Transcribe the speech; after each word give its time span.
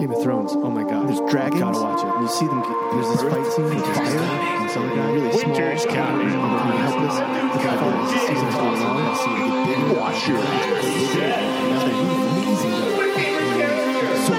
Game 0.00 0.12
of 0.12 0.22
Thrones. 0.22 0.52
Oh 0.54 0.70
my 0.70 0.82
god. 0.82 1.08
There's 1.08 1.20
dragons. 1.30 1.60
Gotta 1.60 1.78
watch 1.78 2.00
it. 2.00 2.22
You 2.22 2.28
see 2.28 2.46
them. 2.46 2.64
There's 2.64 3.08
this 3.12 3.20
fight 3.28 3.44
scene 3.52 3.66
with 3.68 3.84
fire. 3.94 4.18
And 4.18 4.70
some 4.70 4.88
guy 4.96 5.12
really 5.12 5.28
Winter's 5.28 5.82
small. 5.82 5.94
coming. 5.94 6.28
helpless. 6.30 7.16
The 7.20 7.60
guy 7.60 7.76
falls. 7.76 8.08
Season's 8.10 8.54
going 8.56 8.80
on. 8.80 8.96
I 8.96 9.14
see 9.20 9.28
them 9.36 9.44
get 9.44 9.76
bigger. 9.76 10.00
Wash 10.00 10.28
your 10.28 10.38
amazing. 10.40 11.20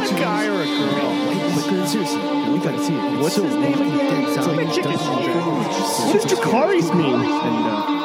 a 0.01 0.19
guy 0.19 0.47
or 0.47 0.61
a 0.61 0.65
girl? 0.65 1.13
But 1.53 1.87
seriously, 1.87 2.21
we 2.49 2.57
gotta 2.57 2.83
see 2.83 2.95
it. 2.95 3.21
What's 3.21 3.35
so 3.35 3.43
his 3.43 3.55
name 3.55 3.73
again? 3.73 4.23
It's 4.23 4.37
It's 4.37 4.47
like 4.47 4.57
like 4.57 4.67
he 4.67 4.73
chicken 4.73 4.91
does 4.93 5.01
all 5.07 5.21
stringer. 5.21 6.25
Jakari's 6.25 6.89
name? 6.91 7.21
Uh, 7.21 8.00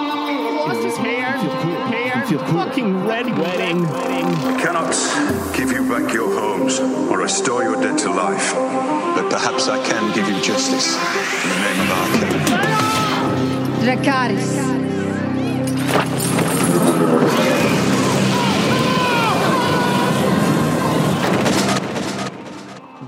And 0.69 0.75
Lost 0.75 0.85
his 0.85 0.97
hair. 0.97 1.39
feel 1.39 1.51
cool. 1.63 1.77
Hair. 1.87 2.25
Cool. 2.27 2.39
Fucking 2.39 3.07
red 3.07 3.27
wedding. 3.39 3.87
cannot 4.59 4.91
give 5.57 5.71
you 5.71 5.89
back 5.89 6.13
your 6.13 6.29
homes 6.41 6.81
or 6.81 7.19
restore 7.21 7.63
your 7.63 7.77
dead 7.81 7.97
to 7.99 8.11
life, 8.11 8.53
but 9.15 9.31
perhaps 9.31 9.69
I 9.69 9.81
can 9.87 10.13
give 10.13 10.29
you 10.29 10.41
justice 10.43 10.97
in 11.45 11.51
the 11.51 11.57
name 11.63 11.81
of 11.83 11.91
our 11.93 12.09
king. 12.19 12.33
Dracarys. 14.03 14.67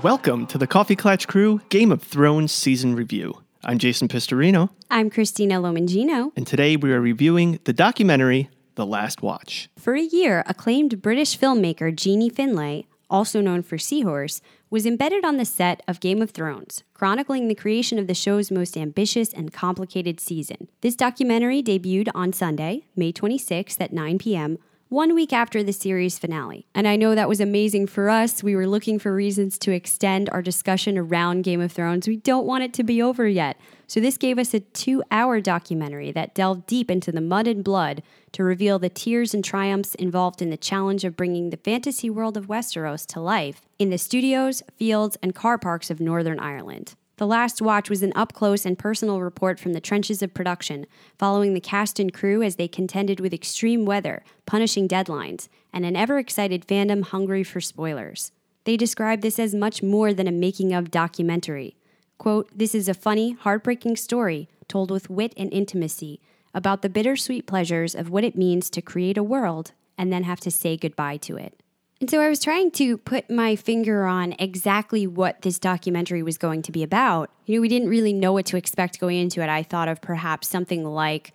Welcome 0.01 0.47
to 0.47 0.57
the 0.57 0.65
Coffee 0.65 0.95
Clatch 0.95 1.27
Crew 1.27 1.59
Game 1.67 1.91
of 1.91 2.01
Thrones 2.01 2.53
season 2.53 2.95
review. 2.95 3.41
I'm 3.69 3.77
Jason 3.77 4.07
Pistorino, 4.07 4.71
I'm 4.89 5.11
Christina 5.11 5.61
Lomangino. 5.61 6.31
and 6.35 6.47
today 6.47 6.75
we 6.75 6.91
are 6.91 6.99
reviewing 6.99 7.59
the 7.65 7.71
documentary 7.71 8.49
The 8.73 8.83
Last 8.83 9.21
Watch. 9.21 9.69
For 9.77 9.93
a 9.93 10.01
year, 10.01 10.43
acclaimed 10.47 11.03
British 11.03 11.37
filmmaker 11.37 11.95
Jeanie 11.95 12.31
Finlay, 12.31 12.87
also 13.11 13.41
known 13.41 13.61
for 13.61 13.77
Seahorse, 13.77 14.41
was 14.71 14.87
embedded 14.87 15.23
on 15.23 15.37
the 15.37 15.45
set 15.45 15.83
of 15.87 15.99
Game 15.99 16.19
of 16.19 16.31
Thrones, 16.31 16.83
chronicling 16.95 17.47
the 17.47 17.53
creation 17.53 17.99
of 17.99 18.07
the 18.07 18.15
show's 18.15 18.49
most 18.49 18.75
ambitious 18.75 19.31
and 19.31 19.53
complicated 19.53 20.19
season. 20.19 20.67
This 20.81 20.95
documentary 20.95 21.61
debuted 21.61 22.09
on 22.15 22.33
Sunday, 22.33 22.87
May 22.95 23.13
26th 23.13 23.79
at 23.79 23.93
9 23.93 24.17
p.m., 24.17 24.57
one 24.89 25.13
week 25.13 25.31
after 25.31 25.61
the 25.61 25.71
series 25.71 26.17
finale. 26.17 26.65
And 26.73 26.87
I 26.87 26.95
know 26.95 27.13
that 27.13 27.29
was 27.29 27.39
amazing 27.39 27.85
for 27.85 28.09
us. 28.09 28.41
We 28.41 28.55
were 28.55 28.65
looking 28.65 28.97
for 28.97 29.13
reasons 29.13 29.59
to 29.59 29.71
extend 29.71 30.31
our 30.31 30.41
discussion 30.41 30.97
around 30.97 31.43
Game 31.43 31.61
of 31.61 31.71
Thrones. 31.71 32.07
We 32.07 32.17
don't 32.17 32.47
want 32.47 32.63
it 32.63 32.73
to 32.73 32.83
be 32.83 32.99
over 32.99 33.27
yet. 33.27 33.57
So 33.85 33.99
this 33.99 34.17
gave 34.17 34.39
us 34.39 34.53
a 34.55 34.61
two 34.61 35.03
hour 35.11 35.41
documentary 35.41 36.11
that 36.13 36.33
delved 36.33 36.65
deep 36.65 36.89
into 36.89 37.11
the 37.11 37.21
mud 37.21 37.47
and 37.47 37.63
blood 37.63 38.01
to 38.31 38.43
reveal 38.43 38.79
the 38.79 38.89
tears 38.89 39.35
and 39.35 39.45
triumphs 39.45 39.93
involved 39.95 40.41
in 40.41 40.49
the 40.49 40.57
challenge 40.57 41.03
of 41.03 41.15
bringing 41.15 41.51
the 41.51 41.57
fantasy 41.57 42.09
world 42.09 42.35
of 42.35 42.47
Westeros 42.47 43.05
to 43.07 43.19
life 43.19 43.61
in 43.77 43.91
the 43.91 43.97
studios, 43.99 44.63
fields, 44.75 45.17
and 45.21 45.35
car 45.35 45.59
parks 45.59 45.91
of 45.91 45.99
Northern 45.99 46.39
Ireland. 46.39 46.95
The 47.19 47.27
Last 47.27 47.61
Watch 47.61 47.89
was 47.89 48.01
an 48.01 48.13
up 48.15 48.31
close 48.31 48.65
and 48.65 48.79
personal 48.79 49.19
report 49.19 49.59
from 49.59 49.73
the 49.73 49.81
trenches 49.81 50.21
of 50.21 50.33
production, 50.33 50.85
following 51.17 51.53
the 51.53 51.59
cast 51.59 51.99
and 51.99 52.13
crew 52.13 52.41
as 52.41 52.55
they 52.55 52.69
contended 52.69 53.19
with 53.19 53.33
extreme 53.33 53.83
weather, 53.83 54.23
punishing 54.45 54.87
deadlines, 54.87 55.49
and 55.73 55.85
an 55.85 55.97
ever 55.97 56.17
excited 56.17 56.65
fandom 56.65 57.03
hungry 57.03 57.43
for 57.43 57.59
spoilers. 57.59 58.31
They 58.63 58.77
describe 58.77 59.19
this 59.19 59.37
as 59.37 59.53
much 59.53 59.83
more 59.83 60.13
than 60.13 60.29
a 60.29 60.31
making 60.31 60.71
of 60.71 60.91
documentary. 60.91 61.75
Quote, 62.17 62.57
This 62.57 62.73
is 62.73 62.87
a 62.87 62.93
funny, 62.93 63.33
heartbreaking 63.33 63.97
story 63.97 64.47
told 64.69 64.89
with 64.89 65.09
wit 65.09 65.33
and 65.35 65.51
intimacy 65.51 66.21
about 66.53 66.83
the 66.83 66.89
bittersweet 66.89 67.45
pleasures 67.45 67.95
of 67.95 68.09
what 68.09 68.23
it 68.23 68.37
means 68.37 68.69
to 68.69 68.81
create 68.81 69.17
a 69.17 69.23
world 69.23 69.73
and 69.97 70.09
then 70.09 70.23
have 70.23 70.39
to 70.39 70.49
say 70.51 70.77
goodbye 70.77 71.17
to 71.17 71.35
it. 71.35 71.61
And 72.01 72.09
so 72.09 72.21
I 72.21 72.29
was 72.29 72.39
trying 72.39 72.71
to 72.71 72.97
put 72.97 73.29
my 73.29 73.57
finger 73.57 74.05
on 74.05 74.33
exactly 74.39 75.05
what 75.05 75.41
this 75.41 75.59
documentary 75.59 76.23
was 76.23 76.37
going 76.37 76.61
to 76.61 76.71
be 76.71 76.81
about. 76.81 77.29
You 77.45 77.55
know, 77.55 77.61
we 77.61 77.67
didn't 77.67 77.89
really 77.89 78.13
know 78.13 78.31
what 78.31 78.45
to 78.47 78.57
expect 78.57 79.01
going 79.01 79.17
into 79.17 79.41
it. 79.41 79.49
I 79.49 79.63
thought 79.63 79.89
of 79.89 80.01
perhaps 80.01 80.47
something 80.47 80.85
like 80.85 81.33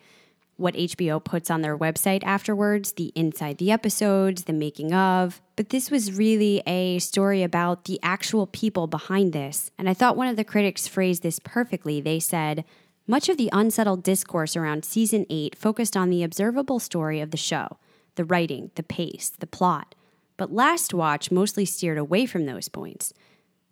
what 0.57 0.73
HBO 0.73 1.23
puts 1.23 1.51
on 1.51 1.61
their 1.61 1.77
website 1.77 2.23
afterwards 2.23 2.93
the 2.93 3.11
inside 3.13 3.57
the 3.57 3.71
episodes, 3.71 4.45
the 4.45 4.53
making 4.53 4.93
of. 4.93 5.39
But 5.55 5.69
this 5.69 5.91
was 5.91 6.17
really 6.17 6.63
a 6.65 6.97
story 6.99 7.43
about 7.43 7.85
the 7.85 7.99
actual 8.01 8.47
people 8.47 8.87
behind 8.87 9.33
this. 9.33 9.69
And 9.77 9.87
I 9.87 9.93
thought 9.93 10.17
one 10.17 10.27
of 10.27 10.37
the 10.37 10.43
critics 10.43 10.87
phrased 10.87 11.23
this 11.23 11.39
perfectly. 11.39 12.01
They 12.01 12.19
said, 12.19 12.65
much 13.05 13.29
of 13.29 13.37
the 13.37 13.49
unsettled 13.53 14.01
discourse 14.01 14.55
around 14.55 14.83
season 14.83 15.27
8 15.29 15.55
focused 15.55 15.95
on 15.95 16.09
the 16.09 16.23
observable 16.23 16.79
story 16.79 17.19
of 17.21 17.31
the 17.31 17.37
show 17.37 17.77
the 18.15 18.25
writing, 18.25 18.71
the 18.75 18.83
pace, 18.83 19.33
the 19.37 19.45
plot. 19.45 19.93
But 20.37 20.53
Last 20.53 20.93
Watch 20.93 21.31
mostly 21.31 21.65
steered 21.65 21.97
away 21.97 22.25
from 22.25 22.45
those 22.45 22.69
points 22.69 23.13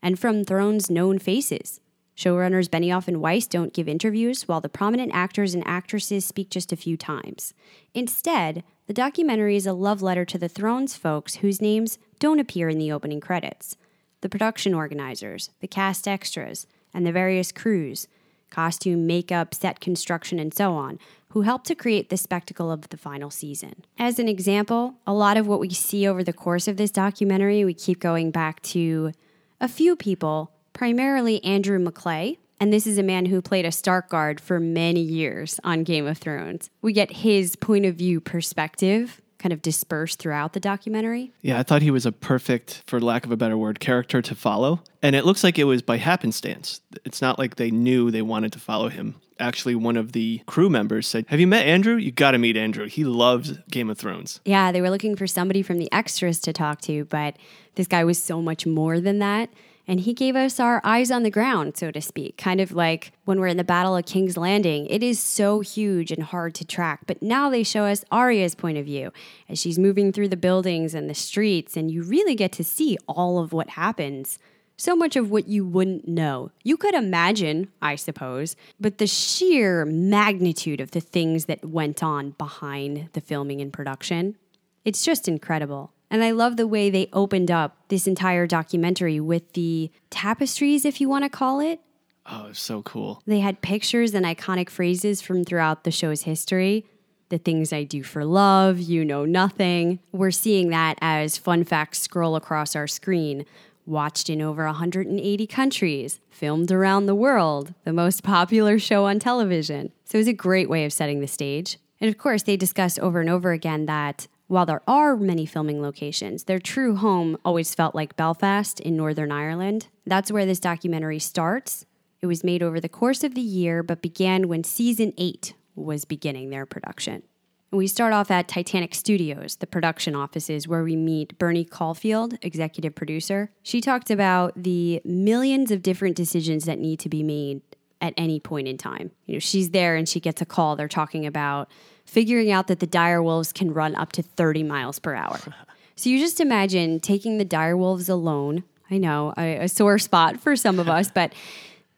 and 0.02 0.20
from 0.20 0.44
Throne's 0.44 0.90
known 0.90 1.20
faces. 1.20 1.80
Showrunners 2.16 2.70
Benioff 2.70 3.08
and 3.08 3.22
Weiss 3.22 3.48
don't 3.48 3.74
give 3.74 3.88
interviews, 3.88 4.48
while 4.48 4.62
the 4.62 4.70
prominent 4.70 5.12
actors 5.16 5.56
and 5.56 5.66
actresses 5.66 6.26
speak 6.26 6.50
just 6.50 6.72
a 6.72 6.78
few 6.78 6.96
times. 6.96 7.54
Instead, 7.94 8.64
the 8.86 8.94
documentary 8.94 9.56
is 9.56 9.66
a 9.66 9.74
love 9.74 10.02
letter 10.02 10.24
to 10.26 10.38
the 10.38 10.50
Thrones 10.50 10.96
folks 10.96 11.36
whose 11.36 11.62
names 11.62 11.98
don't 12.20 12.40
appear 12.40 12.70
in 12.70 12.78
the 12.78 12.92
opening 12.92 13.20
credits 13.20 13.78
the 14.22 14.30
production 14.30 14.74
organizers, 14.74 15.50
the 15.60 15.68
cast 15.68 16.08
extras, 16.08 16.66
and 16.94 17.06
the 17.06 17.12
various 17.12 17.52
crews 17.52 18.08
costume, 18.50 19.08
makeup, 19.08 19.54
set 19.54 19.80
construction, 19.80 20.38
and 20.38 20.54
so 20.54 20.76
on 20.76 21.00
who 21.34 21.42
helped 21.42 21.66
to 21.66 21.74
create 21.74 22.10
the 22.10 22.18
spectacle 22.18 22.72
of 22.72 22.90
the 22.90 22.98
final 22.98 23.32
season. 23.32 23.74
As 23.98 24.20
an 24.20 24.28
example, 24.28 24.94
a 25.08 25.14
lot 25.14 25.36
of 25.36 25.48
what 25.48 25.60
we 25.60 25.72
see 25.72 26.08
over 26.08 26.24
the 26.24 26.32
course 26.32 26.68
of 26.68 26.78
this 26.78 26.92
documentary, 26.92 27.66
we 27.66 27.74
keep 27.74 28.00
going 28.00 28.30
back 28.30 28.62
to 28.62 29.12
a 29.60 29.68
few 29.68 29.96
people, 29.96 30.52
primarily 30.74 31.44
Andrew 31.44 31.80
McClay. 31.80 32.38
And 32.60 32.72
this 32.72 32.86
is 32.86 33.00
a 33.00 33.04
man 33.04 33.26
who 33.26 33.42
played 33.42 33.66
a 33.66 33.72
Stark 33.72 34.10
Guard 34.10 34.40
for 34.40 34.60
many 34.60 35.02
years 35.02 35.60
on 35.64 35.84
Game 35.84 36.06
of 36.06 36.20
Thrones. 36.20 36.70
We 36.84 36.94
get 36.94 37.12
his 37.12 37.56
point 37.56 37.88
of 37.88 37.96
view 37.96 38.22
perspective 38.22 39.20
kind 39.44 39.52
of 39.52 39.62
dispersed 39.62 40.20
throughout 40.20 40.54
the 40.54 40.60
documentary. 40.60 41.34
Yeah, 41.42 41.60
I 41.60 41.64
thought 41.64 41.82
he 41.82 41.92
was 41.92 42.06
a 42.06 42.14
perfect, 42.14 42.82
for 42.88 43.02
lack 43.02 43.26
of 43.26 43.32
a 43.32 43.36
better 43.36 43.58
word, 43.58 43.82
character 43.82 44.22
to 44.22 44.36
follow. 44.36 44.82
And 45.02 45.18
it 45.18 45.26
looks 45.26 45.44
like 45.44 45.60
it 45.60 45.66
was 45.66 45.82
by 45.82 45.98
happenstance. 45.98 46.80
It's 47.04 47.22
not 47.22 47.38
like 47.38 47.58
they 47.58 47.70
knew 47.70 48.10
they 48.10 48.22
wanted 48.22 48.54
to 48.54 48.60
follow 48.60 48.88
him. 48.88 49.16
Actually, 49.40 49.76
one 49.76 49.98
of 49.98 50.14
the 50.14 50.42
crew 50.46 50.70
members 50.70 51.08
said, 51.08 51.26
Have 51.28 51.42
you 51.42 51.48
met 51.48 51.66
Andrew? 51.66 51.98
You 51.98 52.12
got 52.12 52.32
to 52.32 52.38
meet 52.38 52.56
Andrew. 52.56 52.88
He 52.88 53.04
loves 53.04 53.58
Game 53.70 53.90
of 53.90 53.98
Thrones. 53.98 54.40
Yeah, 54.46 54.72
they 54.72 54.80
were 54.80 54.90
looking 54.90 55.18
for 55.18 55.28
somebody 55.28 55.62
from 55.62 55.78
the 55.78 55.92
extras 55.92 56.40
to 56.40 56.54
talk 56.54 56.80
to, 56.82 57.04
but 57.06 57.36
this 57.76 57.88
guy 57.88 58.06
was 58.06 58.24
so 58.24 58.42
much 58.42 58.66
more 58.66 59.02
than 59.02 59.20
that. 59.20 59.50
And 59.86 60.00
he 60.00 60.14
gave 60.14 60.36
us 60.36 60.62
our 60.62 60.80
eyes 60.84 61.12
on 61.12 61.24
the 61.24 61.30
ground, 61.30 61.76
so 61.76 61.92
to 61.92 62.02
speak, 62.02 62.38
kind 62.38 62.62
of 62.62 62.72
like 62.72 63.12
when 63.26 63.40
we're 63.40 63.48
in 63.48 63.58
the 63.58 63.66
Battle 63.66 63.98
of 63.98 64.06
King's 64.06 64.38
Landing. 64.38 64.86
It 64.88 65.04
is 65.04 65.20
so 65.20 65.60
huge 65.60 66.10
and 66.10 66.24
hard 66.24 66.56
to 66.56 66.66
track, 66.66 67.02
but 67.06 67.22
now 67.22 67.50
they 67.50 67.64
show 67.64 67.84
us 67.84 68.06
Arya's 68.10 68.56
point 68.56 68.78
of 68.78 68.86
view 68.86 69.12
as 69.50 69.60
she's 69.60 69.78
moving 69.78 70.14
through 70.14 70.30
the 70.30 70.38
buildings 70.38 70.94
and 70.94 71.10
the 71.10 71.14
streets, 71.14 71.76
and 71.76 71.92
you 71.92 72.02
really 72.02 72.34
get 72.34 72.54
to 72.54 72.64
see 72.64 72.98
all 73.08 73.40
of 73.40 73.52
what 73.52 73.72
happens. 73.72 74.40
So 74.78 74.96
much 74.96 75.16
of 75.16 75.30
what 75.30 75.48
you 75.48 75.66
wouldn't 75.66 76.08
know. 76.08 76.52
You 76.64 76.78
could 76.78 76.96
imagine, 76.96 77.68
I 77.82 77.96
suppose, 77.96 78.56
but 78.80 78.98
the 78.98 79.08
sheer 79.08 79.86
magnitude 79.86 80.82
of 80.82 80.92
the 80.92 81.02
things 81.02 81.46
that 81.46 81.64
went 81.64 82.02
on 82.02 82.32
behind 82.32 83.10
the 83.14 83.22
filming 83.22 83.62
and 83.62 83.72
production, 83.72 84.36
it's 84.84 85.04
just 85.04 85.28
incredible. 85.28 85.92
And 86.14 86.24
I 86.24 86.30
love 86.30 86.58
the 86.58 86.68
way 86.68 86.92
they 86.92 87.10
opened 87.12 87.50
up 87.50 87.76
this 87.88 88.06
entire 88.06 88.46
documentary 88.46 89.20
with 89.20 89.54
the 89.54 89.90
tapestries, 90.12 90.86
if 90.86 91.02
you 91.02 91.10
want 91.10 91.24
to 91.24 91.30
call 91.30 91.60
it. 91.60 91.80
Oh, 92.28 92.50
it's 92.52 92.62
so 92.62 92.84
cool. 92.84 93.24
They 93.26 93.40
had 93.40 93.64
pictures 93.64 94.14
and 94.14 94.24
iconic 94.24 94.70
phrases 94.70 95.24
from 95.24 95.44
throughout 95.44 95.86
the 95.86 95.90
show's 95.90 96.22
history. 96.22 96.86
The 97.30 97.40
things 97.40 97.74
I 97.74 97.82
do 97.82 98.04
for 98.04 98.26
love, 98.26 98.80
you 98.80 99.04
know 99.04 99.26
nothing. 99.26 99.98
We're 100.12 100.30
seeing 100.30 100.70
that 100.70 101.00
as 101.02 101.40
fun 101.40 101.64
facts 101.64 102.02
scroll 102.02 102.36
across 102.36 102.76
our 102.76 102.86
screen. 102.86 103.44
Watched 103.88 104.30
in 104.30 104.40
over 104.40 104.68
180 104.68 105.48
countries, 105.48 106.20
filmed 106.30 106.72
around 106.72 107.08
the 107.08 107.16
world, 107.16 107.74
the 107.86 107.92
most 107.92 108.22
popular 108.22 108.78
show 108.78 109.06
on 109.06 109.18
television. 109.18 109.92
So 110.06 110.20
it 110.20 110.22
was 110.22 110.28
a 110.28 110.34
great 110.34 110.70
way 110.70 110.86
of 110.86 110.94
setting 110.94 111.22
the 111.22 111.28
stage. 111.28 111.80
And 112.00 112.08
of 112.08 112.20
course, 112.20 112.44
they 112.44 112.56
discussed 112.56 113.00
over 113.00 113.20
and 113.20 113.32
over 113.32 113.52
again 113.52 113.88
that 113.88 114.28
while 114.54 114.68
there 114.68 114.84
are 114.88 115.18
many 115.18 115.48
filming 115.48 115.82
locations, 115.82 116.44
their 116.44 116.60
true 116.60 116.96
home 116.96 117.38
always 117.44 117.74
felt 117.74 117.96
like 117.96 118.16
Belfast 118.16 118.80
in 118.80 118.96
Northern 118.96 119.32
Ireland. 119.32 119.88
That's 120.06 120.32
where 120.32 120.46
this 120.46 120.60
documentary 120.60 121.18
starts. 121.18 121.88
It 122.22 122.28
was 122.28 122.44
made 122.44 122.62
over 122.62 122.80
the 122.80 122.88
course 122.88 123.24
of 123.24 123.34
the 123.34 123.42
year, 123.42 123.82
but 123.82 124.04
began 124.04 124.48
when 124.48 124.64
season 124.64 125.12
eight 125.18 125.56
was 125.76 126.06
beginning 126.06 126.52
their 126.52 126.68
production. 126.68 127.24
And 127.72 127.80
we 127.80 127.88
start 127.88 128.14
off 128.14 128.30
at 128.30 128.48
Titanic 128.48 128.94
Studios, 128.94 129.56
the 129.56 129.66
production 129.66 130.16
offices, 130.16 130.68
where 130.68 130.84
we 130.84 130.96
meet 130.96 131.36
Bernie 131.40 131.66
Caulfield, 131.66 132.38
executive 132.44 132.94
producer. 132.94 133.50
She 133.64 133.82
talked 133.82 134.12
about 134.12 134.54
the 134.56 135.02
millions 135.04 135.72
of 135.72 135.82
different 135.82 136.16
decisions 136.16 136.66
that 136.66 136.78
need 136.78 137.00
to 137.00 137.10
be 137.10 137.24
made 137.24 137.64
at 138.00 138.14
any 138.18 138.40
point 138.40 138.68
in 138.68 138.78
time. 138.78 139.10
You 139.26 139.34
know, 139.34 139.40
she's 139.40 139.72
there 139.72 139.96
and 139.96 140.08
she 140.08 140.20
gets 140.20 140.44
a 140.44 140.46
call. 140.46 140.76
They're 140.76 140.88
talking 140.88 141.26
about 141.26 141.72
figuring 142.06 142.52
out 142.52 142.68
that 142.68 142.80
the 142.80 142.88
dire 142.88 143.22
wolves 143.22 143.52
can 143.52 143.74
run 143.74 143.96
up 143.96 144.12
to 144.14 144.22
30 144.24 144.64
miles 144.64 145.00
per 145.00 145.14
hour. 145.14 145.40
so 145.96 146.10
you 146.10 146.20
just 146.20 146.40
imagine 146.40 147.00
taking 147.00 147.38
the 147.38 147.46
dire 147.46 147.78
wolves 147.78 148.10
alone. 148.10 148.64
I 148.92 148.98
know, 148.98 149.34
a, 149.38 149.64
a 149.64 149.68
sore 149.70 149.98
spot 149.98 150.40
for 150.40 150.56
some 150.56 150.80
of 150.80 150.88
us, 150.88 151.10
but 151.14 151.34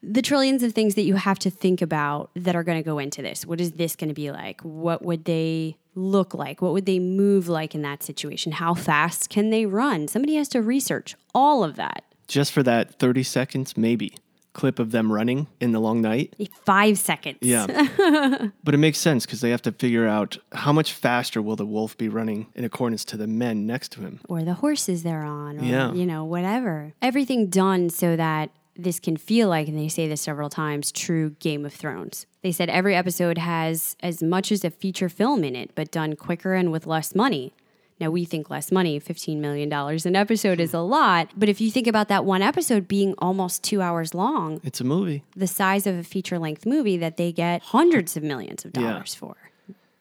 the 0.02 0.22
trillions 0.22 0.62
of 0.64 0.74
things 0.74 0.96
that 0.96 1.04
you 1.04 1.16
have 1.16 1.40
to 1.40 1.50
think 1.50 1.82
about 1.82 2.30
that 2.36 2.56
are 2.56 2.64
going 2.64 2.78
to 2.78 2.84
go 2.84 3.00
into 3.00 3.22
this. 3.22 3.46
What 3.46 3.60
is 3.60 3.74
this 3.74 3.96
going 3.96 4.10
to 4.10 4.14
be 4.14 4.32
like? 4.32 4.62
What 4.62 5.04
would 5.04 5.26
they 5.26 5.78
look 5.96 6.34
like? 6.34 6.62
What 6.62 6.74
would 6.74 6.86
they 6.86 7.00
move 7.00 7.48
like 7.48 7.74
in 7.74 7.82
that 7.82 8.04
situation? 8.04 8.52
How 8.54 8.74
fast 8.74 9.30
can 9.30 9.50
they 9.50 9.66
run? 9.66 10.08
Somebody 10.08 10.36
has 10.36 10.48
to 10.50 10.62
research 10.62 11.16
all 11.34 11.64
of 11.64 11.76
that. 11.78 12.04
Just 12.28 12.52
for 12.52 12.64
that 12.64 13.00
30 13.00 13.24
seconds, 13.24 13.78
maybe, 13.78 14.16
clip 14.56 14.80
of 14.80 14.90
them 14.92 15.12
running 15.12 15.46
in 15.60 15.72
the 15.74 15.80
long 15.80 16.02
night. 16.02 16.34
Five 16.64 16.98
seconds. 16.98 17.38
Yeah. 17.42 17.68
but 18.64 18.74
it 18.74 18.78
makes 18.78 18.98
sense 18.98 19.26
because 19.26 19.42
they 19.42 19.52
have 19.52 19.62
to 19.64 19.72
figure 19.72 20.08
out 20.08 20.38
how 20.54 20.72
much 20.74 20.94
faster 20.94 21.42
will 21.42 21.56
the 21.56 21.66
wolf 21.66 21.96
be 21.98 22.10
running 22.10 22.48
in 22.56 22.64
accordance 22.64 23.06
to 23.06 23.18
the 23.18 23.28
men 23.28 23.68
next 23.68 23.92
to 23.92 24.02
him. 24.02 24.20
or 24.28 24.44
the 24.44 24.56
horses 24.56 25.04
they're 25.04 25.24
on, 25.24 25.60
or, 25.60 25.64
Yeah. 25.64 25.94
you 25.94 26.06
know, 26.06 26.24
whatever. 26.26 26.94
Everything 27.02 27.48
done 27.48 27.90
so 27.90 28.16
that 28.16 28.50
this 28.78 29.00
can 29.00 29.16
feel 29.18 29.48
like, 29.50 29.68
and 29.68 29.78
they 29.78 29.88
say 29.88 30.08
this 30.08 30.22
several 30.22 30.50
times, 30.50 30.92
true 30.92 31.30
Game 31.40 31.66
of 31.66 31.74
Thrones. 31.74 32.26
They 32.42 32.52
said 32.52 32.70
every 32.70 32.96
episode 32.96 33.38
has 33.38 33.96
as 34.02 34.22
much 34.24 34.52
as 34.52 34.64
a 34.66 34.70
feature 34.72 35.10
film 35.10 35.44
in 35.44 35.56
it, 35.56 35.72
but 35.76 35.92
done 35.92 36.16
quicker 36.16 36.54
and 36.54 36.72
with 36.72 36.86
less 36.88 37.14
money. 37.16 37.54
Now, 38.00 38.10
we 38.10 38.26
think 38.26 38.50
less 38.50 38.72
money, 38.74 39.00
$15 39.00 39.38
million 39.38 39.72
an 39.72 40.16
episode 40.18 40.60
is 40.60 40.74
a 40.74 40.80
lot. 40.82 41.30
But 41.38 41.48
if 41.48 41.62
you 41.62 41.72
think 41.72 41.88
about 41.88 42.10
that 42.10 42.26
one 42.26 42.42
episode 42.42 42.88
being 42.90 43.14
almost 43.20 43.64
two 43.64 43.82
hours 43.82 44.14
long, 44.14 44.60
It's 44.66 44.82
a 44.82 44.84
movie. 44.84 45.24
the 45.36 45.48
size 45.48 45.88
of 45.88 45.96
a 45.96 46.04
feature 46.04 46.38
length 46.38 46.66
movie 46.66 46.98
that 46.98 47.16
they 47.16 47.32
get 47.32 47.62
hundreds 47.62 48.18
of 48.18 48.24
millions 48.24 48.66
of 48.66 48.72
Yeah. 48.76 48.92
dollars 48.92 49.16
for, 49.16 49.36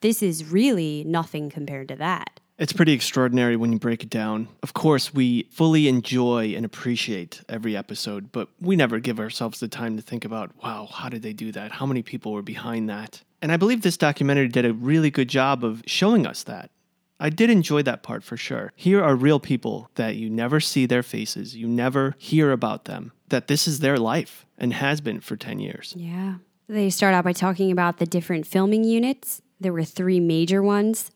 this 0.01 0.21
is 0.21 0.43
really 0.43 1.05
nothing 1.07 1.49
compared 1.49 1.87
to 1.87 1.95
that. 1.95 2.41
It's 2.57 2.73
pretty 2.73 2.91
extraordinary 2.93 3.55
when 3.57 3.71
you 3.73 3.79
break 3.79 4.03
it 4.03 4.09
down. 4.09 4.47
Of 4.63 4.73
course, 4.73 5.13
we 5.13 5.43
fully 5.51 5.87
enjoy 5.89 6.53
and 6.55 6.65
appreciate 6.65 7.41
every 7.49 7.75
episode, 7.77 8.31
but 8.33 8.49
we 8.61 8.75
never 8.77 8.99
give 8.99 9.19
ourselves 9.19 9.59
the 9.61 9.67
time 9.67 9.95
to 9.97 10.01
think 10.01 10.23
about, 10.25 10.51
wow, 10.63 10.87
how 10.91 11.07
did 11.09 11.21
they 11.21 11.33
do 11.33 11.51
that? 11.53 11.71
How 11.73 11.85
many 11.85 12.01
people 12.01 12.31
were 12.33 12.41
behind 12.41 12.89
that? 12.89 13.21
And 13.41 13.51
I 13.51 13.57
believe 13.57 13.81
this 13.81 13.97
documentary 13.97 14.47
did 14.47 14.65
a 14.65 14.73
really 14.73 15.11
good 15.11 15.27
job 15.29 15.63
of 15.65 15.81
showing 15.85 16.25
us 16.25 16.43
that. 16.43 16.71
I 17.19 17.29
did 17.29 17.49
enjoy 17.49 17.81
that 17.83 18.03
part 18.03 18.23
for 18.23 18.37
sure. 18.37 18.73
Here 18.75 19.03
are 19.03 19.15
real 19.15 19.39
people 19.39 19.89
that 19.95 20.15
you 20.15 20.29
never 20.29 20.59
see 20.59 20.85
their 20.85 21.03
faces, 21.03 21.55
you 21.55 21.67
never 21.67 22.15
hear 22.17 22.51
about 22.51 22.85
them, 22.85 23.11
that 23.29 23.47
this 23.47 23.67
is 23.67 23.79
their 23.79 23.97
life 23.97 24.45
and 24.57 24.73
has 24.73 25.01
been 25.01 25.21
for 25.21 25.35
10 25.35 25.59
years. 25.59 25.93
Yeah. 25.97 26.35
They 26.67 26.89
start 26.89 27.13
out 27.13 27.23
by 27.23 27.33
talking 27.33 27.71
about 27.71 27.97
the 27.97 28.05
different 28.05 28.47
filming 28.47 28.83
units. 28.83 29.41
There 29.59 29.73
were 29.73 29.83
three 29.83 30.19
major 30.19 30.61
ones 30.61 31.11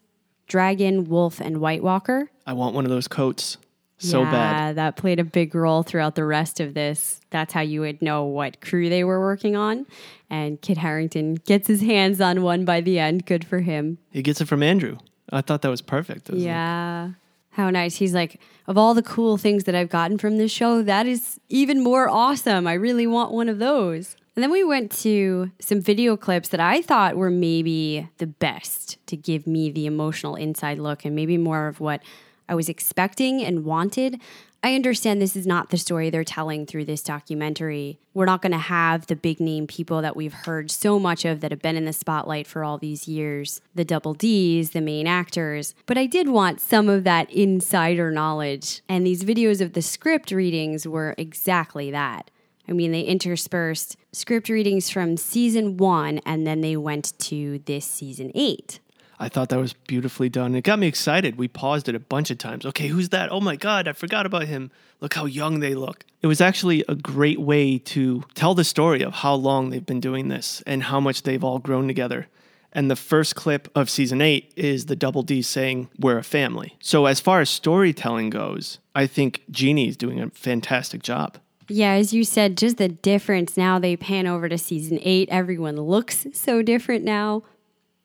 Dragon, 0.47 1.03
Wolf, 1.03 1.39
and 1.39 1.59
White 1.59 1.83
Walker. 1.83 2.31
I 2.47 2.53
want 2.53 2.73
one 2.73 2.85
of 2.85 2.89
those 2.89 3.07
coats 3.07 3.57
so 3.99 4.23
yeah, 4.23 4.31
bad. 4.31 4.51
Yeah, 4.67 4.73
that 4.73 4.95
played 4.95 5.19
a 5.19 5.23
big 5.23 5.53
role 5.53 5.83
throughout 5.83 6.15
the 6.15 6.25
rest 6.25 6.59
of 6.59 6.73
this. 6.73 7.19
That's 7.29 7.53
how 7.53 7.61
you 7.61 7.81
would 7.81 8.01
know 8.01 8.23
what 8.23 8.61
crew 8.61 8.89
they 8.89 9.03
were 9.03 9.19
working 9.19 9.55
on. 9.55 9.85
And 10.29 10.61
Kit 10.61 10.77
Harington 10.77 11.35
gets 11.35 11.67
his 11.67 11.81
hands 11.81 12.21
on 12.21 12.41
one 12.41 12.65
by 12.65 12.81
the 12.81 12.97
end. 12.97 13.25
Good 13.25 13.45
for 13.45 13.59
him. 13.59 13.97
He 14.09 14.21
gets 14.21 14.41
it 14.41 14.47
from 14.47 14.63
Andrew. 14.63 14.97
I 15.31 15.41
thought 15.41 15.61
that 15.61 15.69
was 15.69 15.81
perfect. 15.81 16.29
Yeah. 16.29 17.11
How 17.51 17.69
nice. 17.69 17.95
He's 17.95 18.13
like, 18.13 18.39
of 18.67 18.77
all 18.77 18.93
the 18.93 19.01
cool 19.01 19.37
things 19.37 19.65
that 19.65 19.75
I've 19.75 19.89
gotten 19.89 20.17
from 20.17 20.37
this 20.37 20.51
show, 20.51 20.81
that 20.83 21.05
is 21.05 21.39
even 21.49 21.83
more 21.83 22.07
awesome. 22.09 22.67
I 22.67 22.73
really 22.73 23.07
want 23.07 23.31
one 23.31 23.49
of 23.49 23.59
those. 23.59 24.15
And 24.35 24.43
then 24.43 24.51
we 24.51 24.63
went 24.63 24.91
to 24.99 25.51
some 25.59 25.81
video 25.81 26.15
clips 26.15 26.49
that 26.49 26.61
I 26.61 26.81
thought 26.81 27.17
were 27.17 27.29
maybe 27.29 28.07
the 28.19 28.27
best 28.27 28.97
to 29.07 29.17
give 29.17 29.45
me 29.45 29.69
the 29.69 29.85
emotional 29.85 30.35
inside 30.35 30.79
look 30.79 31.03
and 31.03 31.15
maybe 31.15 31.37
more 31.37 31.67
of 31.67 31.79
what 31.81 32.01
I 32.49 32.55
was 32.55 32.67
expecting 32.67 33.41
and 33.43 33.63
wanted. 33.63 34.19
I 34.61 34.75
understand 34.75 35.21
this 35.21 35.37
is 35.37 35.47
not 35.47 35.69
the 35.69 35.77
story 35.77 36.09
they're 36.09 36.25
telling 36.25 36.65
through 36.65 36.83
this 36.85 37.01
documentary. 37.01 37.99
We're 38.13 38.25
not 38.25 38.41
going 38.41 38.51
to 38.51 38.57
have 38.57 39.07
the 39.07 39.15
big 39.15 39.39
name 39.39 39.67
people 39.67 40.01
that 40.01 40.17
we've 40.17 40.33
heard 40.33 40.69
so 40.69 40.99
much 40.99 41.23
of 41.23 41.39
that 41.39 41.51
have 41.51 41.61
been 41.61 41.77
in 41.77 41.85
the 41.85 41.93
spotlight 41.93 42.45
for 42.45 42.65
all 42.65 42.77
these 42.77 43.07
years 43.07 43.61
the 43.73 43.85
double 43.85 44.13
D's, 44.13 44.71
the 44.71 44.81
main 44.81 45.07
actors. 45.07 45.75
But 45.85 45.97
I 45.97 46.07
did 46.07 46.27
want 46.27 46.59
some 46.59 46.89
of 46.89 47.05
that 47.05 47.31
insider 47.31 48.11
knowledge. 48.11 48.81
And 48.89 49.07
these 49.07 49.23
videos 49.23 49.61
of 49.61 49.73
the 49.73 49.81
script 49.81 50.31
readings 50.31 50.85
were 50.85 51.15
exactly 51.17 51.89
that. 51.91 52.29
I 52.67 52.73
mean, 52.73 52.91
they 52.91 53.01
interspersed 53.01 53.95
script 54.11 54.49
readings 54.49 54.89
from 54.89 55.15
season 55.15 55.77
one 55.77 56.19
and 56.25 56.45
then 56.45 56.59
they 56.59 56.75
went 56.75 57.17
to 57.19 57.59
this 57.59 57.85
season 57.85 58.31
eight. 58.35 58.79
I 59.19 59.27
thought 59.27 59.49
that 59.49 59.59
was 59.59 59.73
beautifully 59.73 60.29
done. 60.29 60.55
It 60.55 60.63
got 60.63 60.79
me 60.79 60.87
excited. 60.87 61.37
We 61.37 61.49
paused 61.49 61.89
it 61.89 61.95
a 61.95 61.99
bunch 61.99 62.31
of 62.31 62.37
times. 62.37 62.65
Okay, 62.65 62.87
who's 62.87 63.09
that? 63.09 63.31
Oh 63.31 63.41
my 63.41 63.57
God, 63.57 63.87
I 63.87 63.93
forgot 63.93 64.25
about 64.25 64.45
him. 64.45 64.71
Look 65.01 65.13
how 65.13 65.25
young 65.25 65.59
they 65.59 65.75
look. 65.75 66.05
It 66.21 66.27
was 66.27 66.39
actually 66.39 66.85
a 66.87 66.95
great 66.95 67.39
way 67.39 67.77
to 67.79 68.23
tell 68.33 68.55
the 68.55 68.63
story 68.63 69.01
of 69.01 69.15
how 69.15 69.35
long 69.35 69.69
they've 69.69 69.85
been 69.85 69.99
doing 69.99 70.29
this 70.29 70.63
and 70.65 70.83
how 70.83 71.01
much 71.01 71.23
they've 71.23 71.43
all 71.43 71.59
grown 71.59 71.87
together. 71.87 72.27
And 72.71 72.89
the 72.89 72.95
first 72.95 73.35
clip 73.35 73.67
of 73.75 73.89
season 73.89 74.21
eight 74.21 74.53
is 74.55 74.85
the 74.85 74.95
Double 74.95 75.23
D 75.23 75.41
saying, 75.41 75.89
We're 75.99 76.19
a 76.19 76.23
family. 76.23 76.77
So, 76.79 77.07
as 77.07 77.19
far 77.19 77.41
as 77.41 77.49
storytelling 77.49 78.29
goes, 78.29 78.79
I 78.93 79.07
think 79.07 79.41
Jeanie 79.49 79.87
is 79.87 79.97
doing 79.97 80.21
a 80.21 80.29
fantastic 80.29 81.01
job. 81.01 81.39
Yeah, 81.67 81.91
as 81.91 82.13
you 82.13 82.23
said, 82.23 82.57
just 82.57 82.77
the 82.77 82.87
difference 82.87 83.57
now 83.57 83.79
they 83.79 83.95
pan 83.95 84.27
over 84.27 84.47
to 84.49 84.57
season 84.57 84.99
eight. 85.01 85.29
Everyone 85.29 85.77
looks 85.77 86.27
so 86.33 86.61
different 86.61 87.03
now. 87.03 87.43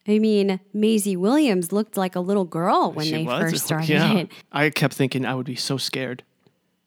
I 0.06 0.18
mean, 0.18 0.60
Maisie 0.72 1.16
Williams 1.16 1.72
looked 1.72 1.96
like 1.96 2.14
a 2.14 2.20
little 2.20 2.44
girl 2.44 2.92
when 2.92 3.06
She 3.06 3.12
they 3.12 3.24
was. 3.24 3.50
first 3.52 3.64
started 3.66 3.88
Yeah. 3.88 4.24
I 4.52 4.70
kept 4.70 4.94
thinking 4.94 5.24
I 5.24 5.34
would 5.34 5.46
be 5.46 5.56
so 5.56 5.76
scared 5.78 6.22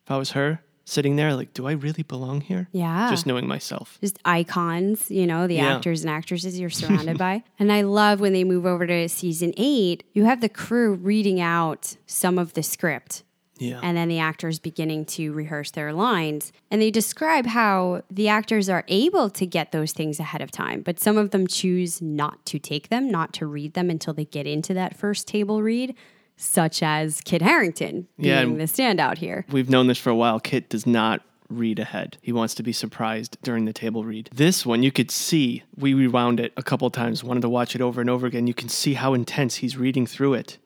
if 0.05 0.11
I 0.11 0.17
was 0.17 0.31
her 0.31 0.61
sitting 0.85 1.17
there, 1.17 1.35
like, 1.35 1.53
do 1.53 1.67
I 1.67 1.73
really 1.73 2.03
belong 2.03 2.39
here? 2.39 2.69
Yeah. 2.71 3.09
Just 3.09 3.25
knowing 3.25 3.45
myself. 3.45 3.97
Just 3.99 4.19
icons, 4.23 5.11
you 5.11 5.27
know, 5.27 5.45
the 5.45 5.55
Yeah. 5.55 5.75
actors 5.75 6.01
and 6.01 6.09
actresses 6.09 6.57
you're 6.57 6.69
surrounded 6.81 7.17
by. 7.17 7.43
And 7.59 7.73
I 7.73 7.81
love 7.81 8.21
when 8.21 8.31
they 8.33 8.45
move 8.45 8.65
over 8.65 8.87
to 8.87 9.09
season 9.09 9.53
eight, 9.57 10.03
you 10.13 10.23
have 10.23 10.39
the 10.39 10.47
crew 10.47 10.93
reading 10.93 11.41
out 11.41 11.97
some 12.05 12.37
of 12.39 12.53
the 12.53 12.63
script. 12.63 13.23
Yeah. 13.59 13.79
and 13.83 13.95
then 13.97 14.07
the 14.07 14.19
actors 14.19 14.59
beginning 14.59 15.05
to 15.05 15.31
rehearse 15.33 15.71
their 15.71 15.93
lines. 15.93 16.51
And 16.71 16.81
they 16.81 16.91
describe 16.91 17.45
how 17.47 18.03
the 18.09 18.27
actors 18.27 18.69
are 18.69 18.83
able 18.87 19.29
to 19.31 19.45
get 19.45 19.71
those 19.71 19.91
things 19.91 20.19
ahead 20.19 20.41
of 20.41 20.51
time, 20.51 20.81
but 20.81 20.99
some 20.99 21.17
of 21.17 21.31
them 21.31 21.47
choose 21.47 22.01
not 22.01 22.45
to 22.47 22.59
take 22.59 22.89
them, 22.89 23.09
not 23.09 23.33
to 23.33 23.45
read 23.45 23.73
them 23.73 23.89
until 23.89 24.13
they 24.13 24.25
get 24.25 24.45
into 24.47 24.73
that 24.75 24.95
first 24.97 25.27
table 25.27 25.61
read, 25.61 25.95
such 26.35 26.83
as 26.83 27.21
Kit 27.21 27.41
Harington 27.41 28.07
being 28.19 28.29
Yeah, 28.29 28.43
the 28.43 28.49
and- 28.51 28.59
standout 28.61 29.17
here. 29.17 29.45
We've 29.51 29.69
known 29.69 29.87
this 29.87 29.97
for 29.97 30.09
a 30.11 30.15
while. 30.15 30.39
Kit 30.39 30.69
does 30.69 30.85
not 30.85 31.21
read 31.49 31.79
ahead. 31.79 32.17
He 32.21 32.33
wants 32.33 32.53
to 32.55 32.63
be 32.63 32.73
surprised 32.73 33.37
during 33.41 33.63
the 33.65 33.71
table 33.73 34.03
read. 34.03 34.29
This 34.35 34.65
one, 34.65 34.83
you 34.83 34.91
could 34.91 35.09
see, 35.09 35.63
we 35.77 35.93
rewound 35.93 36.39
it 36.41 36.51
a 36.57 36.61
couple 36.61 36.89
times, 36.89 37.23
wanted 37.23 37.39
to 37.41 37.49
watch 37.49 37.73
it 37.73 37.81
over 37.81 38.01
and 38.01 38.09
over 38.09 38.27
again. 38.27 38.47
You 38.47 38.53
can 38.53 38.67
see 38.69 38.95
how 38.95 39.13
intense 39.13 39.55
he's 39.55 39.77
reading 39.77 40.05
through 40.05 40.33
it. 40.33 40.57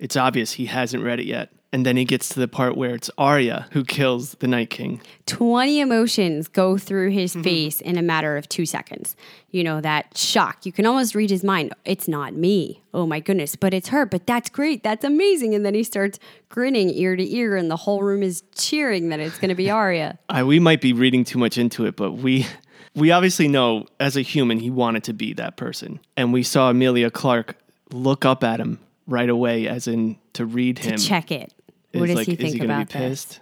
It's 0.00 0.16
obvious 0.16 0.52
he 0.54 0.66
hasn't 0.66 1.04
read 1.04 1.20
it 1.20 1.26
yet. 1.26 1.52
And 1.72 1.84
then 1.84 1.96
he 1.96 2.04
gets 2.04 2.28
to 2.30 2.40
the 2.40 2.48
part 2.48 2.76
where 2.76 2.94
it's 2.94 3.10
Arya 3.18 3.66
who 3.72 3.84
kills 3.84 4.32
the 4.36 4.46
Night 4.46 4.70
King. 4.70 5.00
20 5.26 5.80
emotions 5.80 6.48
go 6.48 6.78
through 6.78 7.10
his 7.10 7.32
mm-hmm. 7.32 7.42
face 7.42 7.80
in 7.80 7.98
a 7.98 8.02
matter 8.02 8.36
of 8.36 8.48
two 8.48 8.64
seconds. 8.64 9.16
You 9.50 9.64
know, 9.64 9.80
that 9.80 10.16
shock. 10.16 10.64
You 10.64 10.72
can 10.72 10.86
almost 10.86 11.14
read 11.14 11.28
his 11.28 11.42
mind. 11.42 11.74
It's 11.84 12.06
not 12.08 12.34
me. 12.34 12.82
Oh 12.94 13.06
my 13.06 13.20
goodness, 13.20 13.56
but 13.56 13.74
it's 13.74 13.88
her. 13.88 14.06
But 14.06 14.26
that's 14.26 14.48
great. 14.48 14.82
That's 14.82 15.04
amazing. 15.04 15.54
And 15.54 15.66
then 15.66 15.74
he 15.74 15.82
starts 15.82 16.18
grinning 16.48 16.90
ear 16.90 17.16
to 17.16 17.34
ear, 17.34 17.56
and 17.56 17.70
the 17.70 17.76
whole 17.76 18.02
room 18.02 18.22
is 18.22 18.42
cheering 18.54 19.08
that 19.10 19.20
it's 19.20 19.38
going 19.38 19.48
to 19.50 19.54
be 19.54 19.70
Arya. 19.70 20.18
I, 20.28 20.44
we 20.44 20.60
might 20.60 20.80
be 20.80 20.92
reading 20.92 21.24
too 21.24 21.38
much 21.38 21.58
into 21.58 21.84
it, 21.84 21.96
but 21.96 22.12
we 22.12 22.46
we 22.94 23.10
obviously 23.10 23.48
know 23.48 23.86
as 24.00 24.16
a 24.16 24.22
human 24.22 24.58
he 24.58 24.70
wanted 24.70 25.04
to 25.04 25.12
be 25.12 25.34
that 25.34 25.56
person. 25.56 26.00
And 26.16 26.32
we 26.32 26.42
saw 26.42 26.70
Emilia 26.70 27.10
Clarke 27.10 27.56
look 27.92 28.24
up 28.24 28.42
at 28.42 28.60
him 28.60 28.78
right 29.06 29.28
away, 29.28 29.68
as 29.68 29.86
in 29.86 30.16
to 30.32 30.44
read 30.44 30.78
him. 30.78 30.98
Check 30.98 31.30
it. 31.30 31.52
What 31.98 32.06
does 32.06 32.16
like, 32.16 32.26
he 32.26 32.36
think 32.36 32.56
he 32.56 32.64
about 32.64 32.90
this? 32.90 33.40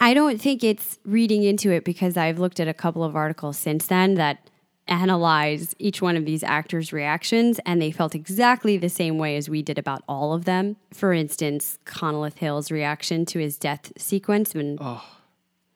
I 0.00 0.12
don't 0.14 0.40
think 0.40 0.64
it's 0.64 0.98
reading 1.04 1.44
into 1.44 1.70
it 1.70 1.84
because 1.84 2.16
I've 2.16 2.38
looked 2.38 2.60
at 2.60 2.68
a 2.68 2.74
couple 2.74 3.04
of 3.04 3.16
articles 3.16 3.56
since 3.56 3.86
then 3.86 4.14
that 4.14 4.50
analyze 4.86 5.74
each 5.78 6.02
one 6.02 6.16
of 6.16 6.24
these 6.24 6.42
actors' 6.42 6.92
reactions, 6.92 7.58
and 7.64 7.80
they 7.80 7.90
felt 7.90 8.14
exactly 8.14 8.76
the 8.76 8.88
same 8.88 9.18
way 9.18 9.36
as 9.36 9.48
we 9.48 9.62
did 9.62 9.78
about 9.78 10.02
all 10.08 10.34
of 10.34 10.44
them. 10.44 10.76
For 10.92 11.12
instance, 11.12 11.78
Conleth 11.86 12.38
Hill's 12.38 12.70
reaction 12.70 13.24
to 13.26 13.38
his 13.38 13.56
death 13.56 13.92
sequence 13.96 14.54
when 14.54 14.78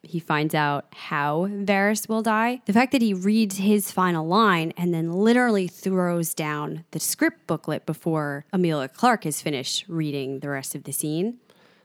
he 0.03 0.19
finds 0.19 0.55
out 0.55 0.85
how 0.93 1.47
Varys 1.47 2.07
will 2.07 2.21
die. 2.21 2.61
The 2.65 2.73
fact 2.73 2.91
that 2.91 3.01
he 3.01 3.13
reads 3.13 3.57
his 3.57 3.91
final 3.91 4.25
line 4.25 4.73
and 4.77 4.93
then 4.93 5.11
literally 5.11 5.67
throws 5.67 6.33
down 6.33 6.85
the 6.91 6.99
script 6.99 7.47
booklet 7.47 7.85
before 7.85 8.45
Emilia 8.53 8.87
Clarke 8.87 9.25
has 9.25 9.41
finished 9.41 9.85
reading 9.87 10.39
the 10.39 10.49
rest 10.49 10.75
of 10.75 10.83
the 10.83 10.93
scene. 10.93 11.39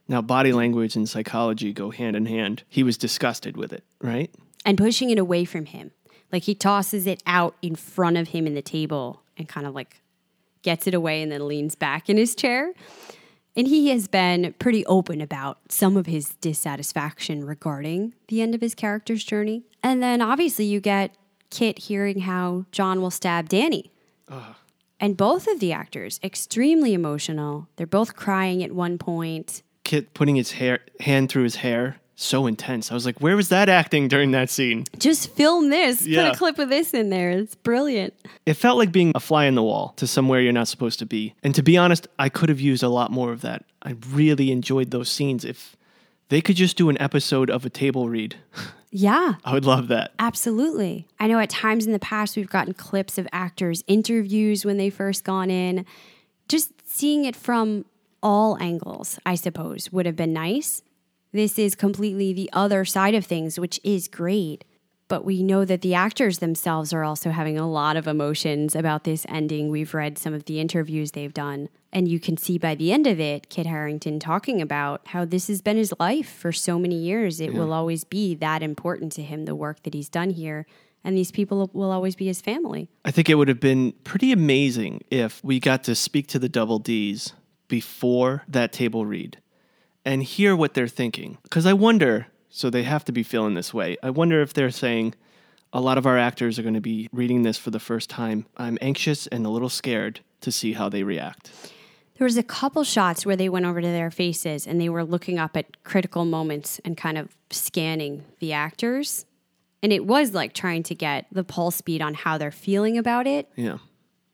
Now, 0.07 0.21
body 0.21 0.53
language 0.53 0.97
and 0.97 1.09
psychology 1.09 1.73
go 1.73 1.91
hand 1.91 2.15
in 2.17 2.27
hand. 2.27 2.63
He 2.69 2.83
was 2.83 2.99
disgusted 2.99 3.57
with 3.57 3.73
it, 3.73 3.85
right? 4.01 4.31
and 4.65 4.79
pushing 4.79 5.11
it 5.11 5.19
away 5.19 5.45
from 5.45 5.67
him. 5.67 5.91
Like 6.33 6.45
he 6.45 6.55
tosses 6.55 7.07
it 7.07 7.23
out 7.27 7.55
in 7.63 7.77
front 7.77 8.17
of 8.17 8.29
him 8.29 8.47
in 8.47 8.55
the 8.55 8.63
table 8.63 9.23
and 9.37 9.49
kind 9.49 9.67
of 9.67 9.75
like 9.75 10.01
gets 10.63 10.87
it 10.87 10.95
away 10.95 11.23
and 11.23 11.31
then 11.31 11.47
leans 11.47 11.75
back 11.75 12.09
in 12.09 12.17
his 12.17 12.35
chair. 12.35 12.73
And 13.57 13.69
he 13.69 13.91
has 13.91 14.09
been 14.09 14.55
pretty 14.59 14.85
open 14.87 15.21
about 15.21 15.59
some 15.71 15.97
of 15.97 16.07
his 16.07 16.31
dissatisfaction 16.41 17.45
regarding 17.45 18.15
the 18.29 18.43
end 18.43 18.55
of 18.55 18.61
his 18.61 18.75
character's 18.75 19.23
journey. 19.23 19.63
And 19.83 20.03
then 20.03 20.21
obviously 20.21 20.65
you 20.65 20.81
get 20.81 21.15
Kit 21.51 21.79
hearing 21.79 22.21
how 22.21 22.65
Jon 22.73 23.01
will 23.01 23.13
stab 23.13 23.49
Dany. 23.49 23.91
And 24.99 25.17
both 25.17 25.47
of 25.47 25.61
the 25.61 25.73
actors, 25.73 26.19
extremely 26.25 26.95
emotional. 26.95 27.69
They're 27.77 27.87
both 27.87 28.17
crying 28.17 28.63
at 28.65 28.73
one 28.73 28.97
point. 28.99 29.63
Kit 29.85 30.15
putting 30.15 30.37
his 30.37 30.53
hair 30.53 30.81
hand 31.01 31.29
through 31.31 31.45
his 31.45 31.57
hair, 31.57 31.97
so 32.17 32.47
intense. 32.47 32.91
I 32.91 32.95
was 32.95 33.05
like, 33.07 33.21
where 33.21 33.37
was 33.37 33.49
that 33.51 33.69
acting 33.69 34.09
during 34.09 34.31
that 34.33 34.49
scene? 34.51 34.85
Just 34.99 35.31
film 35.35 35.69
this. 35.71 36.07
Yeah. 36.07 36.25
Put 36.29 36.35
a 36.35 36.39
clip 36.39 36.59
of 36.59 36.69
this 36.69 36.95
in 36.95 37.11
there. 37.11 37.31
It's 37.31 37.55
brilliant. 37.55 38.15
It 38.47 38.55
felt 38.55 38.79
like 38.79 38.93
being 38.93 39.13
a 39.15 39.21
fly 39.21 39.45
in 39.47 39.55
the 39.55 39.63
wall 39.63 39.93
to 39.97 40.07
somewhere 40.07 40.41
you're 40.41 40.53
not 40.53 40.69
supposed 40.69 40.99
to 41.01 41.07
be. 41.07 41.35
And 41.43 41.55
to 41.55 41.63
be 41.63 41.77
honest, 41.77 42.07
I 42.19 42.29
could 42.29 42.49
have 42.49 42.61
used 42.61 42.83
a 42.83 42.89
lot 42.89 43.11
more 43.11 43.33
of 43.33 43.41
that. 43.43 43.65
I 43.83 43.97
really 44.11 44.51
enjoyed 44.53 44.91
those 44.91 45.11
scenes. 45.11 45.45
If 45.45 45.77
they 46.29 46.41
could 46.41 46.57
just 46.57 46.77
do 46.77 46.89
an 46.89 47.01
episode 47.01 47.51
of 47.51 47.67
a 47.67 47.71
table 47.71 48.09
read, 48.09 48.37
Yeah. 48.97 49.35
I 49.45 49.53
would 49.53 49.65
love 49.65 49.89
that. 49.89 50.13
Absolutely. 50.21 51.09
I 51.19 51.27
know 51.27 51.41
at 51.41 51.51
times 51.51 51.85
in 51.85 51.91
the 51.93 51.99
past 51.99 52.37
we've 52.37 52.49
gotten 52.49 52.75
clips 52.75 53.19
of 53.19 53.27
actors' 53.33 53.83
interviews 53.89 54.65
when 54.65 54.77
they 54.77 54.89
first 54.89 55.25
gone 55.25 55.51
in. 55.51 55.85
Just 56.49 56.71
seeing 56.89 57.25
it 57.25 57.35
from 57.35 57.87
all 58.25 58.57
angles, 58.61 59.21
I 59.25 59.37
suppose, 59.37 59.93
would 59.93 60.07
have 60.07 60.17
been 60.17 60.33
nice. 60.33 60.83
This 61.33 61.59
is 61.59 61.75
completely 61.75 62.33
the 62.33 62.51
other 62.53 62.85
side 62.85 63.15
of 63.15 63.27
things, 63.27 63.61
which 63.61 63.79
is 63.85 64.09
great. 64.09 64.65
But 65.07 65.25
we 65.25 65.43
know 65.43 65.67
that 65.67 65.83
the 65.83 65.95
actors 65.95 66.39
themselves 66.39 66.93
are 66.95 67.05
also 67.05 67.31
having 67.31 67.59
a 67.59 67.71
lot 67.71 67.97
of 67.97 68.09
emotions 68.09 68.75
about 68.75 69.05
this 69.05 69.27
ending. 69.29 69.69
We've 69.69 69.93
read 69.93 70.17
some 70.17 70.33
of 70.33 70.47
the 70.47 70.59
interviews 70.59 71.13
they've 71.13 71.35
done. 71.35 71.69
And 71.93 72.09
you 72.09 72.19
can 72.19 72.39
see 72.39 72.57
by 72.57 72.75
the 72.75 72.91
end 72.91 73.07
of 73.07 73.21
it, 73.21 73.51
Kit 73.51 73.67
Harington 73.67 74.19
talking 74.19 74.63
about 74.63 75.03
how 75.09 75.27
this 75.27 75.49
has 75.49 75.61
been 75.61 75.77
his 75.77 75.93
life 76.01 76.29
for 76.29 76.53
so 76.53 76.79
many 76.79 76.97
years. 76.97 77.39
It 77.39 77.53
will 77.53 77.73
always 77.73 78.05
be 78.05 78.35
that 78.37 78.63
important 78.63 79.13
to 79.13 79.23
him, 79.23 79.45
the 79.45 79.55
work 79.55 79.83
that 79.83 79.93
he's 79.93 80.09
done 80.09 80.31
here. 80.31 80.67
And 81.05 81.15
these 81.15 81.31
people 81.31 81.71
will 81.75 81.91
always 81.91 82.17
be 82.17 82.25
his 82.25 82.41
family. 82.41 82.89
I 83.05 83.11
think 83.11 83.29
it 83.29 83.35
would 83.35 83.49
have 83.49 83.61
been 83.61 83.93
pretty 84.05 84.33
amazing 84.33 85.03
if 85.11 85.45
we 85.45 85.61
got 85.61 85.85
to 85.85 85.95
speak 85.95 86.29
to 86.29 86.39
the 86.39 86.49
double 86.49 86.79
D's 86.79 87.35
before 87.75 88.45
that 88.47 88.73
table 88.73 89.05
read 89.05 89.37
and 90.05 90.23
hear 90.23 90.55
what 90.55 90.75
they're 90.75 90.87
thinking. 90.87 91.39
Because 91.43 91.67
I 91.67 91.73
wonder, 91.73 92.29
so 92.49 92.71
they 92.71 92.85
have 92.85 93.05
to 93.07 93.11
be 93.11 93.25
feeling 93.25 93.55
this 93.55 93.75
way. 93.75 93.97
I 94.01 94.11
wonder 94.11 94.41
if 94.43 94.55
they're 94.55 94.71
saying, 94.71 95.17
a 95.73 95.81
lot 95.81 95.99
of 95.99 96.07
our 96.07 96.17
actors 96.17 96.57
are 96.57 96.63
going 96.63 96.75
to 96.75 96.81
be 96.81 97.09
reading 97.11 97.43
this 97.43 97.59
for 97.59 97.73
the 97.73 97.81
first 97.81 98.09
time. 98.09 98.47
I'm 98.57 98.79
anxious 98.81 99.27
and 99.27 99.45
a 99.45 99.49
little 99.49 99.69
scared 99.69 100.21
to 100.43 100.53
see 100.53 100.75
how 100.75 100.89
they 100.89 101.03
react. 101.03 101.51
There 102.17 102.25
was 102.25 102.37
a 102.37 102.45
couple 102.45 102.85
shots 102.85 103.27
where 103.27 103.35
they 103.35 103.49
went 103.49 103.67
over 103.67 103.81
to 103.81 103.89
their 103.89 104.13
faces 104.13 104.69
and 104.69 104.81
they 104.81 104.89
were 104.89 105.03
looking 105.03 105.41
up 105.41 105.57
at 105.57 105.83
critical 105.83 106.25
moments 106.25 106.81
and 106.85 106.97
kind 106.97 107.19
of 107.19 107.37
scanning 107.51 108.23
the 108.39 108.53
actors. 108.53 109.27
And 109.83 109.93
it 109.93 110.07
was 110.07 110.33
like 110.33 110.53
trying 110.53 110.85
to 110.85 110.95
get 110.95 111.27
the 111.33 111.43
pulse 111.43 111.81
beat 111.81 112.01
on 112.01 112.15
how 112.15 112.39
they're 112.39 112.53
feeling 112.53 112.99
about 112.99 113.27
it. 113.27 113.51
Yeah. 113.57 113.79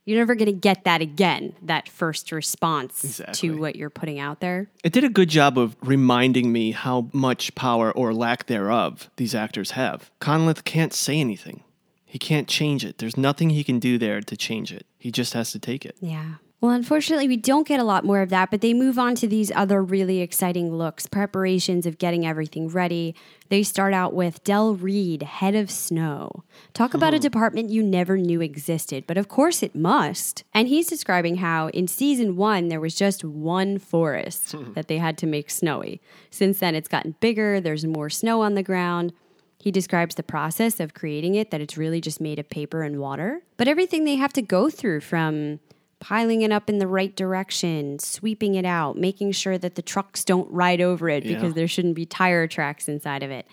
You're 0.06 0.18
never 0.18 0.34
going 0.34 0.46
to 0.46 0.52
get 0.52 0.84
that 0.84 1.00
again, 1.00 1.54
that 1.62 1.88
first 1.88 2.32
response 2.32 3.04
Exactly. 3.04 3.48
to 3.50 3.58
what 3.58 3.76
you're 3.76 3.90
putting 3.90 4.18
out 4.18 4.40
there. 4.40 4.70
It 4.82 4.92
did 4.92 5.04
a 5.04 5.08
good 5.08 5.28
job 5.28 5.58
of 5.58 5.76
reminding 5.82 6.50
me 6.52 6.72
how 6.72 7.08
much 7.12 7.54
power 7.54 7.92
or 7.92 8.12
lack 8.14 8.46
thereof 8.46 9.10
these 9.16 9.34
actors 9.34 9.72
have. 9.72 10.10
Conleth 10.20 10.64
can't 10.64 10.92
say 10.92 11.20
anything. 11.20 11.62
He 12.04 12.18
can't 12.18 12.48
change 12.48 12.84
it. 12.84 12.98
There's 12.98 13.16
nothing 13.16 13.50
he 13.50 13.62
can 13.62 13.78
do 13.78 13.96
there 13.98 14.20
to 14.20 14.36
change 14.36 14.72
it. 14.72 14.84
He 14.98 15.12
just 15.12 15.32
has 15.34 15.52
to 15.52 15.58
take 15.60 15.84
it. 15.86 15.96
Yeah. 16.00 16.36
Well, 16.60 16.72
unfortunately, 16.72 17.26
we 17.26 17.38
don't 17.38 17.66
get 17.66 17.80
a 17.80 17.84
lot 17.84 18.04
more 18.04 18.20
of 18.20 18.28
that, 18.28 18.50
but 18.50 18.60
they 18.60 18.74
move 18.74 18.98
on 18.98 19.14
to 19.16 19.26
these 19.26 19.50
other 19.52 19.82
really 19.82 20.20
exciting 20.20 20.74
looks, 20.74 21.06
preparations 21.06 21.86
of 21.86 21.96
getting 21.96 22.26
everything 22.26 22.68
ready. 22.68 23.14
They 23.48 23.62
start 23.62 23.94
out 23.94 24.12
with 24.12 24.44
Del 24.44 24.74
Reed, 24.74 25.22
head 25.22 25.54
of 25.54 25.70
snow. 25.70 26.44
Talk 26.74 26.92
about 26.92 27.14
a 27.14 27.16
hmm. 27.16 27.22
department 27.22 27.70
you 27.70 27.82
never 27.82 28.18
knew 28.18 28.42
existed, 28.42 29.04
but 29.06 29.16
of 29.16 29.28
course 29.28 29.62
it 29.62 29.74
must. 29.74 30.44
And 30.52 30.68
he's 30.68 30.86
describing 30.86 31.36
how 31.36 31.68
in 31.68 31.88
season 31.88 32.36
one, 32.36 32.68
there 32.68 32.80
was 32.80 32.94
just 32.94 33.24
one 33.24 33.78
forest 33.78 34.52
hmm. 34.52 34.74
that 34.74 34.86
they 34.86 34.98
had 34.98 35.16
to 35.18 35.26
make 35.26 35.48
snowy. 35.48 36.02
Since 36.30 36.58
then, 36.58 36.74
it's 36.74 36.88
gotten 36.88 37.16
bigger, 37.20 37.58
there's 37.58 37.86
more 37.86 38.10
snow 38.10 38.42
on 38.42 38.54
the 38.54 38.62
ground. 38.62 39.14
He 39.58 39.70
describes 39.70 40.14
the 40.14 40.22
process 40.22 40.78
of 40.78 40.92
creating 40.92 41.36
it, 41.36 41.50
that 41.50 41.60
it's 41.62 41.78
really 41.78 42.02
just 42.02 42.20
made 42.20 42.38
of 42.38 42.50
paper 42.50 42.82
and 42.82 43.00
water. 43.00 43.42
But 43.56 43.68
everything 43.68 44.04
they 44.04 44.16
have 44.16 44.32
to 44.34 44.42
go 44.42 44.68
through 44.68 45.00
from 45.00 45.60
piling 46.00 46.42
it 46.42 46.50
up 46.50 46.68
in 46.68 46.78
the 46.78 46.86
right 46.86 47.14
direction, 47.14 47.98
sweeping 47.98 48.54
it 48.54 48.64
out, 48.64 48.96
making 48.96 49.32
sure 49.32 49.58
that 49.58 49.74
the 49.74 49.82
trucks 49.82 50.24
don't 50.24 50.50
ride 50.50 50.80
over 50.80 51.08
it 51.08 51.22
because 51.22 51.54
there 51.54 51.68
shouldn't 51.68 51.94
be 51.94 52.06
tire 52.06 52.46
tracks 52.46 52.88
inside 52.88 53.22
of 53.22 53.30
it. 53.30 53.46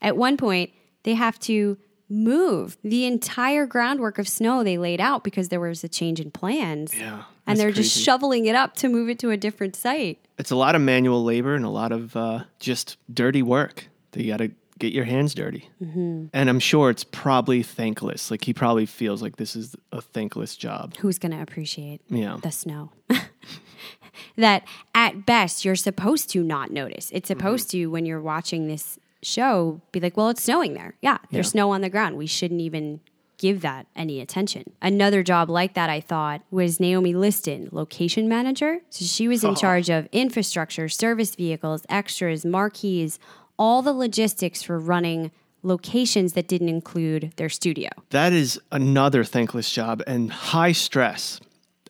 At 0.00 0.16
one 0.16 0.36
point, 0.36 0.70
they 1.04 1.14
have 1.14 1.38
to 1.40 1.78
move 2.08 2.76
the 2.82 3.06
entire 3.06 3.66
groundwork 3.66 4.18
of 4.18 4.28
snow 4.28 4.62
they 4.62 4.76
laid 4.76 5.00
out 5.00 5.24
because 5.24 5.48
there 5.48 5.60
was 5.60 5.82
a 5.82 5.88
change 5.88 6.20
in 6.20 6.30
plans. 6.30 6.94
Yeah. 6.94 7.22
And 7.46 7.58
they're 7.58 7.72
just 7.72 7.96
shoveling 7.96 8.46
it 8.46 8.54
up 8.54 8.74
to 8.76 8.88
move 8.88 9.08
it 9.08 9.18
to 9.20 9.30
a 9.30 9.36
different 9.36 9.74
site. 9.74 10.24
It's 10.38 10.50
a 10.50 10.56
lot 10.56 10.74
of 10.74 10.82
manual 10.82 11.24
labor 11.24 11.54
and 11.54 11.64
a 11.64 11.70
lot 11.70 11.90
of 11.92 12.14
uh, 12.16 12.44
just 12.60 12.96
dirty 13.12 13.42
work. 13.42 13.88
You 14.14 14.30
got 14.30 14.38
to 14.38 14.50
get 14.78 14.92
your 14.92 15.04
hands 15.04 15.34
dirty. 15.34 15.68
Mm-hmm. 15.82 16.26
And 16.32 16.48
I'm 16.48 16.60
sure 16.60 16.90
it's 16.90 17.04
probably 17.04 17.62
thankless. 17.62 18.30
Like 18.30 18.44
he 18.44 18.52
probably 18.52 18.86
feels 18.86 19.22
like 19.22 19.36
this 19.36 19.54
is 19.56 19.76
a 19.92 20.00
thankless 20.00 20.56
job. 20.56 20.96
Who's 20.98 21.18
going 21.18 21.32
to 21.32 21.40
appreciate 21.42 22.00
Yeah. 22.08 22.38
the 22.42 22.50
snow? 22.50 22.90
that 24.36 24.64
at 24.94 25.26
best 25.26 25.64
you're 25.64 25.76
supposed 25.76 26.30
to 26.30 26.42
not 26.42 26.70
notice. 26.70 27.10
It's 27.12 27.28
mm-hmm. 27.28 27.38
supposed 27.38 27.70
to, 27.70 27.86
when 27.86 28.06
you're 28.06 28.20
watching 28.20 28.66
this 28.66 28.98
show, 29.22 29.80
be 29.92 30.00
like, 30.00 30.16
well, 30.16 30.28
it's 30.30 30.42
snowing 30.42 30.74
there. 30.74 30.94
Yeah, 31.00 31.18
there's 31.30 31.46
Yeah. 31.46 31.50
snow 31.50 31.70
on 31.70 31.80
the 31.80 31.90
ground. 31.90 32.16
We 32.16 32.26
shouldn't 32.26 32.60
even 32.60 33.00
give 33.38 33.60
that 33.60 33.86
any 33.96 34.20
attention. 34.20 34.72
Another 34.80 35.24
job 35.24 35.50
like 35.50 35.74
that, 35.74 35.90
I 35.90 36.00
thought, 36.00 36.42
was 36.52 36.78
Naomi 36.78 37.12
Liston, 37.12 37.68
location 37.72 38.28
manager. 38.28 38.78
So 38.90 39.04
she 39.04 39.26
was 39.26 39.42
in 39.42 39.54
charge 39.56 39.90
of 39.90 40.08
infrastructure, 40.12 40.88
service 40.88 41.34
vehicles, 41.34 41.84
extras, 41.88 42.44
marquees, 42.44 43.18
all 43.58 43.82
the 43.82 43.92
logistics 43.92 44.62
for 44.62 44.78
running 44.78 45.30
locations 45.62 46.32
that 46.32 46.48
didn't 46.48 46.68
include 46.68 47.32
their 47.36 47.48
studio. 47.48 47.88
That 48.10 48.32
is 48.32 48.60
another 48.70 49.24
thankless 49.24 49.70
job 49.70 50.02
and 50.06 50.30
high 50.30 50.72
stress. 50.72 51.40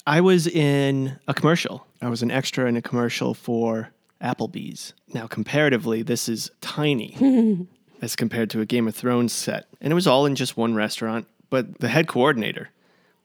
I 0.07 0.21
was 0.21 0.47
in 0.47 1.19
a 1.29 1.35
commercial. 1.35 1.87
I 2.01 2.09
was 2.09 2.23
an 2.23 2.31
extra 2.31 2.67
in 2.67 2.77
a 2.77 2.83
commercial 2.83 3.35
for 3.35 3.91
Applebee's. 4.21 4.95
Now, 5.15 5.27
comparatively, 5.27 6.03
this 6.03 6.29
is 6.29 6.51
tiny 6.61 7.67
as 8.03 8.17
compared 8.17 8.51
to 8.51 8.61
a 8.61 8.67
Game 8.67 8.89
of 8.89 8.95
Thrones 8.95 9.33
set. 9.33 9.67
And 9.81 9.91
it 9.91 9.95
was 9.95 10.07
all 10.07 10.27
in 10.27 10.35
just 10.35 10.57
one 10.57 10.75
restaurant. 10.75 11.27
But 11.51 11.81
the 11.81 11.89
head 11.89 12.09
coordinator 12.09 12.71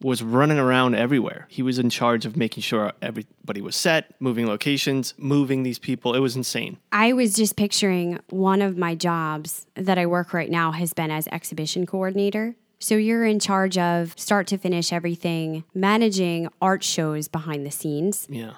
was 0.02 0.22
running 0.22 0.60
around 0.60 0.94
everywhere. 0.96 1.48
He 1.50 1.64
was 1.64 1.80
in 1.80 1.90
charge 1.90 2.26
of 2.26 2.38
making 2.38 2.62
sure 2.62 2.92
everybody 3.02 3.62
was 3.62 3.76
set, 3.76 4.14
moving 4.20 4.46
locations, 4.46 5.14
moving 5.18 5.64
these 5.64 5.80
people. 5.80 6.14
It 6.14 6.20
was 6.20 6.36
insane. 6.36 6.78
I 6.92 7.14
was 7.14 7.34
just 7.34 7.56
picturing 7.56 8.20
one 8.30 8.62
of 8.62 8.78
my 8.78 8.94
jobs 8.94 9.66
that 9.76 9.98
I 9.98 10.06
work 10.06 10.34
right 10.34 10.52
now 10.52 10.72
has 10.72 10.94
been 10.94 11.10
as 11.10 11.28
exhibition 11.30 11.86
coordinator. 11.88 12.56
So 12.80 12.96
you're 12.96 13.26
in 13.26 13.40
charge 13.40 13.76
of 13.80 14.14
start 14.18 14.46
to 14.48 14.58
finish 14.60 14.94
everything, 14.94 15.64
managing 15.74 16.48
art 16.62 16.84
shows 16.84 17.28
behind 17.28 17.66
the 17.66 17.72
scenes, 17.72 18.28
Yeah. 18.30 18.54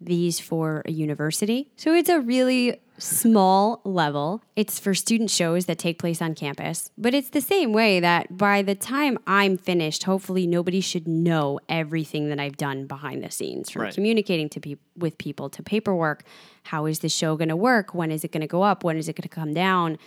these 0.00 0.40
for 0.40 0.80
a 0.86 0.90
university. 0.90 1.68
So 1.76 1.92
it's 1.92 2.08
a 2.08 2.18
really 2.20 2.80
small 2.98 3.80
level. 3.84 4.42
It's 4.56 4.78
for 4.78 4.94
student 4.94 5.30
shows 5.30 5.66
that 5.66 5.78
take 5.78 5.98
place 5.98 6.20
on 6.20 6.34
campus. 6.34 6.90
But 6.98 7.14
it's 7.14 7.30
the 7.30 7.40
same 7.40 7.72
way 7.72 8.00
that 8.00 8.36
by 8.36 8.62
the 8.62 8.74
time 8.74 9.18
I'm 9.26 9.56
finished, 9.56 10.04
hopefully 10.04 10.46
nobody 10.46 10.80
should 10.80 11.06
know 11.08 11.60
everything 11.68 12.28
that 12.28 12.38
I've 12.40 12.56
done 12.56 12.86
behind 12.86 13.22
the 13.22 13.30
scenes 13.30 13.70
from 13.70 13.82
Right. 13.82 13.94
communicating 13.94 14.48
to 14.50 14.60
peop 14.60 14.80
with 14.96 15.16
people 15.18 15.48
to 15.50 15.62
paperwork. 15.62 16.24
How 16.64 16.86
is 16.86 16.98
the 16.98 17.08
show 17.08 17.36
going 17.36 17.48
to 17.48 17.56
work? 17.56 17.94
When 17.94 18.10
is 18.10 18.24
it 18.24 18.32
going 18.32 18.40
to 18.42 18.46
go 18.46 18.62
up? 18.62 18.84
When 18.84 18.96
is 18.96 19.08
it 19.08 19.14
going 19.16 19.22
to 19.22 19.28
come 19.28 19.54
down? 19.54 19.98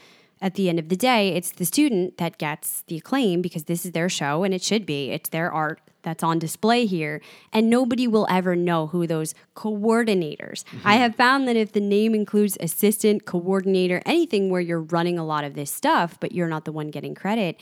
At 0.41 0.55
the 0.55 0.69
end 0.69 0.79
of 0.79 0.89
the 0.89 0.95
day, 0.97 1.29
it's 1.35 1.51
the 1.51 1.65
student 1.65 2.17
that 2.17 2.39
gets 2.39 2.83
the 2.87 2.97
acclaim 2.97 3.41
because 3.43 3.65
this 3.65 3.85
is 3.85 3.91
their 3.91 4.09
show 4.09 4.43
and 4.43 4.53
it 4.53 4.63
should 4.63 4.87
be. 4.87 5.11
It's 5.11 5.29
their 5.29 5.51
art 5.51 5.81
that's 6.03 6.23
on 6.23 6.39
display 6.39 6.85
here. 6.85 7.21
And 7.53 7.69
nobody 7.69 8.07
will 8.07 8.27
ever 8.29 8.55
know 8.55 8.87
who 8.87 9.05
those 9.07 9.33
coordinators. 9.55 10.63
I 10.83 10.95
have 10.95 11.15
found 11.15 11.47
that 11.47 11.55
if 11.55 11.71
the 11.73 11.79
name 11.81 12.13
includes 12.15 12.57
assistant, 12.59 13.25
coordinator, 13.25 14.01
anything 14.05 14.49
where 14.49 14.61
you're 14.61 14.81
running 14.81 15.17
a 15.17 15.25
lot 15.25 15.43
of 15.43 15.53
this 15.53 15.71
stuff, 15.71 16.17
but 16.19 16.31
you're 16.31 16.47
not 16.47 16.65
the 16.65 16.71
one 16.71 16.89
getting 16.89 17.15
credit, 17.15 17.59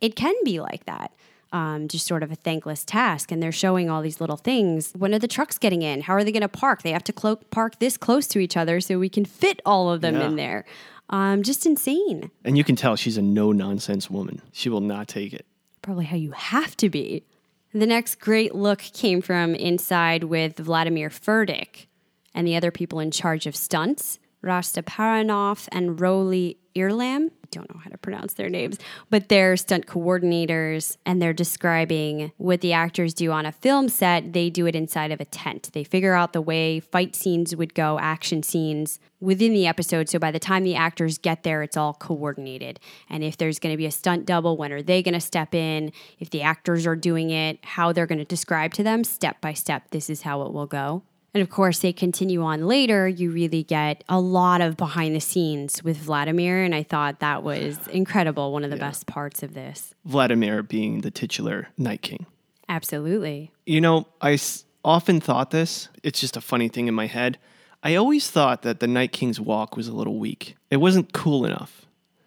it 0.00 0.16
can 0.16 0.34
be 0.44 0.60
like 0.60 0.84
that. 0.86 1.12
Um, 1.52 1.88
just 1.88 2.06
sort 2.06 2.22
of 2.22 2.30
a 2.30 2.36
thankless 2.36 2.84
task. 2.84 3.32
And 3.32 3.42
they're 3.42 3.50
showing 3.50 3.90
all 3.90 4.02
these 4.02 4.20
little 4.20 4.36
things. 4.36 4.92
When 4.96 5.12
are 5.12 5.18
the 5.18 5.26
trucks 5.26 5.58
getting 5.58 5.82
in? 5.82 6.02
How 6.02 6.14
are 6.14 6.22
they 6.22 6.30
going 6.30 6.42
to 6.42 6.48
park? 6.48 6.82
They 6.82 6.92
have 6.92 7.02
to 7.04 7.12
clo- 7.12 7.36
park 7.50 7.80
this 7.80 7.96
close 7.96 8.28
to 8.28 8.38
each 8.38 8.56
other 8.56 8.80
so 8.80 8.98
we 9.00 9.08
can 9.08 9.24
fit 9.24 9.60
all 9.66 9.90
of 9.90 10.00
them 10.00 10.14
Yeah. 10.14 10.26
in 10.26 10.36
there. 10.36 10.64
Um, 11.08 11.42
just 11.42 11.66
insane. 11.66 12.30
And 12.44 12.56
you 12.56 12.62
can 12.62 12.76
tell 12.76 12.94
she's 12.94 13.16
a 13.16 13.22
no 13.22 13.50
nonsense 13.50 14.08
woman. 14.08 14.40
She 14.52 14.68
will 14.68 14.80
not 14.80 15.08
take 15.08 15.32
it. 15.32 15.44
Probably 15.82 16.04
how 16.04 16.16
you 16.16 16.30
have 16.30 16.76
to 16.76 16.88
be. 16.88 17.24
The 17.72 17.86
next 17.86 18.16
great 18.16 18.52
look 18.52 18.80
came 18.80 19.22
from 19.22 19.54
inside 19.54 20.24
with 20.24 20.56
Vladimir 20.58 21.08
Furdik. 21.08 21.86
and 22.34 22.46
the 22.46 22.54
other 22.54 22.70
people 22.70 23.00
in 23.00 23.10
charge 23.10 23.46
of 23.46 23.56
stunts, 23.56 24.20
Rasta 24.40 24.82
Paranov 24.82 25.68
and 25.72 26.00
Rowley 26.00 26.58
Irlam. 26.74 27.30
I 27.30 27.48
don't 27.50 27.72
know 27.72 27.80
how 27.80 27.90
to 27.90 27.98
pronounce 27.98 28.34
their 28.34 28.48
names, 28.48 28.78
but 29.08 29.28
they're 29.28 29.56
stunt 29.56 29.86
coordinators 29.86 30.96
and 31.04 31.20
they're 31.20 31.32
describing 31.32 32.32
what 32.36 32.60
the 32.60 32.72
actors 32.72 33.12
do 33.12 33.32
on 33.32 33.46
a 33.46 33.52
film 33.52 33.88
set. 33.88 34.32
They 34.32 34.50
do 34.50 34.66
it 34.66 34.76
inside 34.76 35.10
of 35.10 35.20
a 35.20 35.24
tent. 35.24 35.70
They 35.72 35.84
figure 35.84 36.14
out 36.14 36.32
the 36.32 36.40
way 36.40 36.80
fight 36.80 37.16
scenes 37.16 37.56
would 37.56 37.74
go, 37.74 37.98
action 37.98 38.42
scenes 38.42 39.00
within 39.20 39.52
the 39.52 39.66
episode. 39.66 40.08
So 40.08 40.18
by 40.18 40.30
the 40.30 40.38
time 40.38 40.62
the 40.64 40.76
actors 40.76 41.18
get 41.18 41.42
there, 41.42 41.62
it's 41.62 41.76
all 41.76 41.94
coordinated. 41.94 42.80
And 43.08 43.24
if 43.24 43.36
there's 43.36 43.58
going 43.58 43.72
to 43.72 43.78
be 43.78 43.86
a 43.86 43.90
stunt 43.90 44.26
double, 44.26 44.56
when 44.56 44.72
are 44.72 44.82
they 44.82 45.02
going 45.02 45.14
to 45.14 45.20
step 45.20 45.54
in? 45.54 45.92
If 46.18 46.30
the 46.30 46.42
actors 46.42 46.86
are 46.86 46.96
doing 46.96 47.30
it, 47.30 47.58
how 47.64 47.92
they're 47.92 48.06
going 48.06 48.18
to 48.18 48.24
describe 48.24 48.74
to 48.74 48.82
them 48.82 49.04
step 49.04 49.40
by 49.40 49.54
step, 49.54 49.90
this 49.90 50.08
is 50.08 50.22
how 50.22 50.42
it 50.42 50.52
will 50.52 50.66
go. 50.66 51.02
And 51.32 51.42
of 51.42 51.48
course, 51.50 51.78
they 51.78 51.92
continue 51.92 52.42
on 52.42 52.66
later. 52.66 53.06
You 53.06 53.30
really 53.30 53.62
get 53.62 54.02
a 54.08 54.18
lot 54.20 54.60
of 54.60 54.76
behind 54.76 55.14
the 55.14 55.20
scenes 55.20 55.82
with 55.84 55.96
Vladimir. 55.98 56.62
And 56.64 56.74
I 56.74 56.82
thought 56.82 57.20
that 57.20 57.42
was 57.44 57.78
incredible. 57.88 58.52
One 58.52 58.64
of 58.64 58.70
the 58.70 58.76
best 58.76 59.06
parts 59.06 59.42
of 59.42 59.54
this. 59.54 59.94
Vladimir 60.04 60.62
being 60.64 61.02
the 61.02 61.10
titular 61.10 61.68
Night 61.78 62.02
King. 62.02 62.26
Absolutely. 62.68 63.50
You 63.66 63.80
know, 63.80 64.06
I 64.20 64.32
s- 64.34 64.64
often 64.84 65.20
thought 65.20 65.50
this. 65.50 65.88
It's 66.02 66.20
just 66.20 66.36
a 66.36 66.40
funny 66.40 66.68
thing 66.68 66.88
in 66.88 66.94
my 66.94 67.06
head. 67.06 67.38
I 67.82 67.94
always 67.94 68.30
thought 68.30 68.62
that 68.62 68.80
the 68.80 68.86
Night 68.86 69.12
King's 69.12 69.40
walk 69.40 69.76
was 69.76 69.86
a 69.88 69.92
little 69.92 70.18
weak. 70.18 70.56
It 70.70 70.78
wasn't 70.78 71.12
cool 71.12 71.44
enough. 71.44 71.86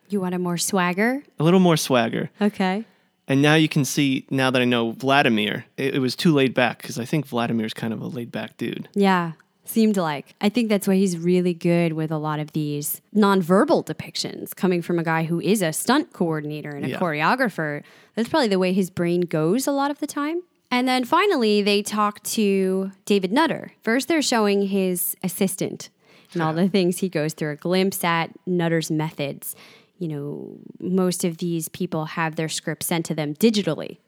You 0.10 0.22
want 0.22 0.36
a 0.36 0.39
more 0.39 0.57
swagger? 0.57 1.24
A 1.39 1.43
little 1.43 1.60
more 1.60 1.77
swagger. 1.77 2.29
Okay. 2.41 2.86
And 3.27 3.42
now 3.42 3.56
you 3.56 3.70
can 3.70 3.86
see, 3.86 4.25
now 4.30 4.51
that 4.51 4.62
I 4.62 4.65
know 4.65 4.92
Vladimir, 4.92 5.65
it, 5.77 5.96
it 5.96 6.00
was 6.00 6.15
too 6.15 6.34
laid 6.34 6.53
back 6.53 6.82
because 6.82 7.00
I 7.00 7.06
think 7.06 7.25
Vladimir's 7.25 7.74
kind 7.74 7.94
of 7.94 8.01
a 8.01 8.08
laid 8.08 8.32
back 8.32 8.58
dude. 8.58 8.89
Yeah. 8.94 9.34
Seemed 9.65 9.96
like. 9.96 10.36
I 10.42 10.50
think 10.50 10.68
that's 10.68 10.89
why 10.89 10.96
he's 10.96 11.18
really 11.18 11.53
good 11.53 11.94
with 11.94 12.12
a 12.12 12.18
lot 12.18 12.39
of 12.42 12.51
these 12.51 13.01
nonverbal 13.15 13.86
depictions 13.86 14.53
coming 14.53 14.82
from 14.82 15.00
a 15.00 15.03
guy 15.03 15.24
who 15.24 15.39
is 15.39 15.62
a 15.62 15.72
stunt 15.72 16.12
coordinator 16.12 16.72
and 16.72 16.86
a 16.86 16.89
Yeah. 16.89 17.00
choreographer. 17.00 17.82
That's 18.15 18.27
probably 18.27 18.50
the 18.50 18.60
way 18.60 18.74
his 18.74 18.89
brain 18.89 19.22
goes 19.22 19.65
a 19.68 19.72
lot 19.72 19.89
of 19.89 20.00
the 20.00 20.08
time. 20.08 20.44
And 20.70 20.86
then 20.86 21.06
finally, 21.06 21.62
they 21.62 21.82
talk 21.82 22.22
to 22.24 22.92
David 23.06 23.32
Nutter. 23.32 23.72
First, 23.82 24.10
they're 24.10 24.22
showing 24.22 24.63
his 24.68 25.15
assistant 25.24 25.89
and 26.34 26.42
all 26.42 26.51
the 26.53 26.68
things 26.68 26.98
he 26.98 27.10
goes 27.10 27.34
through, 27.34 27.51
a 27.51 27.56
glimpse 27.56 28.03
at 28.03 28.32
Nutter's 28.48 28.89
methods. 28.92 29.56
You 30.03 30.10
know, 30.10 30.57
most 30.81 31.24
of 31.24 31.38
these 31.38 31.69
people 31.69 32.03
have 32.19 32.36
their 32.36 32.50
scripts 32.50 32.88
sent 32.88 33.05
to 33.05 33.15
them 33.15 33.36
digitally 33.36 34.00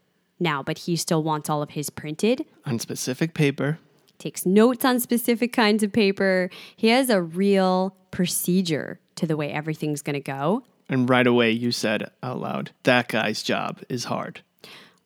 now, 0.42 0.62
but 0.62 0.80
he 0.80 0.98
still 0.98 1.24
wants 1.24 1.50
all 1.50 1.62
of 1.62 1.70
his 1.70 1.90
printed 1.90 2.44
On 2.66 2.80
specific 2.80 3.34
paper. 3.34 3.80
takes 4.20 4.46
notes 4.46 4.84
on 4.84 5.00
specific 5.00 5.54
kinds 5.54 5.84
of 5.84 5.94
paper. 5.94 6.50
He 6.76 6.90
has 6.90 7.10
a 7.10 7.22
real 7.22 7.96
procedure 8.12 9.00
to 9.16 9.26
the 9.26 9.38
way 9.38 9.54
everything's 9.54 10.02
going 10.02 10.16
to 10.16 10.20
go. 10.20 10.64
And 10.90 11.10
right 11.10 11.26
away 11.26 11.52
you 11.52 11.72
said 11.72 12.12
out 12.22 12.42
loud, 12.42 12.72
that 12.84 13.08
guy's 13.08 13.42
job 13.42 13.82
is 13.88 14.04
hard. 14.04 14.42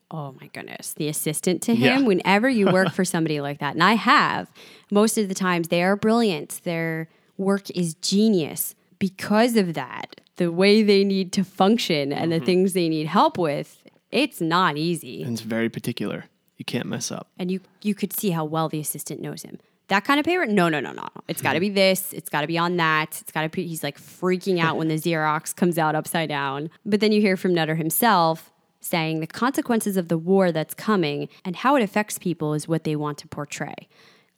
Oh 0.09 0.33
my 0.41 0.47
goodness. 0.47 0.93
The 0.93 1.07
assistant 1.07 1.61
to 1.63 1.75
Yeah. 1.75 1.97
him, 1.99 2.05
whenever 2.05 2.49
you 2.49 2.65
work 2.65 2.93
for 2.93 3.05
somebody 3.05 3.41
like 3.41 3.59
that, 3.59 3.75
and 3.75 3.83
I 3.83 3.93
have, 3.93 4.49
most 4.89 5.19
of 5.19 5.27
the 5.27 5.35
times 5.35 5.67
they 5.67 5.83
are 5.83 5.95
brilliant. 5.95 6.61
Their 6.63 7.09
work 7.37 7.69
is 7.69 7.93
genius. 7.93 8.73
Because 8.97 9.55
of 9.55 9.75
that, 9.75 10.19
the 10.39 10.51
way 10.51 10.81
they 10.81 11.03
need 11.03 11.31
to 11.33 11.43
function 11.43 12.11
and 12.13 12.31
the 12.31 12.37
mm-hmm. 12.37 12.45
things 12.45 12.73
they 12.73 12.87
need 12.87 13.07
help 13.07 13.37
with, 13.37 13.83
it's 14.09 14.39
not 14.39 14.77
easy. 14.77 15.21
And 15.21 15.33
it's 15.33 15.41
very 15.41 15.69
particular. 15.69 16.25
You 16.57 16.65
can't 16.65 16.87
mess 16.87 17.11
up. 17.11 17.27
and 17.37 17.51
you 17.51 17.61
you 17.81 17.93
could 17.93 18.11
see 18.11 18.31
how 18.31 18.43
well 18.43 18.67
the 18.67 18.79
assistant 18.79 19.21
knows 19.21 19.43
him. 19.43 19.59
That 19.89 20.05
kind 20.05 20.19
of 20.19 20.25
paper? 20.25 20.45
No, 20.45 20.69
no, 20.69 20.79
no, 20.79 20.91
no. 20.91 21.07
It's 21.27 21.41
got 21.41 21.53
to 21.53 21.59
mm-hmm. 21.59 21.73
be 21.73 21.81
this. 21.81 22.13
It's 22.13 22.29
got 22.29 22.41
to 22.41 22.47
be 22.47 22.57
on 22.57 22.77
that. 22.77 23.19
It's 23.21 23.31
got 23.31 23.41
to 23.41 23.49
be. 23.49 23.67
He's 23.67 23.83
like 23.83 23.99
freaking 23.99 24.59
out 24.59 24.77
when 24.77 24.87
the 24.87 24.95
Xerox 25.05 25.55
comes 25.55 25.77
out 25.77 25.95
upside 25.95 26.29
down. 26.29 26.69
But 26.85 26.99
then 27.01 27.11
you 27.11 27.21
hear 27.21 27.37
from 27.37 27.53
Nutter 27.53 27.75
himself 27.75 28.51
saying 28.81 29.19
the 29.19 29.27
consequences 29.27 29.97
of 29.97 30.07
the 30.07 30.17
war 30.17 30.51
that's 30.51 30.73
coming 30.73 31.27
and 31.43 31.55
how 31.57 31.75
it 31.75 31.83
affects 31.83 32.17
people 32.17 32.53
is 32.53 32.67
what 32.67 32.85
they 32.85 32.95
want 32.95 33.17
to 33.19 33.27
portray. 33.27 33.89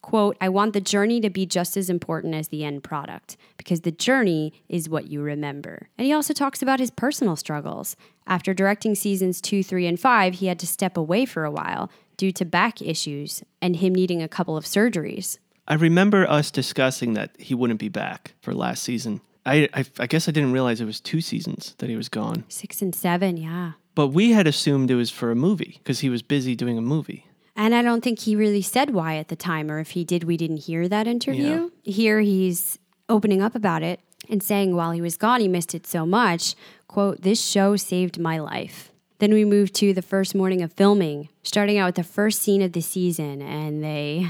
Quote, 0.02 0.36
I 0.42 0.50
want 0.50 0.74
the 0.74 0.82
journey 0.82 1.22
to 1.22 1.30
be 1.30 1.46
just 1.46 1.78
as 1.78 1.90
important 1.90 2.34
as 2.34 2.48
the 2.48 2.64
end 2.64 2.84
product 2.84 3.38
because 3.58 3.82
the 3.82 3.92
journey 3.92 4.52
is 4.68 4.90
what 4.90 5.10
you 5.10 5.22
remember. 5.22 5.90
And 5.98 6.08
he 6.08 6.14
also 6.14 6.34
talks 6.34 6.62
about 6.62 6.80
his 6.80 6.90
personal 6.90 7.36
struggles. 7.36 7.96
After 8.26 8.54
directing 8.54 8.96
seasons 8.96 9.42
two, 9.42 9.64
three, 9.64 9.86
and 9.86 10.00
five, 10.00 10.36
he 10.36 10.48
had 10.48 10.58
to 10.60 10.68
step 10.68 10.98
away 10.98 11.26
for 11.26 11.46
a 11.46 11.52
while 11.52 11.92
due 12.18 12.32
to 12.32 12.46
back 12.46 12.82
issues 12.82 13.44
and 13.62 13.76
him 13.76 13.94
needing 13.94 14.22
a 14.22 14.28
couple 14.28 14.58
of 14.58 14.66
surgeries. 14.66 15.38
I 15.68 15.76
remember 15.76 16.28
us 16.28 16.50
discussing 16.50 17.14
that 17.14 17.32
he 17.40 17.54
wouldn't 17.54 17.80
be 17.80 17.90
back 17.90 18.34
for 18.42 18.54
last 18.54 18.84
season. 18.84 19.22
I, 19.46 19.70
I, 19.74 19.86
I 20.00 20.08
guess 20.08 20.28
I 20.28 20.32
didn't 20.32 20.52
realize 20.52 20.82
it 20.82 20.86
was 20.86 21.00
two 21.00 21.22
seasons 21.22 21.76
that 21.78 21.90
he 21.90 21.96
was 21.96 22.10
gone. 22.10 22.44
Six 22.48 22.82
and 22.82 22.94
seven, 22.94 23.38
yeah. 23.38 23.74
But 23.94 24.08
we 24.08 24.32
had 24.32 24.48
assumed 24.48 24.90
it 24.90 24.96
was 24.96 25.12
for 25.12 25.32
a 25.32 25.36
movie 25.36 25.80
because 25.80 26.00
he 26.00 26.10
was 26.10 26.22
busy 26.22 26.56
doing 26.56 26.78
a 26.78 26.82
movie. 26.82 27.26
And 27.56 27.76
I 27.76 27.82
don't 27.82 28.02
think 28.04 28.20
he 28.20 28.36
really 28.36 28.62
said 28.62 28.92
why 28.92 29.18
at 29.18 29.28
the 29.28 29.36
time, 29.36 29.70
or 29.70 29.80
if 29.80 29.92
he 29.92 30.04
did, 30.04 30.24
we 30.24 30.38
didn't 30.38 30.58
hear 30.66 30.88
that 30.88 31.08
interview. 31.08 31.70
Here 31.84 32.22
he's 32.22 32.80
opening 33.10 33.42
up 33.42 33.56
about 33.56 33.84
it 33.84 34.00
and 34.30 34.42
saying 34.42 34.76
while 34.76 34.92
he 34.92 35.02
was 35.02 35.18
gone, 35.18 35.42
he 35.42 35.48
missed 35.48 35.76
it 35.76 35.86
so 35.86 36.06
much. 36.06 36.56
Quote, 36.88 37.22
this 37.22 37.44
show 37.44 37.76
saved 37.76 38.20
my 38.20 38.40
life. 38.40 38.92
Then 39.20 39.34
we 39.34 39.46
moved 39.46 39.76
to 39.76 39.94
the 39.94 40.02
first 40.02 40.34
morning 40.34 40.62
of 40.62 40.74
filming, 40.74 41.30
starting 41.44 41.78
out 41.78 41.88
with 41.88 41.96
the 41.96 42.04
first 42.04 42.42
scene 42.42 42.62
of 42.62 42.74
the 42.74 42.82
season, 42.82 43.42
and 43.42 43.84
they 43.84 44.30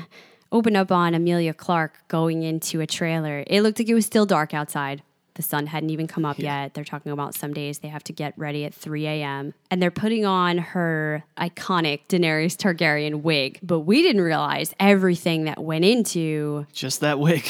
open 0.51 0.75
up 0.75 0.91
on 0.91 1.13
Emilia 1.13 1.53
Clarke 1.53 2.07
going 2.10 2.43
into 2.43 2.81
a 2.81 2.88
trailer. 2.88 3.43
It 3.47 3.62
looked 3.62 3.79
like 3.79 3.88
it 3.88 3.93
was 3.93 4.05
still 4.05 4.25
dark 4.25 4.53
outside. 4.53 5.01
The 5.36 5.41
sun 5.41 5.67
hadn't 5.67 5.89
even 5.91 6.08
come 6.08 6.26
up 6.26 6.39
yet. 6.39 6.74
They're 6.74 6.84
talking 6.84 7.12
about 7.12 7.34
some 7.36 7.54
days 7.54 7.80
they 7.80 7.88
have 7.88 8.04
to 8.06 8.13
get 8.13 8.34
ready 8.38 8.65
at 8.65 8.74
3 8.74 9.08
a.m. 9.08 9.54
And 9.70 9.82
they're 9.82 9.89
putting 9.91 10.26
on 10.26 10.58
her 10.58 11.24
iconic 11.38 12.02
Daenerys 12.10 12.58
Targaryen 12.58 13.22
wig. 13.22 13.60
But 13.63 13.82
we 13.82 14.02
didn't 14.02 14.22
realize 14.24 14.74
everything 14.80 15.46
that 15.46 15.63
went 15.63 15.86
into, 15.86 16.65
Just 16.74 17.00
that 17.00 17.17
wig. 17.20 17.46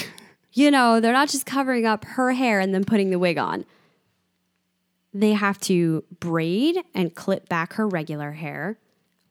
you 0.53 0.69
know, 0.69 0.99
they're 0.99 1.11
not 1.13 1.29
just 1.29 1.45
covering 1.47 1.85
up 1.87 2.05
her 2.05 2.33
hair 2.33 2.59
and 2.59 2.73
then 2.73 2.83
putting 2.83 3.09
the 3.09 3.17
wig 3.19 3.37
on. 3.39 3.65
They 5.13 5.33
have 5.33 5.59
to 5.61 6.03
braid 6.19 6.77
and 6.93 7.13
clip 7.15 7.49
back 7.49 7.73
her 7.73 7.87
regular 7.87 8.31
hair, 8.33 8.77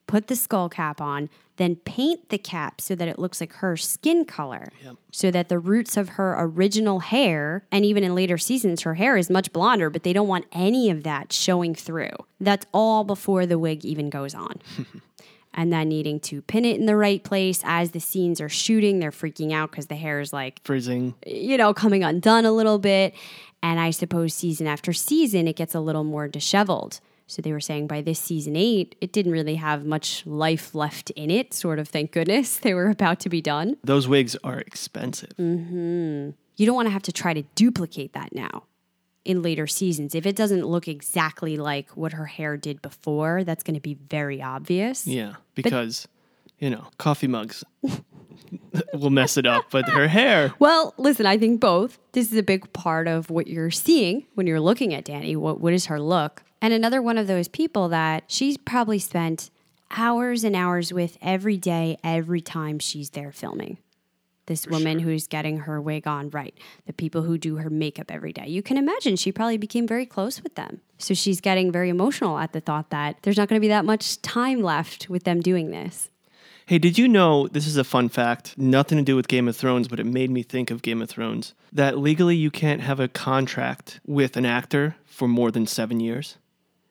put 0.06 0.26
the 0.26 0.36
skull 0.36 0.68
cap 0.68 1.00
on, 1.00 1.30
then 1.60 1.76
paint 1.76 2.30
the 2.30 2.38
cap 2.38 2.80
so 2.80 2.94
that 2.94 3.06
it 3.08 3.18
looks 3.18 3.40
like 3.40 3.52
her 3.54 3.76
skin 3.76 4.24
color. 4.24 4.72
So 5.12 5.30
that 5.30 5.48
the 5.48 5.58
roots 5.58 5.96
of 5.96 6.10
her 6.10 6.34
original 6.38 7.00
hair, 7.00 7.66
and 7.70 7.84
even 7.84 8.02
in 8.02 8.14
later 8.14 8.38
seasons, 8.38 8.82
her 8.82 8.94
hair 8.94 9.16
is 9.16 9.28
much 9.28 9.52
blonder, 9.52 9.90
but 9.90 10.02
they 10.02 10.12
don't 10.12 10.28
want 10.28 10.46
any 10.52 10.90
of 10.90 11.02
that 11.02 11.32
showing 11.32 11.74
through. 11.74 12.12
That's 12.40 12.66
all 12.72 13.04
before 13.04 13.44
the 13.46 13.58
wig 13.58 13.84
even 13.84 14.08
goes 14.08 14.34
on. 14.34 14.60
and 15.54 15.72
then 15.72 15.88
needing 15.88 16.20
to 16.20 16.42
pin 16.42 16.64
it 16.64 16.78
in 16.78 16.86
the 16.86 16.96
right 16.96 17.22
place 17.22 17.60
as 17.64 17.90
the 17.90 18.00
scenes 18.00 18.40
are 18.40 18.48
shooting. 18.48 18.98
They're 18.98 19.10
freaking 19.10 19.52
out 19.52 19.70
because 19.70 19.86
the 19.88 19.96
hair 19.96 20.20
is 20.20 20.32
like 20.32 20.60
Frizzing. 20.64 21.14
you 21.26 21.56
know, 21.56 21.74
coming 21.74 22.04
undone 22.04 22.44
a 22.44 22.52
little 22.52 22.78
bit. 22.78 23.14
And 23.62 23.78
I 23.78 23.90
suppose 23.90 24.32
season 24.32 24.66
after 24.66 24.92
season, 24.92 25.46
it 25.46 25.56
gets 25.56 25.74
a 25.74 25.80
little 25.80 26.04
more 26.04 26.28
disheveled. 26.28 27.00
So 27.30 27.40
they 27.40 27.52
were 27.52 27.60
saying 27.60 27.86
by 27.86 28.02
this 28.02 28.18
season 28.18 28.56
eight, 28.56 28.96
it 29.00 29.12
didn't 29.12 29.32
really 29.32 29.54
have 29.54 29.84
much 29.84 30.26
life 30.26 30.74
left 30.74 31.10
in 31.10 31.30
it, 31.30 31.54
sort 31.54 31.78
of, 31.78 31.88
thank 31.88 32.10
goodness. 32.12 32.60
They 32.70 32.74
were 32.74 32.90
about 32.90 33.20
to 33.20 33.28
be 33.28 33.40
done. 33.40 33.76
Those 33.84 34.06
wigs 34.06 34.36
are 34.44 34.58
expensive. 34.58 35.30
Mm-hmm. 35.38 36.30
You 36.56 36.66
don't 36.66 36.74
want 36.74 36.86
to 36.86 36.92
have 36.92 37.02
to 37.04 37.12
try 37.12 37.32
to 37.32 37.42
duplicate 37.54 38.12
that 38.12 38.34
now 38.34 38.64
in 39.24 39.42
later 39.42 39.66
seasons. 39.66 40.14
If 40.14 40.26
it 40.26 40.36
doesn't 40.36 40.66
look 40.66 40.88
exactly 40.88 41.56
like 41.56 41.90
what 41.90 42.12
her 42.12 42.26
hair 42.26 42.56
did 42.56 42.82
before, 42.82 43.44
that's 43.44 43.62
going 43.62 43.74
to 43.74 43.80
be 43.80 43.94
very 43.94 44.42
obvious. 44.42 45.06
Yeah, 45.06 45.34
because, 45.54 46.06
you 46.58 46.68
know, 46.68 46.86
coffee 46.98 47.28
mugs 47.28 47.64
will 48.92 49.10
mess 49.10 49.36
it 49.36 49.46
up, 49.46 49.66
but 49.70 49.88
her 49.88 50.08
hair. 50.08 50.52
Well, 50.58 50.94
listen, 50.98 51.26
I 51.26 51.38
think 51.38 51.60
both. 51.60 51.98
This 52.12 52.30
is 52.30 52.38
a 52.38 52.42
big 52.42 52.72
part 52.72 53.08
of 53.08 53.30
what 53.30 53.46
you're 53.46 53.70
seeing 53.70 54.26
when 54.34 54.46
you're 54.46 54.60
looking 54.60 54.94
at 54.94 55.04
Dany. 55.04 55.36
What 55.36 55.60
what 55.60 55.72
is 55.72 55.86
her 55.86 56.00
look? 56.00 56.42
And 56.62 56.74
another 56.74 57.00
one 57.00 57.18
of 57.18 57.26
those 57.26 57.48
people 57.48 57.88
that 57.88 58.24
she's 58.26 58.56
probably 58.56 58.98
spent 58.98 59.50
hours 59.90 60.44
and 60.44 60.54
hours 60.54 60.92
with 60.92 61.16
every 61.22 61.56
day, 61.56 61.98
every 62.04 62.40
time 62.40 62.78
she's 62.78 63.10
there 63.10 63.32
filming. 63.32 63.78
This 64.46 64.66
woman 64.66 64.98
who's 64.98 65.28
getting 65.28 65.58
her 65.58 65.80
wig 65.80 66.08
on 66.08 66.30
right, 66.30 66.54
the 66.86 66.92
people 66.92 67.22
who 67.22 67.38
do 67.38 67.56
her 67.56 67.70
makeup 67.70 68.10
every 68.10 68.32
day. 68.32 68.48
You 68.48 68.62
can 68.62 68.76
imagine 68.76 69.14
she 69.14 69.30
probably 69.30 69.58
became 69.58 69.86
very 69.86 70.04
close 70.04 70.42
with 70.42 70.56
them. 70.56 70.80
So 70.98 71.14
she's 71.14 71.40
getting 71.40 71.70
very 71.70 71.88
emotional 71.88 72.36
at 72.36 72.52
the 72.52 72.60
thought 72.60 72.90
that 72.90 73.16
there's 73.22 73.36
not 73.36 73.48
going 73.48 73.60
to 73.60 73.64
be 73.64 73.68
that 73.68 73.84
much 73.84 74.20
time 74.22 74.60
left 74.60 75.08
with 75.08 75.22
them 75.22 75.40
doing 75.40 75.70
this. 75.70 76.10
Hey, 76.66 76.78
did 76.78 76.98
you 76.98 77.08
know 77.08 77.48
this 77.48 77.66
is 77.66 77.76
a 77.76 77.84
fun 77.84 78.08
fact? 78.08 78.58
Nothing 78.58 78.98
to 78.98 79.04
do 79.04 79.16
with 79.16 79.28
Game 79.28 79.48
of 79.48 79.56
Thrones, 79.56 79.88
but 79.88 80.00
it 80.00 80.06
made 80.06 80.30
me 80.30 80.42
think 80.42 80.70
of 80.70 80.82
Game 80.82 81.00
of 81.00 81.08
Thrones. 81.08 81.54
That 81.72 81.98
legally 81.98 82.36
you 82.36 82.50
can't 82.50 82.80
have 82.80 83.00
a 83.00 83.08
contract 83.08 84.00
with 84.06 84.36
an 84.36 84.46
actor 84.46 84.96
for 85.04 85.28
more 85.28 85.50
than 85.50 85.66
seven 85.66 86.00
years. 86.00 86.38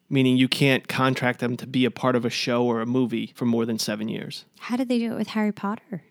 Meaning 0.10 0.38
you 0.38 0.48
can't 0.48 0.88
contract 0.88 1.40
them 1.40 1.56
to 1.58 1.68
be 1.68 1.86
a 1.86 1.92
part 1.92 2.16
of 2.16 2.26
a 2.26 2.30
show 2.32 2.64
or 2.66 2.82
a 2.82 2.86
movie 2.86 3.32
for 3.36 3.46
more 3.46 3.66
than 3.66 3.78
seven 3.78 4.08
years. 4.10 4.46
How 4.60 4.76
did 4.76 4.90
they 4.90 4.98
do 4.98 5.12
it 5.14 5.16
with 5.18 5.28
Harry 5.30 5.52
Potter? 5.52 6.02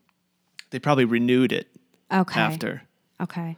They 0.70 0.78
probably 0.78 1.04
renewed 1.04 1.50
it 1.52 1.68
Okay. 2.12 2.40
after. 2.40 2.82
Okay. 3.20 3.56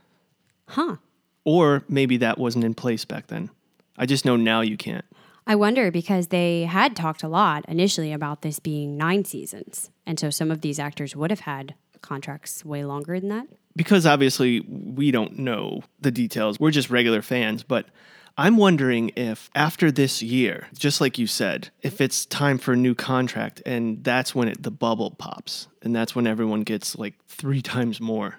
Huh. 0.68 0.96
Or 1.44 1.84
maybe 1.88 2.16
that 2.18 2.38
wasn't 2.38 2.64
in 2.64 2.74
place 2.74 3.04
back 3.04 3.26
then. 3.26 3.50
I 3.98 4.06
just 4.06 4.24
know 4.24 4.36
now 4.36 4.60
you 4.62 4.76
can't. 4.78 5.04
I 5.46 5.56
wonder 5.56 5.90
because 5.90 6.28
they 6.28 6.62
had 6.64 6.94
talked 6.96 7.22
a 7.22 7.28
lot 7.28 7.64
initially 7.68 8.12
about 8.12 8.42
this 8.42 8.58
being 8.60 8.96
nine 8.96 9.24
seasons. 9.24 9.90
And 10.06 10.18
so 10.18 10.30
some 10.30 10.50
of 10.50 10.60
these 10.62 10.78
actors 10.78 11.14
would 11.16 11.30
have 11.30 11.40
had 11.40 11.74
contracts 12.00 12.64
way 12.64 12.84
longer 12.84 13.18
than 13.20 13.28
that. 13.30 13.46
Because 13.76 14.06
obviously 14.06 14.60
we 14.60 15.10
don't 15.10 15.38
know 15.38 15.82
the 16.00 16.10
details. 16.10 16.58
We're 16.58 16.70
just 16.70 16.88
regular 16.88 17.20
fans, 17.20 17.62
but 17.62 17.86
I'm 18.36 18.56
wondering 18.56 19.10
if 19.16 19.50
after 19.54 19.90
this 19.90 20.22
year, 20.22 20.68
just 20.76 21.00
like 21.00 21.18
you 21.18 21.26
said, 21.26 21.70
if 21.82 22.00
it's 22.00 22.24
time 22.26 22.58
for 22.58 22.72
a 22.72 22.76
new 22.76 22.94
contract 22.94 23.62
and 23.66 24.02
that's 24.02 24.34
when 24.34 24.48
it, 24.48 24.62
the 24.62 24.70
bubble 24.70 25.10
pops 25.10 25.68
and 25.82 25.94
that's 25.94 26.14
when 26.14 26.26
everyone 26.26 26.62
gets 26.62 26.96
like 26.96 27.14
3 27.26 27.60
times 27.62 28.00
more 28.00 28.38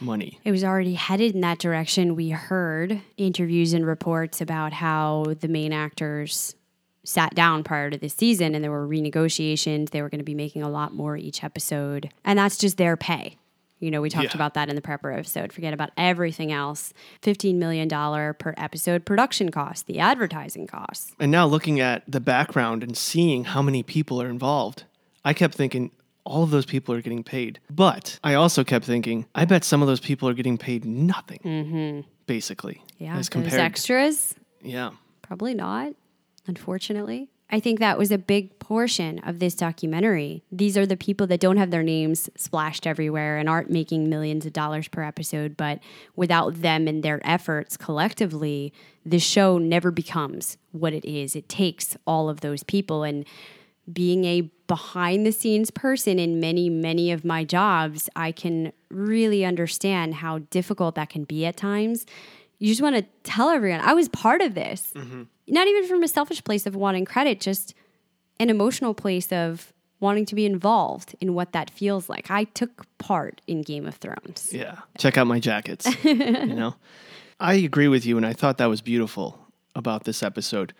money. 0.00 0.38
It 0.44 0.50
was 0.50 0.64
already 0.64 0.94
headed 0.94 1.34
in 1.34 1.40
that 1.42 1.58
direction. 1.58 2.16
We 2.16 2.30
heard 2.30 3.00
interviews 3.16 3.72
and 3.72 3.86
reports 3.86 4.40
about 4.40 4.72
how 4.72 5.26
the 5.40 5.48
main 5.48 5.72
actors 5.72 6.54
sat 7.02 7.34
down 7.34 7.64
prior 7.64 7.90
to 7.90 7.96
this 7.96 8.14
season 8.14 8.54
and 8.54 8.62
there 8.62 8.70
were 8.70 8.86
renegotiations. 8.86 9.90
They 9.90 10.02
were 10.02 10.10
going 10.10 10.20
to 10.20 10.24
be 10.24 10.34
making 10.34 10.62
a 10.62 10.68
lot 10.68 10.94
more 10.94 11.16
each 11.16 11.42
episode. 11.42 12.10
And 12.24 12.38
that's 12.38 12.58
just 12.58 12.76
their 12.76 12.96
pay. 12.96 13.36
You 13.80 13.90
know, 13.90 14.00
we 14.00 14.10
talked 14.10 14.26
Yeah. 14.26 14.34
about 14.36 14.54
that 14.54 14.68
in 14.68 14.76
the 14.76 14.82
prepper 14.82 15.12
episode. 15.16 15.52
Forget 15.52 15.72
about 15.74 15.90
everything 15.96 16.52
else. 16.52 16.92
$15 17.22 17.54
million 17.56 17.88
per 17.88 18.54
episode 18.56 19.04
production 19.04 19.50
cost, 19.50 19.86
the 19.86 19.98
advertising 19.98 20.66
costs. 20.66 21.12
And 21.18 21.32
now 21.32 21.46
looking 21.46 21.80
at 21.80 22.02
the 22.06 22.20
background 22.20 22.82
and 22.82 22.96
seeing 22.96 23.44
how 23.44 23.62
many 23.62 23.82
people 23.82 24.20
are 24.20 24.28
involved, 24.28 24.84
I 25.24 25.32
kept 25.32 25.54
thinking 25.54 25.90
all 26.24 26.42
of 26.42 26.50
those 26.50 26.66
people 26.66 26.94
are 26.94 27.00
getting 27.00 27.24
paid. 27.24 27.58
But 27.70 28.18
I 28.22 28.34
also 28.34 28.62
kept 28.64 28.84
thinking, 28.84 29.26
I 29.34 29.46
bet 29.46 29.64
some 29.64 29.80
of 29.80 29.88
those 29.88 30.00
people 30.00 30.28
are 30.28 30.34
getting 30.34 30.58
paid 30.58 30.84
nothing, 30.84 31.40
mm-hmm. 31.42 32.08
basically. 32.26 32.84
Yeah, 32.98 33.12
as 33.12 33.16
those 33.16 33.28
compared. 33.30 33.60
extras, 33.60 34.34
yeah. 34.62 34.90
Probably 35.22 35.54
not, 35.54 35.94
unfortunately. 36.46 37.29
I 37.50 37.60
think 37.60 37.80
that 37.80 37.98
was 37.98 38.12
a 38.12 38.18
big 38.18 38.58
portion 38.58 39.18
of 39.20 39.40
this 39.40 39.54
documentary. 39.54 40.44
These 40.52 40.78
are 40.78 40.86
the 40.86 40.96
people 40.96 41.26
that 41.26 41.40
don't 41.40 41.56
have 41.56 41.70
their 41.70 41.82
names 41.82 42.30
splashed 42.36 42.86
everywhere 42.86 43.38
and 43.38 43.48
aren't 43.48 43.70
making 43.70 44.08
millions 44.08 44.46
of 44.46 44.52
dollars 44.52 44.86
per 44.88 45.02
episode, 45.02 45.56
but 45.56 45.80
without 46.14 46.62
them 46.62 46.86
and 46.86 47.02
their 47.02 47.20
efforts 47.24 47.76
collectively, 47.76 48.72
the 49.04 49.18
show 49.18 49.58
never 49.58 49.90
becomes 49.90 50.56
what 50.70 50.92
it 50.92 51.04
is. 51.04 51.34
It 51.34 51.48
takes 51.48 51.96
all 52.06 52.28
of 52.28 52.40
those 52.40 52.62
people 52.62 53.02
and 53.02 53.26
being 53.92 54.24
a 54.24 54.42
behind 54.70 55.26
the 55.26 55.32
scenes 55.32 55.72
person 55.72 56.20
in 56.20 56.38
many, 56.38 56.70
many 56.70 57.10
of 57.10 57.24
my 57.24 57.42
jobs, 57.42 58.08
I 58.14 58.30
can 58.30 58.72
really 58.88 59.44
understand 59.44 60.14
how 60.14 60.38
difficult 60.38 60.94
that 60.94 61.10
can 61.10 61.24
be 61.24 61.44
at 61.44 61.56
times. 61.56 62.06
You 62.60 62.68
just 62.68 62.80
want 62.80 62.94
to 62.94 63.04
tell 63.24 63.48
everyone, 63.48 63.80
I 63.80 63.94
was 63.94 64.08
part 64.08 64.42
of 64.42 64.54
this. 64.54 64.92
Mm-hmm. 64.94 65.22
Not 65.50 65.66
even 65.66 65.86
from 65.86 66.02
a 66.02 66.08
selfish 66.08 66.42
place 66.44 66.66
of 66.66 66.74
wanting 66.76 67.04
credit, 67.04 67.40
just 67.40 67.74
an 68.38 68.50
emotional 68.50 68.94
place 68.94 69.32
of 69.32 69.72
wanting 70.00 70.24
to 70.26 70.34
be 70.34 70.46
involved 70.46 71.14
in 71.20 71.34
what 71.34 71.52
that 71.52 71.70
feels 71.70 72.08
like. 72.08 72.30
I 72.30 72.44
took 72.44 72.86
part 72.98 73.42
in 73.46 73.62
Game 73.62 73.86
of 73.86 73.96
Thrones. 73.96 74.50
Yeah. 74.52 74.78
Check 74.96 75.18
out 75.18 75.26
my 75.26 75.38
jackets. 75.38 75.86
you 76.04 76.46
know? 76.46 76.74
I 77.38 77.54
agree 77.54 77.88
with 77.88 78.06
you, 78.06 78.16
and 78.16 78.24
I 78.24 78.32
thought 78.32 78.58
that 78.58 78.66
was 78.66 78.80
beautiful 78.80 79.38
about 79.74 80.04
this 80.04 80.22
episode. 80.22 80.72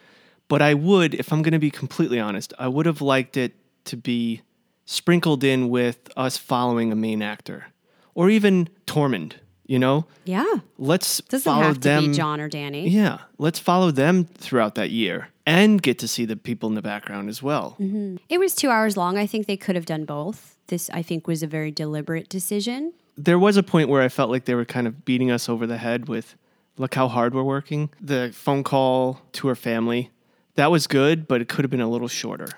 But 0.48 0.62
I 0.62 0.74
would, 0.74 1.14
if 1.14 1.32
I'm 1.32 1.42
going 1.42 1.52
to 1.52 1.58
be 1.58 1.70
completely 1.70 2.18
honest, 2.18 2.52
I 2.58 2.68
would 2.68 2.86
have 2.86 3.00
liked 3.00 3.36
it 3.36 3.54
to 3.84 3.96
be 3.96 4.42
sprinkled 4.84 5.44
in 5.44 5.68
with 5.68 6.10
us 6.16 6.36
following 6.36 6.92
a 6.92 6.96
main 6.96 7.22
actor 7.22 7.66
or 8.14 8.28
even 8.28 8.68
Tormund, 8.86 9.34
you 9.70 9.78
know? 9.78 10.04
Yeah. 10.24 10.44
Let's 10.78 11.20
Doesn't 11.22 11.44
follow 11.44 11.62
have 11.62 11.74
to 11.76 11.80
them. 11.80 12.10
be 12.10 12.12
Jon 12.16 12.40
or 12.40 12.50
Dany. 12.50 12.90
Yeah, 12.90 13.18
let's 13.38 13.60
follow 13.60 13.92
them 13.92 14.24
throughout 14.24 14.74
that 14.74 14.90
year 14.90 15.28
and 15.46 15.80
get 15.80 15.96
to 16.00 16.08
see 16.08 16.24
the 16.24 16.36
people 16.36 16.68
in 16.68 16.74
the 16.74 16.82
background 16.82 17.28
as 17.28 17.40
well. 17.40 17.76
Mm-hmm. 17.78 18.16
It 18.28 18.38
was 18.38 18.56
two 18.56 18.68
hours 18.68 18.96
long. 18.96 19.16
I 19.16 19.26
think 19.26 19.46
they 19.46 19.56
could 19.56 19.76
have 19.76 19.86
done 19.86 20.04
both. 20.04 20.56
This, 20.66 20.90
I 20.90 21.02
think, 21.02 21.28
was 21.28 21.44
a 21.44 21.46
very 21.46 21.70
deliberate 21.70 22.28
decision. 22.28 22.92
There 23.16 23.38
was 23.38 23.56
a 23.56 23.62
point 23.62 23.88
where 23.88 24.02
I 24.02 24.08
felt 24.08 24.28
like 24.30 24.44
they 24.46 24.56
were 24.56 24.64
kind 24.64 24.88
of 24.88 25.04
beating 25.04 25.30
us 25.30 25.48
over 25.48 25.68
the 25.68 25.78
head 25.78 26.08
with 26.08 26.34
look 26.76 26.94
how 26.96 27.06
hard 27.06 27.32
we're 27.32 27.44
working. 27.44 27.90
The 28.00 28.32
phone 28.34 28.64
call 28.64 29.20
to 29.32 29.46
her 29.48 29.54
family, 29.54 30.10
that 30.56 30.72
was 30.72 30.88
good, 30.88 31.28
but 31.28 31.40
it 31.40 31.48
could 31.48 31.64
have 31.64 31.70
been 31.70 31.80
a 31.80 31.88
little 31.88 32.08
shorter. 32.08 32.48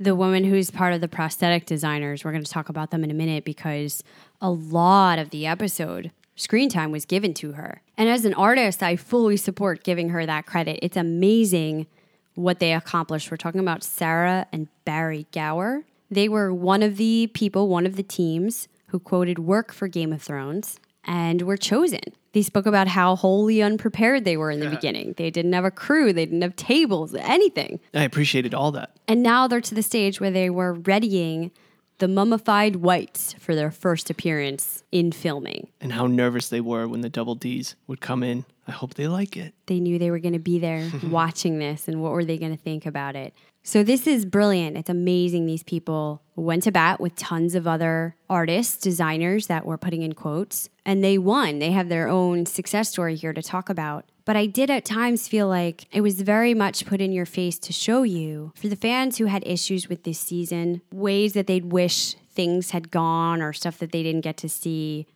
the 0.00 0.14
woman 0.14 0.44
who's 0.44 0.70
part 0.70 0.92
of 0.92 1.00
the 1.00 1.08
prosthetic 1.08 1.64
designers, 1.66 2.24
we're 2.24 2.30
going 2.32 2.44
to 2.44 2.50
talk 2.50 2.68
about 2.68 2.90
them 2.90 3.02
in 3.04 3.10
a 3.10 3.14
minute 3.14 3.44
because 3.44 4.02
a 4.40 4.50
lot 4.50 5.18
of 5.18 5.30
the 5.30 5.46
episode 5.46 6.10
screen 6.38 6.68
time 6.68 6.90
was 6.90 7.04
given 7.04 7.34
to 7.34 7.52
her. 7.52 7.82
And 7.96 8.08
as 8.08 8.24
an 8.24 8.34
artist, 8.34 8.82
I 8.82 8.96
fully 8.96 9.36
support 9.36 9.84
giving 9.84 10.10
her 10.10 10.24
that 10.24 10.46
credit. 10.46 10.78
It's 10.82 10.96
amazing 10.96 11.86
what 12.34 12.60
they 12.60 12.72
accomplished. 12.72 13.30
We're 13.30 13.36
talking 13.36 13.60
about 13.60 13.82
Sarah 13.82 14.46
and 14.52 14.68
Barrie 14.84 15.26
Gower. 15.32 15.84
They 16.10 16.28
were 16.28 16.54
one 16.54 16.82
of 16.82 16.96
the 16.96 17.30
people, 17.34 17.68
one 17.68 17.84
of 17.84 17.96
the 17.96 18.02
teams 18.02 18.68
who 18.86 18.98
quoted 18.98 19.38
work 19.40 19.72
for 19.72 19.88
Game 19.88 20.12
of 20.12 20.22
Thrones 20.22 20.78
and 21.04 21.42
were 21.42 21.56
chosen. 21.56 22.00
They 22.32 22.42
spoke 22.42 22.66
about 22.66 22.88
how 22.88 23.16
wholly 23.16 23.62
unprepared 23.62 24.24
they 24.24 24.36
were 24.36 24.50
in 24.50 24.60
the 24.60 24.68
beginning. 24.68 25.14
They 25.16 25.30
didn't 25.30 25.54
have 25.54 25.64
a 25.64 25.70
crew, 25.70 26.12
they 26.12 26.26
didn't 26.26 26.42
have 26.42 26.54
tables, 26.56 27.14
anything. 27.14 27.80
I 27.94 28.04
appreciated 28.04 28.54
all 28.54 28.70
that. 28.72 28.96
And 29.08 29.22
now 29.22 29.48
they're 29.48 29.60
to 29.62 29.74
the 29.74 29.82
stage 29.82 30.20
where 30.20 30.30
they 30.30 30.50
were 30.50 30.74
readying 30.74 31.50
the 31.98 32.08
mummified 32.08 32.76
whites 32.76 33.34
for 33.38 33.54
their 33.54 33.70
first 33.70 34.08
appearance 34.08 34.84
in 34.92 35.12
filming. 35.12 35.68
And 35.80 35.92
how 35.92 36.06
nervous 36.06 36.48
they 36.48 36.60
were 36.60 36.86
when 36.88 37.00
the 37.00 37.08
double 37.08 37.34
D's 37.34 37.76
would 37.86 38.00
come 38.00 38.22
in. 38.22 38.44
I 38.66 38.72
hope 38.72 38.94
they 38.94 39.08
like 39.08 39.36
it. 39.36 39.54
They 39.66 39.80
knew 39.80 39.98
they 39.98 40.10
were 40.10 40.18
going 40.18 40.34
to 40.34 40.38
be 40.38 40.58
there 40.58 40.90
watching 41.04 41.58
this, 41.58 41.88
and 41.88 42.02
what 42.02 42.12
were 42.12 42.24
they 42.24 42.38
going 42.38 42.56
to 42.56 42.62
think 42.62 42.86
about 42.86 43.16
it? 43.16 43.34
So, 43.64 43.82
this 43.82 44.06
is 44.06 44.24
brilliant. 44.24 44.78
It's 44.78 44.88
amazing. 44.88 45.46
These 45.46 45.62
people 45.62 46.22
went 46.36 46.62
to 46.62 46.72
bat 46.72 47.00
with 47.00 47.16
tons 47.16 47.54
of 47.54 47.66
other 47.66 48.16
artists, 48.30 48.76
designers 48.78 49.46
that 49.48 49.66
were 49.66 49.76
putting 49.76 50.02
in 50.02 50.14
quotes, 50.14 50.68
and 50.86 51.02
they 51.02 51.18
won. 51.18 51.58
They 51.58 51.72
have 51.72 51.88
their 51.88 52.08
own 52.08 52.46
success 52.46 52.88
story 52.90 53.16
here 53.16 53.32
to 53.32 53.42
talk 53.42 53.68
about. 53.68 54.06
But 54.28 54.36
I 54.36 54.44
did 54.44 54.68
at 54.68 54.84
times 54.84 55.26
feel 55.26 55.48
like 55.48 55.86
it 55.90 56.02
was 56.02 56.20
very 56.20 56.52
much 56.52 56.84
put 56.84 57.00
in 57.00 57.12
your 57.12 57.24
face 57.24 57.58
to 57.60 57.72
show 57.72 58.02
you, 58.02 58.52
for 58.56 58.68
the 58.68 58.76
fans 58.76 59.16
who 59.16 59.24
had 59.24 59.42
issues 59.46 59.88
with 59.88 60.02
this 60.02 60.20
season, 60.20 60.82
ways 60.92 61.32
that 61.32 61.46
they'd 61.46 61.72
wish 61.72 62.12
things 62.34 62.72
had 62.72 62.90
gone 62.90 63.40
or 63.40 63.54
stuff 63.54 63.78
that 63.78 63.90
they 63.90 64.02
didn't 64.02 64.20
get 64.20 64.36
to 64.36 64.48
see. 64.50 65.06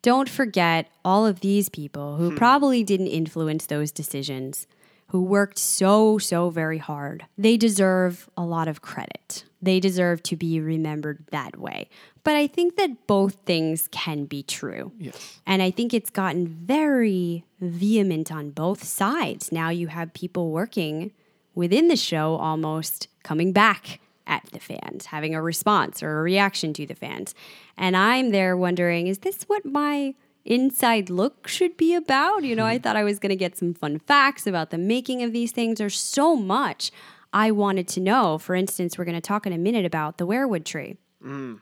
Don't 0.00 0.28
forget 0.28 0.86
all 1.04 1.26
of 1.26 1.40
these 1.40 1.68
people 1.68 2.18
who 2.18 2.30
hmm. 2.30 2.36
probably 2.36 2.84
didn't 2.84 3.08
influence 3.08 3.66
those 3.66 3.90
decisions, 3.90 4.68
who 5.08 5.22
worked 5.22 5.58
so, 5.58 6.16
so 6.16 6.48
very 6.48 6.78
hard. 6.78 7.26
They 7.36 7.56
deserve 7.56 8.30
a 8.36 8.44
lot 8.44 8.68
of 8.68 8.80
credit. 8.80 9.44
They 9.60 9.80
deserve 9.80 10.22
to 10.22 10.36
be 10.36 10.60
remembered 10.60 11.24
that 11.32 11.58
way. 11.58 11.88
But 12.26 12.34
I 12.34 12.48
think 12.48 12.74
that 12.74 13.06
both 13.06 13.34
things 13.46 13.86
can 13.92 14.24
be 14.24 14.42
true. 14.42 14.90
Yes. 14.98 15.38
And 15.46 15.62
I 15.62 15.70
think 15.70 15.94
it's 15.94 16.10
gotten 16.10 16.48
very 16.48 17.44
vehement 17.60 18.32
on 18.32 18.50
both 18.50 18.82
sides. 18.82 19.52
Now 19.52 19.68
you 19.68 19.86
have 19.86 20.12
people 20.12 20.50
working 20.50 21.12
within 21.54 21.86
the 21.86 21.94
show 21.94 22.34
almost 22.34 23.06
coming 23.22 23.52
back 23.52 24.00
at 24.26 24.44
the 24.50 24.58
fans, 24.58 25.06
having 25.06 25.36
a 25.36 25.40
response 25.40 26.02
or 26.02 26.18
a 26.18 26.22
reaction 26.22 26.72
to 26.72 26.84
the 26.84 26.96
fans. 26.96 27.32
And 27.78 27.96
I'm 27.96 28.32
there 28.32 28.56
wondering, 28.56 29.06
is 29.06 29.18
this 29.18 29.44
what 29.44 29.64
my 29.64 30.16
inside 30.44 31.08
look 31.08 31.46
should 31.46 31.76
be 31.76 31.94
about? 31.94 32.42
You 32.42 32.56
know, 32.56 32.66
I 32.66 32.78
thought 32.80 32.96
I 32.96 33.04
was 33.04 33.20
going 33.20 33.30
to 33.30 33.36
get 33.36 33.56
some 33.56 33.72
fun 33.72 34.00
facts 34.00 34.48
about 34.48 34.70
the 34.70 34.78
making 34.78 35.22
of 35.22 35.32
these 35.32 35.52
things. 35.52 35.78
There's 35.78 35.96
so 35.96 36.34
much 36.34 36.90
I 37.32 37.52
wanted 37.52 37.86
to 37.86 38.00
know. 38.00 38.36
For 38.36 38.56
instance, 38.56 38.98
we're 38.98 39.04
going 39.04 39.14
to 39.14 39.20
talk 39.20 39.46
in 39.46 39.52
a 39.52 39.58
minute 39.58 39.86
about 39.86 40.18
the 40.18 40.26
weirwood 40.26 40.64
tree 40.64 40.96
mm. 41.24 41.60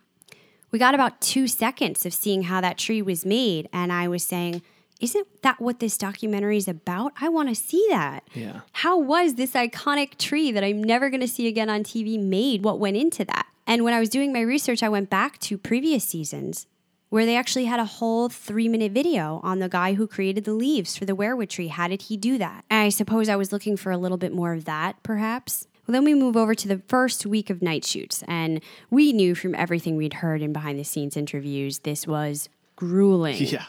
We 0.74 0.80
got 0.80 0.96
about 0.96 1.20
two 1.20 1.46
seconds 1.46 2.04
of 2.04 2.12
seeing 2.12 2.42
how 2.42 2.60
that 2.60 2.78
tree 2.78 3.00
was 3.00 3.24
made. 3.24 3.68
And 3.72 3.92
I 3.92 4.08
was 4.08 4.24
saying, 4.24 4.60
isn't 4.98 5.42
that 5.42 5.60
what 5.60 5.78
this 5.78 5.96
documentary 5.96 6.56
is 6.56 6.66
about? 6.66 7.12
I 7.20 7.28
want 7.28 7.48
to 7.48 7.54
see 7.54 7.86
that. 7.90 8.24
Yeah. 8.34 8.62
How 8.72 8.98
was 8.98 9.36
this 9.36 9.52
iconic 9.52 10.18
tree 10.18 10.50
that 10.50 10.64
I'm 10.64 10.82
never 10.82 11.10
going 11.10 11.20
to 11.20 11.28
see 11.28 11.46
again 11.46 11.70
on 11.70 11.84
TV 11.84 12.18
made? 12.20 12.64
What 12.64 12.80
went 12.80 12.96
into 12.96 13.24
that? 13.24 13.46
And 13.68 13.84
when 13.84 13.94
I 13.94 14.00
was 14.00 14.08
doing 14.08 14.32
my 14.32 14.40
research, 14.40 14.82
I 14.82 14.88
went 14.88 15.10
back 15.10 15.38
to 15.42 15.56
previous 15.56 16.02
seasons 16.02 16.66
where 17.08 17.24
they 17.24 17.36
actually 17.36 17.66
had 17.66 17.78
a 17.78 17.84
whole 17.84 18.28
three 18.28 18.66
minute 18.66 18.90
video 18.90 19.38
on 19.44 19.60
the 19.60 19.68
guy 19.68 19.94
who 19.94 20.08
created 20.08 20.42
the 20.42 20.54
leaves 20.54 20.96
for 20.96 21.04
the 21.04 21.14
weirwood 21.14 21.50
tree. 21.50 21.68
How 21.68 21.86
did 21.86 22.02
he 22.02 22.16
do 22.16 22.36
that? 22.38 22.64
And 22.68 22.80
I 22.80 22.88
suppose 22.88 23.28
I 23.28 23.36
was 23.36 23.52
looking 23.52 23.76
for 23.76 23.92
a 23.92 23.96
little 23.96 24.18
bit 24.18 24.32
more 24.32 24.52
of 24.52 24.64
that, 24.64 25.00
perhaps. 25.04 25.68
Well, 25.86 25.92
then 25.92 26.04
we 26.04 26.14
move 26.14 26.36
over 26.36 26.54
to 26.54 26.68
the 26.68 26.82
first 26.88 27.26
week 27.26 27.50
of 27.50 27.60
night 27.60 27.84
shoots, 27.84 28.24
and 28.26 28.60
we 28.90 29.12
knew 29.12 29.34
from 29.34 29.54
everything 29.54 29.96
we'd 29.96 30.14
heard 30.14 30.40
in 30.40 30.52
behind 30.52 30.78
the 30.78 30.84
scenes 30.84 31.16
interviews 31.16 31.80
this 31.80 32.06
was 32.06 32.48
grueling. 32.76 33.36
Yeah. 33.38 33.66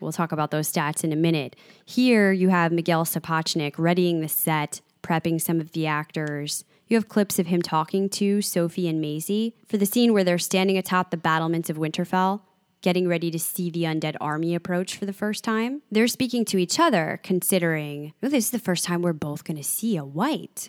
We'll 0.00 0.12
talk 0.12 0.32
about 0.32 0.50
those 0.50 0.72
stats 0.72 1.04
in 1.04 1.12
a 1.12 1.16
minute. 1.16 1.54
Here 1.84 2.32
you 2.32 2.48
have 2.48 2.72
Miguel 2.72 3.04
Sapochnik 3.04 3.74
readying 3.78 4.20
the 4.20 4.28
set, 4.28 4.80
prepping 5.02 5.40
some 5.40 5.60
of 5.60 5.72
the 5.72 5.86
actors. 5.86 6.64
You 6.88 6.96
have 6.96 7.08
clips 7.08 7.38
of 7.38 7.46
him 7.46 7.62
talking 7.62 8.08
to 8.10 8.42
Sophie 8.42 8.88
and 8.88 9.00
Maisie 9.00 9.54
for 9.68 9.76
the 9.76 9.86
scene 9.86 10.12
where 10.12 10.24
they're 10.24 10.38
standing 10.38 10.76
atop 10.76 11.10
the 11.10 11.16
battlements 11.16 11.70
of 11.70 11.76
Winterfell. 11.76 12.40
getting 12.82 13.08
ready 13.08 13.30
to 13.30 13.38
see 13.38 13.70
the 13.70 13.84
undead 13.84 14.16
army 14.20 14.54
approach 14.54 14.96
for 14.96 15.06
the 15.06 15.12
first 15.12 15.42
time. 15.42 15.82
They're 15.90 16.08
speaking 16.08 16.44
to 16.46 16.58
each 16.58 16.78
other, 16.78 17.20
considering, 17.22 18.12
oh, 18.22 18.28
this 18.28 18.46
is 18.46 18.50
the 18.50 18.58
first 18.58 18.84
time 18.84 19.00
we're 19.02 19.12
both 19.12 19.44
going 19.44 19.56
to 19.56 19.64
see 19.64 19.96
a 19.96 20.04
white. 20.04 20.68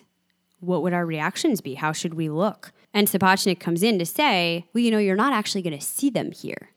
What 0.66 0.82
would 0.82 0.92
our 0.92 1.06
reactions 1.06 1.60
be? 1.60 1.74
How 1.74 1.92
should 1.92 2.14
we 2.14 2.28
look? 2.28 2.72
And 2.92 3.08
Sapochnik 3.08 3.58
comes 3.60 3.82
in 3.82 3.98
to 3.98 4.06
say, 4.06 4.66
well, 4.72 4.82
you 4.82 4.90
know, 4.90 4.98
you're 4.98 5.16
not 5.16 5.32
actually 5.32 5.62
going 5.62 5.78
to 5.78 5.84
see 5.84 6.10
them 6.10 6.32
here. 6.32 6.70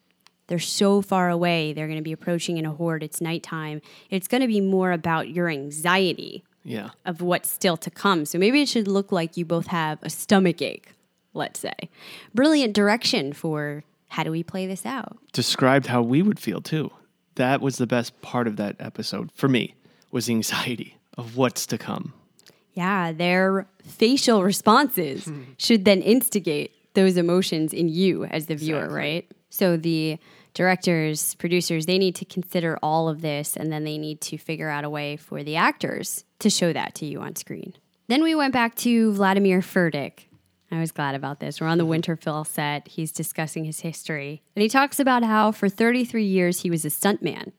They're 0.48 0.60
so 0.60 1.02
far 1.02 1.30
away. 1.30 1.74
They're 1.74 1.88
going 1.88 2.00
to 2.00 2.04
be 2.04 2.12
approaching 2.14 2.58
in 2.58 2.66
a 2.66 2.72
horde. 2.72 3.04
It's 3.04 3.20
nighttime. 3.22 3.82
It's 4.10 4.28
going 4.28 4.42
to 4.42 4.48
be 4.48 4.62
more 4.62 4.92
about 4.94 5.30
your 5.30 5.50
anxiety 5.50 6.44
Yeah. 6.64 6.92
of 7.06 7.22
what's 7.22 7.50
still 7.50 7.78
to 7.78 7.92
come. 7.92 8.26
So 8.26 8.38
maybe 8.40 8.62
it 8.62 8.70
should 8.70 8.88
look 8.88 9.12
like 9.12 9.36
you 9.38 9.46
both 9.46 9.68
have 9.68 10.00
a 10.02 10.10
stomach 10.10 10.62
ache, 10.62 10.94
let's 11.34 11.60
say. 11.60 11.74
Brilliant 12.34 12.74
direction 12.74 13.34
for 13.34 13.84
how 14.10 14.24
do 14.24 14.32
we 14.32 14.42
play 14.42 14.66
this 14.68 14.86
out? 14.86 15.18
Described 15.34 15.88
how 15.88 16.02
we 16.02 16.22
would 16.22 16.40
feel 16.40 16.62
too. 16.62 16.92
That 17.36 17.60
was 17.62 17.78
the 17.78 17.86
best 17.86 18.20
part 18.22 18.48
of 18.48 18.56
that 18.56 18.78
episode 18.80 19.30
for 19.36 19.48
me 19.50 19.76
was 20.12 20.26
the 20.28 20.34
anxiety 20.34 20.98
of 21.18 21.36
what's 21.36 21.66
to 21.68 21.78
come. 21.78 22.14
Yeah, 22.78 23.12
their 23.12 23.66
facial 23.84 24.44
responses 24.44 25.26
hmm. 25.26 25.42
should 25.58 25.84
then 25.84 26.00
instigate 26.04 26.72
those 26.94 27.18
emotions 27.18 27.74
in 27.74 27.90
you 27.90 28.26
as 28.26 28.46
the 28.46 28.56
viewer, 28.56 28.86
Exactly. 28.86 29.00
right? 29.00 29.32
So 29.50 29.78
the 29.78 30.20
directors, 30.54 31.34
producers, 31.36 31.88
they 31.88 31.98
need 31.98 32.14
to 32.16 32.26
consider 32.26 32.78
all 32.84 33.10
of 33.10 33.22
this 33.22 33.58
and 33.58 33.72
then 33.72 33.84
they 33.84 33.98
need 33.98 34.22
to 34.22 34.38
figure 34.38 34.70
out 34.70 34.84
a 34.84 34.92
way 34.92 35.18
for 35.18 35.44
the 35.44 35.56
actors 35.56 36.24
to 36.38 36.52
show 36.52 36.72
that 36.72 36.94
to 36.96 37.08
you 37.08 37.20
on 37.20 37.36
screen. 37.36 37.74
Then 38.10 38.22
we 38.22 38.36
went 38.36 38.54
back 38.54 38.76
to 38.76 39.12
Vladimir 39.12 39.62
Furdik. 39.62 40.26
I 40.70 40.80
was 40.80 40.92
glad 40.92 41.16
about 41.16 41.40
this. 41.40 41.60
We're 41.60 41.68
on 41.68 41.80
the 41.80 41.84
mm-hmm. 41.84 42.12
Winterfell 42.12 42.46
set. 42.46 42.90
He's 42.90 43.12
discussing 43.12 43.66
his 43.66 43.80
history. 43.80 44.44
And 44.56 44.62
he 44.62 44.70
talks 44.70 45.00
about 45.00 45.24
how 45.24 45.52
for 45.52 45.68
33 45.68 46.24
years 46.24 46.62
he 46.62 46.70
was 46.70 46.86
a 46.86 46.90
stuntman 46.90 47.54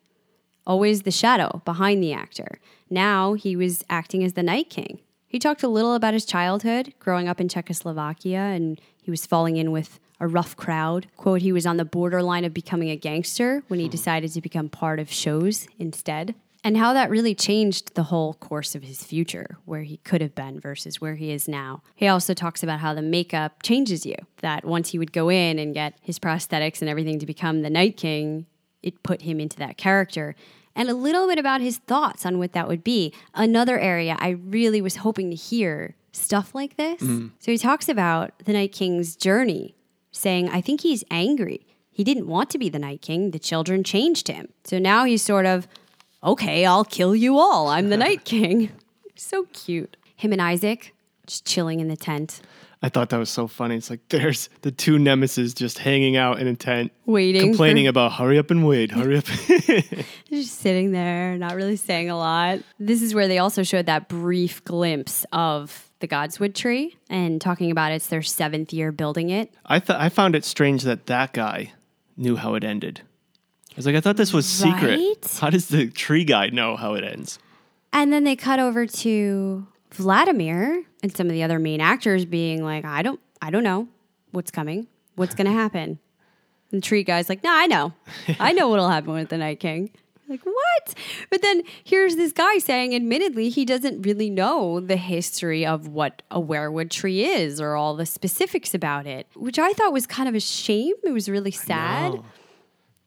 always 0.69 1.03
the 1.03 1.11
shadow 1.11 1.63
behind 1.65 2.03
the 2.03 2.13
actor. 2.13 2.61
Now 2.91 3.33
he 3.33 3.57
was 3.57 3.83
acting 3.89 4.23
as 4.23 4.35
the 4.35 4.43
Night 4.43 4.69
King. 4.69 5.01
He 5.29 5.39
talked 5.39 5.63
a 5.63 5.69
little 5.69 5.95
about 5.95 6.15
his 6.15 6.25
childhood, 6.25 6.95
growing 6.99 7.29
up 7.29 7.39
in 7.39 7.51
Czechoslovakia, 7.51 8.39
and 8.39 8.81
he 9.03 9.11
was 9.11 9.27
falling 9.27 9.59
in 9.59 9.71
with 9.71 10.01
a 10.19 10.27
rough 10.27 10.57
crowd. 10.57 11.07
Quote, 11.19 11.43
he 11.43 11.53
was 11.53 11.67
on 11.67 11.77
the 11.77 11.85
borderline 11.85 12.47
of 12.47 12.55
becoming 12.55 12.89
a 12.89 12.97
gangster 12.97 13.63
when 13.69 13.79
he 13.79 13.87
hmm. 13.87 13.91
decided 13.91 14.33
to 14.33 14.41
become 14.41 14.71
part 14.71 14.99
of 14.99 15.13
shows 15.13 15.69
instead. 15.79 16.35
And 16.65 16.77
how 16.77 16.93
that 16.95 17.11
really 17.11 17.35
changed 17.35 17.95
the 17.95 18.05
whole 18.05 18.35
course 18.35 18.75
of 18.75 18.83
his 18.83 19.05
future, 19.05 19.59
where 19.65 19.83
he 19.83 19.99
could 19.99 20.21
have 20.21 20.35
been 20.35 20.59
versus 20.59 21.01
where 21.01 21.15
he 21.15 21.31
is 21.31 21.47
now. 21.47 21.83
He 21.95 22.09
also 22.09 22.35
talks 22.35 22.63
about 22.63 22.81
how 22.81 22.95
the 22.95 23.03
makeup 23.03 23.63
changes 23.63 24.05
you, 24.05 24.17
that 24.39 24.65
once 24.65 24.89
he 24.91 24.99
would 24.99 25.13
go 25.13 25.29
in 25.29 25.59
and 25.59 25.73
get 25.73 25.99
his 26.03 26.19
prosthetics 26.19 26.81
and 26.81 26.89
everything 26.89 27.19
to 27.21 27.27
become 27.27 27.63
the 27.63 27.71
Night 27.71 27.97
King, 27.97 28.47
it 28.83 29.03
put 29.03 29.23
him 29.23 29.39
into 29.39 29.57
that 29.59 29.77
character 29.77 30.35
and 30.79 30.89
a 30.89 30.95
little 30.95 31.27
bit 31.27 31.39
about 31.39 31.61
his 31.61 31.79
thoughts 31.79 32.25
on 32.25 32.39
what 32.39 32.53
that 32.53 32.69
would 32.69 32.85
be. 32.85 33.13
Another 33.35 33.79
area 33.79 34.17
I 34.21 34.31
really 34.31 34.81
was 34.81 34.97
hoping 34.97 35.29
to 35.31 35.37
hear 35.37 35.97
stuff 36.13 36.55
like 36.55 36.77
this. 36.77 37.03
Mm-hmm. 37.03 37.29
So 37.41 37.51
he 37.51 37.59
talks 37.59 37.89
about 37.89 38.33
the 38.45 38.53
Night 38.53 38.73
King's 38.73 39.17
journey, 39.17 39.75
saying, 40.13 40.49
I 40.49 40.61
think 40.61 40.83
he's 40.83 41.03
angry. 41.11 41.67
He 41.91 42.05
didn't 42.05 42.29
want 42.29 42.49
to 42.51 42.59
be 42.59 42.69
the 42.69 42.79
Night 42.79 43.03
King. 43.03 43.33
The 43.33 43.41
children 43.41 43.83
changed 43.83 44.29
him. 44.29 44.49
So 44.63 44.79
now 44.79 45.05
he's 45.05 45.21
sort 45.21 45.47
of, 45.47 45.67
okay, 46.23 46.65
I'll 46.65 46.85
kill 46.85 47.15
you 47.15 47.39
all. 47.39 47.67
I'm 47.69 47.91
the 47.91 47.97
Night 48.07 48.25
King. 48.25 48.71
So 49.17 49.47
cute. 49.53 49.97
Him 50.15 50.33
and 50.33 50.41
Isaac 50.41 50.95
just 51.27 51.45
chilling 51.45 51.81
in 51.81 51.89
the 51.89 51.97
tent, 51.97 52.41
I 52.81 52.89
thought 52.89 53.11
that 53.11 53.19
was 53.19 53.31
so 53.31 53.49
funny. 53.49 53.77
It's 53.77 53.91
like 53.91 54.01
there's 54.09 54.49
the 54.63 54.71
two 54.71 54.99
nemesis 54.99 55.53
just 55.53 55.79
hanging 55.79 56.17
out 56.17 56.39
in 56.39 56.47
a 56.47 56.55
tent, 56.55 56.93
waiting. 57.07 57.43
complaining 57.43 57.87
for- 57.87 57.91
about 57.91 58.13
hurry 58.13 58.39
up 58.39 58.51
and 58.51 58.67
wait, 58.67 58.93
hurry 58.93 59.19
up. 59.19 59.25
just 60.31 60.61
sitting 60.61 60.93
there, 60.93 61.37
not 61.39 61.55
really 61.57 61.77
saying 61.77 62.09
a 62.09 62.17
lot. 62.17 62.61
This 62.79 63.03
is 63.03 63.15
where 63.15 63.27
they 63.27 63.39
also 63.39 63.63
showed 63.63 63.87
that 63.87 64.09
brief 64.09 64.65
glimpse 64.65 65.27
of 65.33 65.91
the 66.01 66.07
Godswood 66.07 66.55
tree 66.55 66.97
and 67.11 67.41
talking 67.41 67.73
about 67.73 67.91
it's 67.91 68.07
their 68.07 68.23
seventh 68.23 68.73
year 68.73 68.93
building 68.93 69.31
it. 69.31 69.53
I 69.67 69.81
thought 69.81 70.01
I 70.01 70.09
found 70.09 70.37
it 70.37 70.45
strange 70.45 70.85
that 70.85 71.07
that 71.07 71.33
guy 71.33 71.73
knew 72.17 72.37
how 72.37 72.55
it 72.55 72.63
ended. 72.63 73.03
I 73.71 73.75
was 73.75 73.87
like, 73.87 73.97
I 73.97 74.01
thought 74.01 74.17
this 74.17 74.33
was 74.33 74.47
secret. 74.47 74.99
Right? 74.99 75.39
How 75.41 75.51
does 75.51 75.69
the 75.69 75.89
tree 75.89 76.25
guy 76.25 76.49
know 76.51 76.77
how 76.77 76.95
it 76.95 77.05
ends? 77.05 77.39
And 77.93 78.13
then 78.13 78.25
they 78.25 78.37
cut 78.37 78.61
over 78.61 78.87
to 78.87 79.67
Vladimir 79.91 80.85
and 81.03 81.15
some 81.15 81.27
of 81.27 81.33
the 81.33 81.43
other 81.43 81.59
main 81.59 81.81
actors 81.81 82.25
being 82.25 82.63
like, 82.63 82.85
I 82.85 83.03
don't 83.03 83.21
I 83.41 83.51
don't 83.51 83.65
know 83.65 83.89
what's 84.33 84.51
coming. 84.51 84.87
What's 85.17 85.35
gonna 85.35 85.53
happen? 85.53 85.99
And 86.71 86.83
the 86.83 86.87
tree 86.87 87.03
guy's 87.03 87.29
like, 87.29 87.43
No, 87.43 87.51
I 87.53 87.67
know. 87.67 87.93
I 88.41 88.53
know 88.53 88.69
what'll 88.69 88.89
happen 88.89 89.13
with 89.13 89.29
the 89.29 89.39
Night 89.39 89.61
King. 89.61 89.91
Like, 90.29 90.45
what? 90.45 90.95
But 91.31 91.41
then 91.41 91.63
here's 91.85 92.17
this 92.17 92.33
guy 92.33 92.59
saying, 92.59 92.95
admittedly, 92.95 93.49
he 93.49 93.65
doesn't 93.65 94.03
really 94.03 94.29
know 94.29 94.79
the 94.79 94.99
history 94.99 95.65
of 95.65 95.89
what 95.89 96.21
a 96.31 96.39
weirwood 96.39 96.91
tree 96.91 97.25
is 97.25 97.63
or 97.63 97.77
all 97.77 97.97
the 97.97 98.05
specifics 98.05 98.75
about 98.75 99.07
it, 99.07 99.27
which 99.35 99.59
I 99.59 99.73
thought 99.73 99.93
was 99.93 100.07
kind 100.07 100.29
of 100.29 100.35
a 100.35 100.41
shame. 100.41 100.95
It 101.03 101.13
was 101.13 101.31
really 101.31 101.51
sad. 101.51 102.21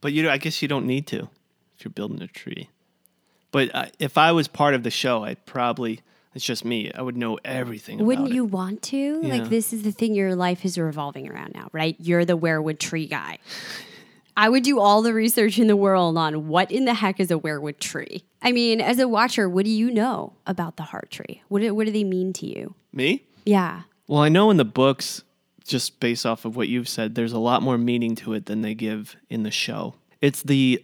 But 0.02 0.14
you, 0.14 0.24
know, 0.24 0.32
I 0.32 0.38
guess 0.38 0.64
you 0.64 0.68
don't 0.68 0.88
need 0.88 1.06
to 1.08 1.30
if 1.78 1.86
you're 1.86 1.92
building 1.92 2.24
a 2.24 2.28
tree. 2.28 2.70
But 3.52 3.70
uh, 3.76 3.86
if 4.00 4.18
I 4.18 4.32
was 4.32 4.48
part 4.48 4.74
of 4.74 4.82
the 4.82 4.92
show, 4.92 5.24
I'd 5.24 5.46
probably. 5.46 6.02
It's 6.34 6.46
just 6.46 6.64
me. 6.64 6.92
I 6.94 7.02
would 7.02 7.18
know 7.18 7.38
everything. 7.44 8.06
Wouldn't 8.06 8.32
you 8.32 8.46
It. 8.46 8.52
want 8.52 8.82
to? 8.84 9.20
Yeah. 9.22 9.36
Like, 9.36 9.50
this 9.50 9.74
is 9.74 9.84
the 9.84 9.92
thing 9.92 10.14
your 10.16 10.36
life 10.36 10.64
is 10.64 10.78
revolving 10.78 11.30
around 11.30 11.54
now, 11.54 11.68
right? 11.74 11.96
You're 12.00 12.24
the 12.24 12.38
weirwood 12.38 12.80
tree 12.80 13.06
guy. 13.06 13.40
I 14.38 14.48
would 14.48 14.64
do 14.64 14.80
all 14.80 15.02
the 15.02 15.14
research 15.14 15.60
in 15.60 15.68
the 15.68 15.76
world 15.76 16.18
on 16.18 16.48
what 16.48 16.72
in 16.72 16.86
the 16.86 16.94
heck 16.94 17.20
is 17.20 17.32
a 17.32 17.38
weirwood 17.38 17.80
tree. 17.80 18.24
I 18.42 18.54
mean, 18.54 18.80
as 18.80 18.98
a 18.98 19.08
watcher, 19.10 19.50
what 19.50 19.66
do 19.66 19.72
you 19.72 19.92
know 19.92 20.34
about 20.48 20.78
the 20.78 20.84
heart 20.84 21.12
tree? 21.12 21.42
What 21.50 21.60
do, 21.62 21.76
what 21.76 21.86
do 21.86 21.92
they 21.92 22.06
mean 22.06 22.32
to 22.34 22.48
you? 22.48 22.76
Me? 22.94 23.26
Yeah. 23.46 23.82
Well, 24.08 24.22
I 24.22 24.30
know 24.30 24.50
in 24.50 24.56
the 24.58 24.66
books, 24.66 25.24
just 25.68 26.00
based 26.00 26.26
off 26.26 26.46
of 26.46 26.56
what 26.56 26.70
you've 26.70 26.88
said, 26.88 27.16
there's 27.16 27.34
a 27.34 27.40
lot 27.40 27.62
more 27.62 27.78
meaning 27.78 28.16
to 28.16 28.34
it 28.34 28.46
than 28.46 28.62
they 28.62 28.74
give 28.74 29.18
in 29.30 29.44
the 29.44 29.52
show. 29.52 29.96
It's 30.22 30.44
the 30.44 30.84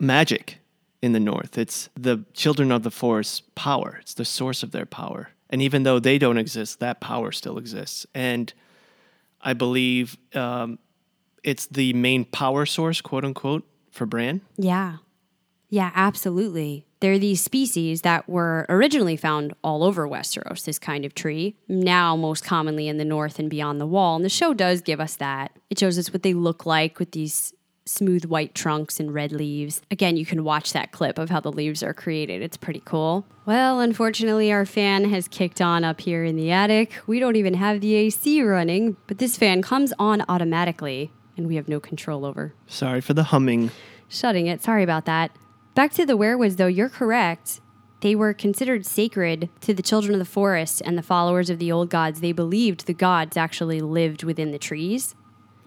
magic 0.00 0.58
in 1.00 1.12
the 1.12 1.20
North. 1.20 1.56
It's 1.56 1.88
the 1.94 2.24
children 2.34 2.72
of 2.72 2.82
the 2.82 2.90
forest's 2.90 3.42
power. 3.54 3.98
It's 4.00 4.14
the 4.14 4.24
source 4.24 4.62
of 4.62 4.72
their 4.72 4.86
power. 4.86 5.30
And 5.50 5.62
even 5.62 5.82
though 5.82 5.98
they 5.98 6.18
don't 6.18 6.38
exist, 6.38 6.80
that 6.80 7.00
power 7.00 7.32
still 7.32 7.58
exists. 7.58 8.06
And 8.14 8.52
I 9.40 9.54
believe 9.54 10.16
um, 10.34 10.78
it's 11.42 11.66
the 11.66 11.92
main 11.92 12.24
power 12.24 12.66
source, 12.66 13.00
quote 13.00 13.24
unquote, 13.24 13.66
for 13.90 14.06
Bran. 14.06 14.42
Yeah. 14.56 14.96
Yeah, 15.70 15.90
absolutely. 15.94 16.86
They're 17.00 17.18
these 17.18 17.42
species 17.42 18.02
that 18.02 18.28
were 18.28 18.66
originally 18.68 19.16
found 19.16 19.54
all 19.62 19.84
over 19.84 20.08
Westeros, 20.08 20.64
this 20.64 20.78
kind 20.78 21.04
of 21.04 21.14
tree, 21.14 21.56
now 21.68 22.16
most 22.16 22.44
commonly 22.44 22.88
in 22.88 22.96
the 22.96 23.04
north 23.04 23.38
and 23.38 23.48
beyond 23.48 23.80
the 23.80 23.86
wall. 23.86 24.16
And 24.16 24.24
the 24.24 24.30
show 24.30 24.52
does 24.52 24.80
give 24.80 24.98
us 24.98 25.16
that. 25.16 25.52
It 25.70 25.78
shows 25.78 25.98
us 25.98 26.12
what 26.12 26.22
they 26.22 26.34
look 26.34 26.66
like 26.66 26.98
with 26.98 27.12
these 27.12 27.52
smooth 27.88 28.24
white 28.26 28.54
trunks 28.54 29.00
and 29.00 29.12
red 29.12 29.32
leaves. 29.32 29.80
Again, 29.90 30.16
you 30.16 30.26
can 30.26 30.44
watch 30.44 30.72
that 30.72 30.92
clip 30.92 31.18
of 31.18 31.30
how 31.30 31.40
the 31.40 31.50
leaves 31.50 31.82
are 31.82 31.94
created. 31.94 32.42
It's 32.42 32.56
pretty 32.56 32.82
cool. 32.84 33.26
Well, 33.46 33.80
unfortunately, 33.80 34.52
our 34.52 34.66
fan 34.66 35.08
has 35.10 35.26
kicked 35.28 35.60
on 35.60 35.84
up 35.84 36.00
here 36.00 36.24
in 36.24 36.36
the 36.36 36.50
attic. 36.50 36.92
We 37.06 37.18
don't 37.18 37.36
even 37.36 37.54
have 37.54 37.80
the 37.80 37.94
AC 37.94 38.42
running, 38.42 38.96
but 39.06 39.18
this 39.18 39.36
fan 39.36 39.62
comes 39.62 39.92
on 39.98 40.22
automatically 40.28 41.10
and 41.36 41.46
we 41.46 41.56
have 41.56 41.68
no 41.68 41.80
control 41.80 42.24
over 42.24 42.54
Sorry 42.66 43.00
for 43.00 43.14
the 43.14 43.24
humming. 43.24 43.70
shutting 44.08 44.46
it. 44.48 44.62
Sorry 44.62 44.82
about 44.82 45.04
that. 45.06 45.30
Back 45.74 45.92
to 45.92 46.04
the 46.04 46.18
weirwoods, 46.18 46.56
though, 46.56 46.66
you're 46.66 46.88
correct. 46.88 47.60
They 48.00 48.14
were 48.14 48.34
considered 48.34 48.84
sacred 48.86 49.48
to 49.62 49.72
the 49.72 49.82
children 49.82 50.12
of 50.14 50.18
the 50.18 50.24
forest 50.24 50.82
and 50.84 50.98
the 50.98 51.02
followers 51.02 51.50
of 51.50 51.58
the 51.58 51.72
old 51.72 51.90
gods. 51.90 52.20
They 52.20 52.32
believed 52.32 52.86
the 52.86 52.94
gods 52.94 53.36
actually 53.36 53.80
lived 53.80 54.24
within 54.24 54.50
the 54.50 54.58
trees. 54.58 55.14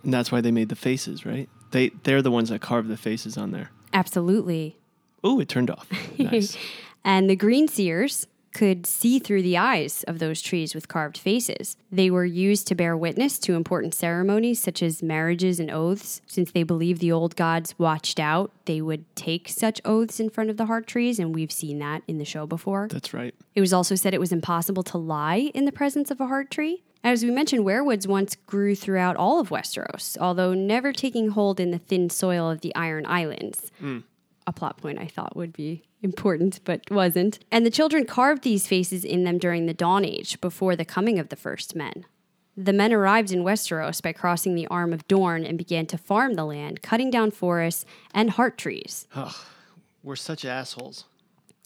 And 0.03 0.13
that's 0.13 0.31
why 0.31 0.41
they 0.41 0.51
made 0.51 0.69
the 0.69 0.75
faces, 0.75 1.25
right? 1.25 1.49
They, 1.71 1.89
they're 2.03 2.21
the 2.21 2.31
ones 2.31 2.49
that 2.49 2.61
carved 2.61 2.89
the 2.89 2.97
faces 2.97 3.37
on 3.37 3.51
there. 3.51 3.71
Absolutely. 3.93 4.77
Oh, 5.23 5.39
it 5.39 5.49
turned 5.49 5.69
off. 5.69 5.87
Nice. 6.17 6.57
And 7.03 7.27
the 7.27 7.35
green 7.35 7.67
seers 7.67 8.27
could 8.53 8.85
see 8.85 9.17
through 9.17 9.41
the 9.41 9.57
eyes 9.57 10.03
of 10.03 10.19
those 10.19 10.41
trees 10.41 10.75
with 10.75 10.87
carved 10.87 11.17
faces. 11.17 11.77
They 11.91 12.09
were 12.09 12.25
used 12.25 12.67
to 12.67 12.75
bear 12.75 12.95
witness 12.97 13.39
to 13.39 13.55
important 13.55 13.93
ceremonies 13.95 14.61
such 14.61 14.83
as 14.83 15.01
marriages 15.01 15.59
and 15.59 15.71
oaths. 15.71 16.21
Since 16.27 16.51
they 16.51 16.63
believed 16.63 17.01
the 17.01 17.11
old 17.11 17.35
gods 17.35 17.73
watched 17.79 18.19
out, 18.19 18.51
they 18.65 18.81
would 18.81 19.05
take 19.15 19.47
such 19.47 19.81
oaths 19.85 20.19
in 20.19 20.29
front 20.29 20.49
of 20.49 20.57
the 20.57 20.65
heart 20.65 20.85
trees, 20.85 21.17
and 21.17 21.33
we've 21.33 21.51
seen 21.51 21.79
that 21.79 22.03
in 22.07 22.17
the 22.17 22.25
show 22.25 22.45
before. 22.45 22.87
That's 22.91 23.13
right. 23.13 23.33
It 23.55 23.61
was 23.61 23.73
also 23.73 23.95
said 23.95 24.13
it 24.13 24.19
was 24.19 24.31
impossible 24.33 24.83
to 24.83 24.97
lie 24.97 25.51
in 25.53 25.65
the 25.65 25.71
presence 25.71 26.11
of 26.11 26.19
a 26.19 26.27
heart 26.27 26.51
tree. 26.51 26.83
As 27.03 27.23
we 27.23 27.31
mentioned, 27.31 27.65
weirwoods 27.65 28.07
once 28.07 28.35
grew 28.35 28.75
throughout 28.75 29.15
all 29.15 29.39
of 29.39 29.49
Westeros, 29.49 30.17
although 30.19 30.53
never 30.53 30.93
taking 30.93 31.29
hold 31.29 31.59
in 31.59 31.71
the 31.71 31.79
thin 31.79 32.09
soil 32.09 32.49
of 32.49 32.61
the 32.61 32.73
Iron 32.75 33.05
Islands. 33.07 33.71
Hmm. 33.79 33.99
A 34.45 34.53
plot 34.53 34.77
point 34.77 34.99
I 34.99 35.07
thought 35.07 35.35
would 35.35 35.53
be 35.53 35.83
important, 36.01 36.59
but 36.63 36.81
wasn't. 36.91 37.39
And 37.51 37.65
the 37.65 37.71
children 37.71 38.05
carved 38.05 38.43
these 38.43 38.67
faces 38.67 39.03
in 39.03 39.23
them 39.23 39.37
during 39.37 39.65
the 39.65 39.73
Dawn 39.73 40.05
Age, 40.05 40.39
before 40.41 40.75
the 40.75 40.85
coming 40.85 41.19
of 41.19 41.29
the 41.29 41.35
first 41.35 41.75
men. 41.75 42.05
The 42.57 42.73
men 42.73 42.91
arrived 42.91 43.31
in 43.31 43.43
Westeros 43.43 44.01
by 44.01 44.13
crossing 44.13 44.55
the 44.55 44.67
Arm 44.67 44.93
of 44.93 45.07
Dorne 45.07 45.45
and 45.45 45.57
began 45.57 45.85
to 45.87 45.97
farm 45.97 46.33
the 46.33 46.45
land, 46.45 46.81
cutting 46.81 47.09
down 47.09 47.31
forests 47.31 47.85
and 48.13 48.31
heart 48.31 48.57
trees. 48.57 49.07
Ugh, 49.15 49.33
We're 50.03 50.15
such 50.15 50.43
assholes. 50.43 51.05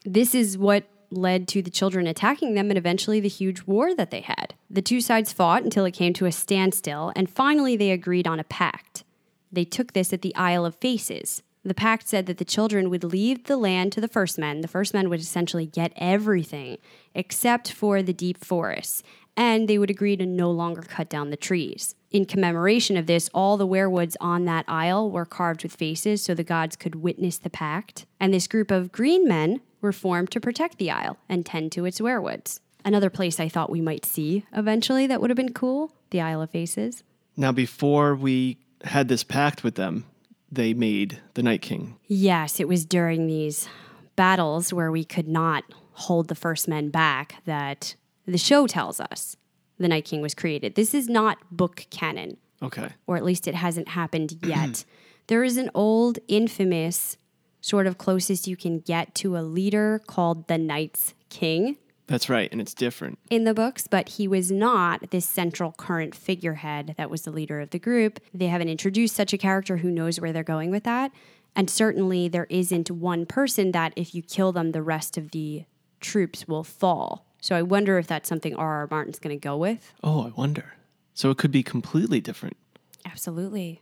This 0.05 0.35
is 0.35 0.57
what 0.57 0.85
led 1.09 1.47
to 1.49 1.61
the 1.61 1.69
children 1.69 2.07
attacking 2.07 2.53
them 2.53 2.69
and 2.69 2.77
eventually 2.77 3.19
the 3.19 3.29
huge 3.29 3.63
war 3.63 3.95
that 3.95 4.11
they 4.11 4.21
had. 4.21 4.53
The 4.75 4.81
two 4.81 4.99
sides 4.99 5.31
fought 5.31 5.63
until 5.63 5.85
it 5.85 5.93
came 5.93 6.11
to 6.15 6.25
a 6.25 6.33
standstill, 6.33 7.13
and 7.15 7.29
finally 7.29 7.77
they 7.77 7.91
agreed 7.91 8.27
on 8.27 8.41
a 8.41 8.43
pact. 8.43 9.05
They 9.49 9.63
took 9.63 9.93
this 9.93 10.11
at 10.11 10.21
the 10.21 10.35
Isle 10.35 10.65
of 10.65 10.75
Faces. 10.75 11.41
The 11.63 11.73
pact 11.73 12.09
said 12.09 12.25
that 12.25 12.39
the 12.39 12.43
children 12.43 12.89
would 12.89 13.05
leave 13.05 13.45
the 13.45 13.55
land 13.55 13.93
to 13.93 14.01
the 14.01 14.09
first 14.09 14.37
men. 14.37 14.59
The 14.59 14.67
first 14.67 14.93
men 14.93 15.09
would 15.09 15.21
essentially 15.21 15.65
get 15.65 15.93
everything 15.95 16.79
except 17.13 17.71
for 17.71 18.03
the 18.03 18.11
deep 18.11 18.43
forests, 18.43 19.01
and 19.37 19.69
they 19.69 19.77
would 19.77 19.89
agree 19.89 20.17
to 20.17 20.25
no 20.25 20.51
longer 20.51 20.81
cut 20.81 21.07
down 21.07 21.29
the 21.29 21.37
trees. 21.37 21.95
In 22.11 22.25
commemoration 22.25 22.97
of 22.97 23.07
this, 23.07 23.29
all 23.33 23.55
the 23.55 23.65
weirwoods 23.65 24.17
on 24.19 24.43
that 24.43 24.65
isle 24.67 25.09
were 25.09 25.25
carved 25.25 25.63
with 25.63 25.73
faces 25.73 26.21
so 26.21 26.33
the 26.33 26.43
gods 26.43 26.75
could 26.75 26.95
witness 26.95 27.37
the 27.37 27.49
pact. 27.49 28.07
And 28.19 28.33
this 28.33 28.45
group 28.45 28.71
of 28.71 28.91
green 28.91 29.25
men 29.25 29.61
were 29.79 29.93
formed 29.93 30.31
to 30.31 30.41
protect 30.41 30.79
the 30.79 30.91
isle 30.91 31.15
and 31.29 31.45
tend 31.45 31.71
to 31.71 31.85
its 31.85 32.01
weirwoods. 32.01 32.59
Another 32.85 33.09
place 33.09 33.39
I 33.39 33.49
thought 33.49 33.69
we 33.69 33.81
might 33.81 34.05
see 34.05 34.45
eventually 34.53 35.07
that 35.07 35.19
would 35.19 35.29
have 35.31 35.35
been 35.37 35.53
cool 35.53 35.91
the 36.11 36.21
Isle 36.21 36.41
of 36.43 36.51
Faces. 36.51 37.03
Now, 37.35 37.51
before 37.51 38.15
we 38.15 38.59
had 38.83 39.07
this 39.09 39.23
pact 39.23 39.63
with 39.63 39.75
them, 39.75 40.05
they 40.51 40.73
made 40.73 41.19
the 41.33 41.43
Night 41.43 41.61
King. 41.63 41.97
Yes, 42.07 42.59
it 42.59 42.67
was 42.67 42.85
during 42.85 43.25
these 43.27 43.67
battles 44.15 44.71
where 44.71 44.91
we 44.91 45.03
could 45.03 45.27
not 45.27 45.63
hold 45.93 46.27
the 46.27 46.35
first 46.35 46.67
men 46.67 46.89
back 46.89 47.43
that 47.45 47.95
the 48.27 48.37
show 48.37 48.67
tells 48.67 48.99
us 48.99 49.35
the 49.79 49.87
Night 49.87 50.05
King 50.05 50.21
was 50.21 50.33
created. 50.35 50.75
This 50.75 50.93
is 50.93 51.09
not 51.09 51.37
book 51.51 51.87
canon, 51.89 52.37
Okay. 52.61 52.89
or 53.07 53.17
at 53.17 53.25
least 53.25 53.47
it 53.47 53.55
hasn't 53.55 53.89
happened 53.89 54.37
yet. 54.45 54.85
there 55.27 55.43
is 55.43 55.57
an 55.57 55.71
old, 55.73 56.19
infamous, 56.27 57.17
sort 57.61 57.87
of 57.87 57.97
closest 57.97 58.47
you 58.47 58.55
can 58.55 58.79
get 58.79 59.15
to 59.15 59.35
a 59.35 59.41
leader 59.41 59.99
called 60.05 60.47
the 60.47 60.57
Night's 60.59 61.15
King 61.29 61.77
That's 62.07 62.29
right. 62.29 62.49
And 62.51 62.61
it's 62.61 62.73
different. 62.73 63.17
in 63.29 63.45
the 63.45 63.53
books, 63.53 63.87
but 63.87 64.09
he 64.09 64.27
was 64.27 64.51
not 64.51 65.09
this 65.09 65.25
central 65.25 65.71
current 65.71 66.13
figurehead 66.13 66.93
that 66.97 67.09
was 67.09 67.23
the 67.23 67.31
leader 67.31 67.59
of 67.59 67.71
the 67.71 67.79
group. 67.79 68.19
They 68.33 68.47
haven't 68.47 68.69
introduced 68.69 69.15
such 69.15 69.33
a 69.33 69.37
character 69.37 69.77
who 69.77 69.89
knows 69.89 70.19
where 70.19 70.31
they're 70.31 70.43
going 70.43 70.69
with 70.71 70.83
that. 70.83 71.11
And 71.55 71.69
certainly 71.69 72.27
there 72.27 72.47
isn't 72.49 72.91
one 72.91 73.25
person 73.25 73.71
that 73.71 73.93
if 73.95 74.13
you 74.13 74.21
kill 74.21 74.51
them, 74.51 74.71
the 74.71 74.83
rest 74.83 75.17
of 75.17 75.31
the 75.31 75.65
troops 75.99 76.47
will 76.47 76.63
fall. 76.63 77.25
So 77.41 77.55
I 77.55 77.61
wonder 77.61 77.97
if 77.97 78.07
that's 78.07 78.27
something 78.29 78.55
R.R. 78.55 78.87
Martin's 78.91 79.19
going 79.19 79.35
to 79.35 79.41
go 79.41 79.55
with. 79.57 79.93
Oh, 80.03 80.27
I 80.27 80.29
wonder. 80.35 80.73
So 81.13 81.29
it 81.29 81.37
could 81.37 81.51
be 81.51 81.63
completely 81.63 82.19
different. 82.19 82.57
Absolutely. 83.05 83.81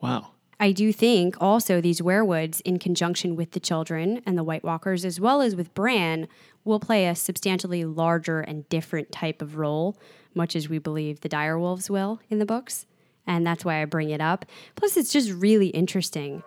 Wow. 0.00 0.30
I 0.58 0.72
do 0.72 0.92
think 0.92 1.36
also 1.40 1.80
these 1.80 2.00
weirwoods, 2.00 2.60
in 2.62 2.78
conjunction 2.78 3.34
with 3.36 3.50
the 3.50 3.60
children 3.60 4.22
and 4.24 4.38
the 4.38 4.44
White 4.44 4.62
Walkers, 4.62 5.04
as 5.04 5.20
well 5.20 5.42
as 5.42 5.56
with 5.56 5.74
Bran, 5.74 6.28
will 6.64 6.80
play 6.80 7.06
a 7.06 7.14
substantially 7.14 7.84
larger 7.84 8.40
and 8.40 8.68
different 8.68 9.12
type 9.12 9.42
of 9.42 9.56
role, 9.56 9.96
much 10.34 10.56
as 10.56 10.68
we 10.68 10.78
believe 10.78 11.20
the 11.20 11.28
direwolves 11.28 11.90
will 11.90 12.20
in 12.30 12.38
the 12.38 12.46
books. 12.46 12.86
And 13.26 13.46
that's 13.46 13.64
why 13.64 13.80
I 13.80 13.84
bring 13.84 14.10
it 14.10 14.20
up. 14.20 14.44
Plus, 14.76 14.96
it's 14.96 15.12
just 15.12 15.30
really 15.30 15.68
interesting. 15.68 16.42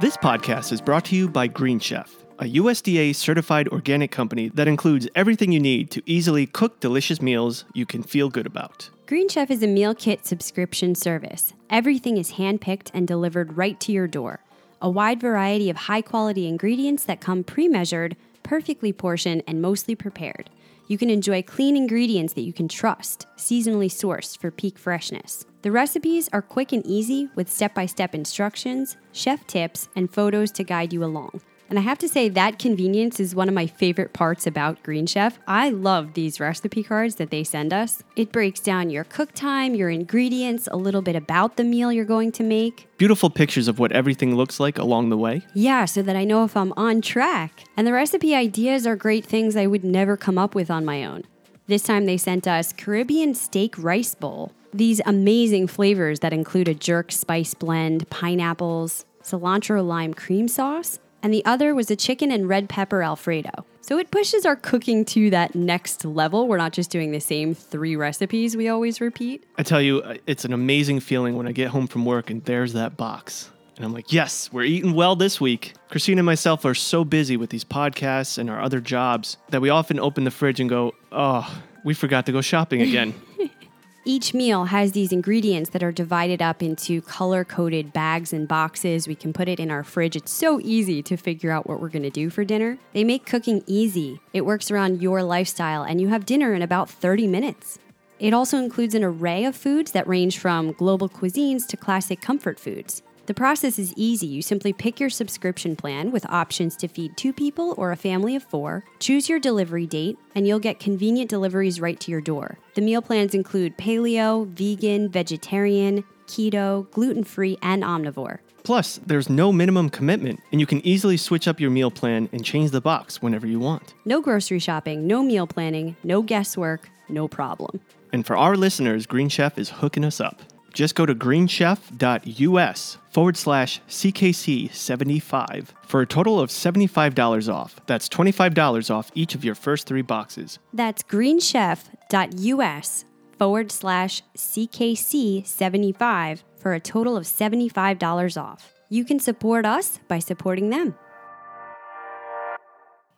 This 0.00 0.16
podcast 0.16 0.72
is 0.72 0.80
brought 0.80 1.04
to 1.06 1.16
you 1.16 1.28
by 1.28 1.46
Green 1.46 1.78
Chef, 1.78 2.24
a 2.38 2.44
USDA 2.44 3.14
certified 3.14 3.68
organic 3.68 4.10
company 4.10 4.48
that 4.54 4.66
includes 4.66 5.06
everything 5.14 5.52
you 5.52 5.60
need 5.60 5.90
to 5.90 6.02
easily 6.06 6.46
cook 6.46 6.80
delicious 6.80 7.20
meals 7.20 7.66
you 7.74 7.84
can 7.84 8.02
feel 8.02 8.30
good 8.30 8.46
about. 8.46 8.88
Green 9.06 9.28
Chef 9.28 9.50
is 9.50 9.62
a 9.62 9.66
meal 9.66 9.94
kit 9.94 10.24
subscription 10.24 10.94
service. 10.94 11.52
Everything 11.68 12.16
is 12.16 12.32
handpicked 12.32 12.90
and 12.94 13.06
delivered 13.06 13.56
right 13.56 13.78
to 13.80 13.92
your 13.92 14.06
door. 14.06 14.40
A 14.80 14.88
wide 14.88 15.20
variety 15.20 15.68
of 15.68 15.76
high 15.76 16.00
quality 16.00 16.48
ingredients 16.48 17.04
that 17.04 17.20
come 17.20 17.44
pre 17.44 17.68
measured, 17.68 18.16
perfectly 18.42 18.92
portioned, 18.92 19.42
and 19.46 19.62
mostly 19.62 19.94
prepared. 19.94 20.50
You 20.88 20.98
can 20.98 21.08
enjoy 21.08 21.42
clean 21.42 21.76
ingredients 21.76 22.32
that 22.32 22.42
you 22.42 22.52
can 22.52 22.66
trust, 22.66 23.26
seasonally 23.36 23.86
sourced 23.86 24.36
for 24.36 24.50
peak 24.50 24.76
freshness. 24.76 25.46
The 25.62 25.70
recipes 25.70 26.28
are 26.32 26.42
quick 26.42 26.72
and 26.72 26.84
easy 26.84 27.28
with 27.36 27.50
step 27.50 27.74
by 27.74 27.86
step 27.86 28.14
instructions, 28.14 28.96
chef 29.12 29.46
tips, 29.46 29.88
and 29.94 30.12
photos 30.12 30.50
to 30.52 30.64
guide 30.64 30.92
you 30.92 31.04
along. 31.04 31.42
And 31.70 31.78
I 31.78 31.82
have 31.82 31.98
to 31.98 32.08
say, 32.08 32.28
that 32.28 32.58
convenience 32.58 33.20
is 33.20 33.32
one 33.32 33.48
of 33.48 33.54
my 33.54 33.68
favorite 33.68 34.12
parts 34.12 34.44
about 34.44 34.82
Green 34.82 35.06
Chef. 35.06 35.38
I 35.46 35.70
love 35.70 36.14
these 36.14 36.40
recipe 36.40 36.82
cards 36.82 37.14
that 37.14 37.30
they 37.30 37.44
send 37.44 37.72
us. 37.72 38.02
It 38.16 38.32
breaks 38.32 38.58
down 38.58 38.90
your 38.90 39.04
cook 39.04 39.32
time, 39.34 39.76
your 39.76 39.88
ingredients, 39.88 40.68
a 40.72 40.76
little 40.76 41.00
bit 41.00 41.14
about 41.14 41.56
the 41.56 41.62
meal 41.62 41.92
you're 41.92 42.04
going 42.04 42.32
to 42.32 42.42
make. 42.42 42.88
Beautiful 42.98 43.30
pictures 43.30 43.68
of 43.68 43.78
what 43.78 43.92
everything 43.92 44.34
looks 44.34 44.58
like 44.58 44.78
along 44.78 45.10
the 45.10 45.16
way. 45.16 45.42
Yeah, 45.54 45.84
so 45.84 46.02
that 46.02 46.16
I 46.16 46.24
know 46.24 46.42
if 46.42 46.56
I'm 46.56 46.72
on 46.72 47.02
track. 47.02 47.62
And 47.76 47.86
the 47.86 47.92
recipe 47.92 48.34
ideas 48.34 48.84
are 48.84 48.96
great 48.96 49.24
things 49.24 49.54
I 49.54 49.68
would 49.68 49.84
never 49.84 50.16
come 50.16 50.38
up 50.38 50.56
with 50.56 50.72
on 50.72 50.84
my 50.84 51.04
own. 51.04 51.22
This 51.68 51.84
time 51.84 52.06
they 52.06 52.16
sent 52.16 52.48
us 52.48 52.72
Caribbean 52.72 53.32
steak 53.32 53.78
rice 53.78 54.16
bowl. 54.16 54.50
These 54.74 55.00
amazing 55.06 55.68
flavors 55.68 56.18
that 56.18 56.32
include 56.32 56.66
a 56.66 56.74
jerk 56.74 57.12
spice 57.12 57.54
blend, 57.54 58.10
pineapples, 58.10 59.04
cilantro 59.22 59.86
lime 59.86 60.14
cream 60.14 60.48
sauce, 60.48 60.98
and 61.22 61.32
the 61.32 61.44
other 61.44 61.74
was 61.74 61.90
a 61.90 61.96
chicken 61.96 62.30
and 62.30 62.48
red 62.48 62.68
pepper 62.68 63.02
alfredo. 63.02 63.64
So 63.80 63.98
it 63.98 64.10
pushes 64.10 64.46
our 64.46 64.56
cooking 64.56 65.04
to 65.06 65.30
that 65.30 65.54
next 65.54 66.04
level. 66.04 66.46
We're 66.46 66.58
not 66.58 66.72
just 66.72 66.90
doing 66.90 67.10
the 67.10 67.20
same 67.20 67.54
three 67.54 67.96
recipes 67.96 68.56
we 68.56 68.68
always 68.68 69.00
repeat. 69.00 69.44
I 69.58 69.62
tell 69.62 69.82
you, 69.82 70.02
uh, 70.02 70.16
it's 70.26 70.44
an 70.44 70.52
amazing 70.52 71.00
feeling 71.00 71.36
when 71.36 71.48
I 71.48 71.52
get 71.52 71.68
home 71.68 71.86
from 71.86 72.04
work 72.04 72.30
and 72.30 72.44
there's 72.44 72.74
that 72.74 72.96
box. 72.96 73.50
And 73.76 73.84
I'm 73.84 73.92
like, 73.92 74.12
yes, 74.12 74.52
we're 74.52 74.64
eating 74.64 74.94
well 74.94 75.16
this 75.16 75.40
week. 75.40 75.72
Christine 75.88 76.18
and 76.18 76.26
myself 76.26 76.64
are 76.66 76.74
so 76.74 77.04
busy 77.04 77.36
with 77.36 77.50
these 77.50 77.64
podcasts 77.64 78.36
and 78.36 78.50
our 78.50 78.60
other 78.60 78.80
jobs 78.80 79.38
that 79.48 79.62
we 79.62 79.70
often 79.70 79.98
open 79.98 80.24
the 80.24 80.30
fridge 80.30 80.60
and 80.60 80.68
go, 80.68 80.94
oh, 81.10 81.62
we 81.84 81.94
forgot 81.94 82.26
to 82.26 82.32
go 82.32 82.42
shopping 82.42 82.82
again. 82.82 83.14
Each 84.06 84.32
meal 84.32 84.64
has 84.64 84.92
these 84.92 85.12
ingredients 85.12 85.70
that 85.70 85.82
are 85.82 85.92
divided 85.92 86.40
up 86.40 86.62
into 86.62 87.02
color 87.02 87.44
coded 87.44 87.92
bags 87.92 88.32
and 88.32 88.48
boxes. 88.48 89.06
We 89.06 89.14
can 89.14 89.34
put 89.34 89.46
it 89.46 89.60
in 89.60 89.70
our 89.70 89.84
fridge. 89.84 90.16
It's 90.16 90.32
so 90.32 90.58
easy 90.62 91.02
to 91.02 91.18
figure 91.18 91.50
out 91.50 91.68
what 91.68 91.82
we're 91.82 91.90
going 91.90 92.04
to 92.04 92.10
do 92.10 92.30
for 92.30 92.42
dinner. 92.42 92.78
They 92.94 93.04
make 93.04 93.26
cooking 93.26 93.62
easy, 93.66 94.22
it 94.32 94.46
works 94.46 94.70
around 94.70 95.02
your 95.02 95.22
lifestyle, 95.22 95.82
and 95.82 96.00
you 96.00 96.08
have 96.08 96.24
dinner 96.24 96.54
in 96.54 96.62
about 96.62 96.88
30 96.88 97.26
minutes. 97.26 97.78
It 98.18 98.32
also 98.32 98.56
includes 98.56 98.94
an 98.94 99.04
array 99.04 99.44
of 99.44 99.54
foods 99.54 99.92
that 99.92 100.08
range 100.08 100.38
from 100.38 100.72
global 100.72 101.10
cuisines 101.10 101.66
to 101.68 101.76
classic 101.76 102.22
comfort 102.22 102.58
foods. 102.58 103.02
The 103.30 103.34
process 103.34 103.78
is 103.78 103.94
easy. 103.94 104.26
You 104.26 104.42
simply 104.42 104.72
pick 104.72 104.98
your 104.98 105.08
subscription 105.08 105.76
plan 105.76 106.10
with 106.10 106.26
options 106.26 106.74
to 106.78 106.88
feed 106.88 107.16
two 107.16 107.32
people 107.32 107.76
or 107.78 107.92
a 107.92 107.96
family 107.96 108.34
of 108.34 108.42
four, 108.42 108.82
choose 108.98 109.28
your 109.28 109.38
delivery 109.38 109.86
date, 109.86 110.18
and 110.34 110.48
you'll 110.48 110.58
get 110.58 110.80
convenient 110.80 111.30
deliveries 111.30 111.80
right 111.80 112.00
to 112.00 112.10
your 112.10 112.20
door. 112.20 112.58
The 112.74 112.80
meal 112.80 113.00
plans 113.00 113.32
include 113.32 113.78
paleo, 113.78 114.48
vegan, 114.48 115.10
vegetarian, 115.10 116.02
keto, 116.26 116.90
gluten 116.90 117.22
free, 117.22 117.56
and 117.62 117.84
omnivore. 117.84 118.40
Plus, 118.64 118.98
there's 119.06 119.30
no 119.30 119.52
minimum 119.52 119.90
commitment, 119.90 120.40
and 120.50 120.60
you 120.60 120.66
can 120.66 120.84
easily 120.84 121.16
switch 121.16 121.46
up 121.46 121.60
your 121.60 121.70
meal 121.70 121.92
plan 121.92 122.28
and 122.32 122.44
change 122.44 122.72
the 122.72 122.80
box 122.80 123.22
whenever 123.22 123.46
you 123.46 123.60
want. 123.60 123.94
No 124.04 124.20
grocery 124.20 124.58
shopping, 124.58 125.06
no 125.06 125.22
meal 125.22 125.46
planning, 125.46 125.94
no 126.02 126.20
guesswork, 126.20 126.90
no 127.08 127.28
problem. 127.28 127.78
And 128.12 128.26
for 128.26 128.36
our 128.36 128.56
listeners, 128.56 129.06
Green 129.06 129.28
Chef 129.28 129.56
is 129.56 129.70
hooking 129.70 130.04
us 130.04 130.20
up. 130.20 130.42
Just 130.72 130.94
go 130.94 131.04
to 131.06 131.14
greenchef.us 131.14 132.98
forward 133.10 133.36
slash 133.36 133.80
CKC75 133.88 135.66
for 135.86 136.00
a 136.00 136.06
total 136.06 136.40
of 136.40 136.50
$75 136.50 137.52
off. 137.52 137.78
That's 137.86 138.08
$25 138.08 138.94
off 138.94 139.10
each 139.14 139.34
of 139.34 139.44
your 139.44 139.54
first 139.54 139.86
three 139.86 140.02
boxes. 140.02 140.58
That's 140.72 141.02
greenchef.us 141.02 143.04
forward 143.38 143.72
slash 143.72 144.22
CKC75 144.36 146.42
for 146.56 146.74
a 146.74 146.80
total 146.80 147.16
of 147.16 147.24
$75 147.24 148.42
off. 148.42 148.74
You 148.90 149.04
can 149.04 149.18
support 149.18 149.64
us 149.64 149.98
by 150.08 150.18
supporting 150.18 150.68
them. 150.70 150.94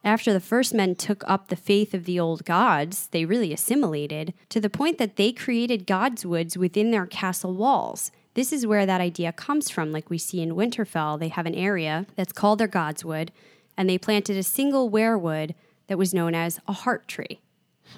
After 0.04 0.32
the 0.32 0.40
first 0.40 0.74
men 0.74 0.96
took 0.96 1.22
up 1.28 1.48
the 1.48 1.56
faith 1.56 1.94
of 1.94 2.04
the 2.04 2.18
old 2.18 2.44
gods, 2.44 3.06
they 3.12 3.24
really 3.24 3.52
assimilated 3.52 4.34
to 4.48 4.60
the 4.60 4.70
point 4.70 4.98
that 4.98 5.14
they 5.14 5.30
created 5.30 5.86
gods' 5.86 6.26
woods 6.26 6.58
within 6.58 6.90
their 6.90 7.06
castle 7.06 7.54
walls. 7.54 8.10
This 8.34 8.52
is 8.52 8.66
where 8.66 8.84
that 8.84 9.00
idea 9.00 9.30
comes 9.32 9.70
from. 9.70 9.92
Like 9.92 10.10
we 10.10 10.18
see 10.18 10.40
in 10.42 10.56
Winterfell, 10.56 11.20
they 11.20 11.28
have 11.28 11.46
an 11.46 11.54
area 11.54 12.06
that's 12.16 12.32
called 12.32 12.58
their 12.58 12.66
gods' 12.66 13.04
wood, 13.04 13.30
and 13.76 13.88
they 13.88 13.96
planted 13.98 14.36
a 14.36 14.42
single 14.42 14.90
weirwood 14.90 15.54
that 15.86 15.98
was 15.98 16.12
known 16.12 16.34
as 16.34 16.58
a 16.66 16.72
heart 16.72 17.06
tree. 17.06 17.38